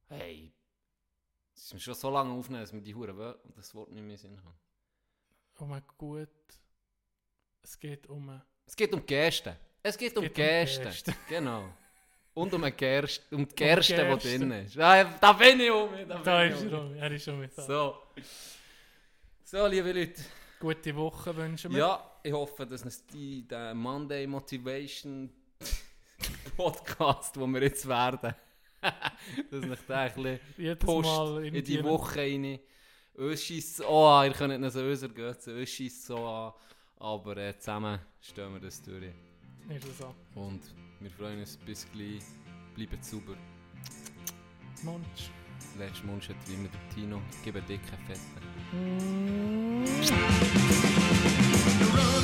[0.08, 0.52] Hey,
[1.60, 4.16] es ist mir schon so lange aufnehmen, dass wir die Hure das Wort nicht mehr
[4.16, 4.58] Sinn haben.
[5.58, 6.28] Um ein gut...
[7.62, 8.40] Es geht um...
[8.64, 9.58] Es geht um Gerste.
[9.82, 10.82] Es geht um geht um Gerste.
[10.84, 11.14] Gerste.
[11.28, 11.68] Genau.
[12.32, 14.38] Und um, Gerste, um die Gerste, die Gerste.
[14.38, 14.78] drin ist.
[14.78, 15.90] Ah, Da bin ich um.
[16.08, 16.86] Da, Da bin ist ich er um.
[16.86, 16.94] um.
[16.96, 17.62] Er ist da.
[17.62, 18.02] So.
[19.44, 20.22] So, liebe Leute.
[20.60, 21.78] Gute Woche wünschen wir.
[21.80, 25.30] Ja, ich hoffe, dass uns die, der Monday Motivation
[26.56, 28.34] Podcast, wo wir jetzt werden,
[29.50, 32.58] dass nicht der ein bisschen Jedes pusht Mal in die irgendwie- Woche rein.
[33.14, 36.46] Uns scheisst es auch an, ihr könnt nicht so unser Götzen, uns scheisst es auch
[36.48, 36.52] an.
[36.96, 39.04] Aber äh, zusammen stehen wir das durch.
[39.68, 40.14] Ist es so.
[40.34, 40.60] Und
[41.00, 42.22] wir freuen uns bis gleich.
[42.74, 43.36] Bleibt sauber.
[44.82, 45.30] Munch.
[45.78, 47.20] Letztes Mund hat wie immer der Tino.
[47.44, 48.20] Gebe dicke Fette.
[51.80, 52.19] You run around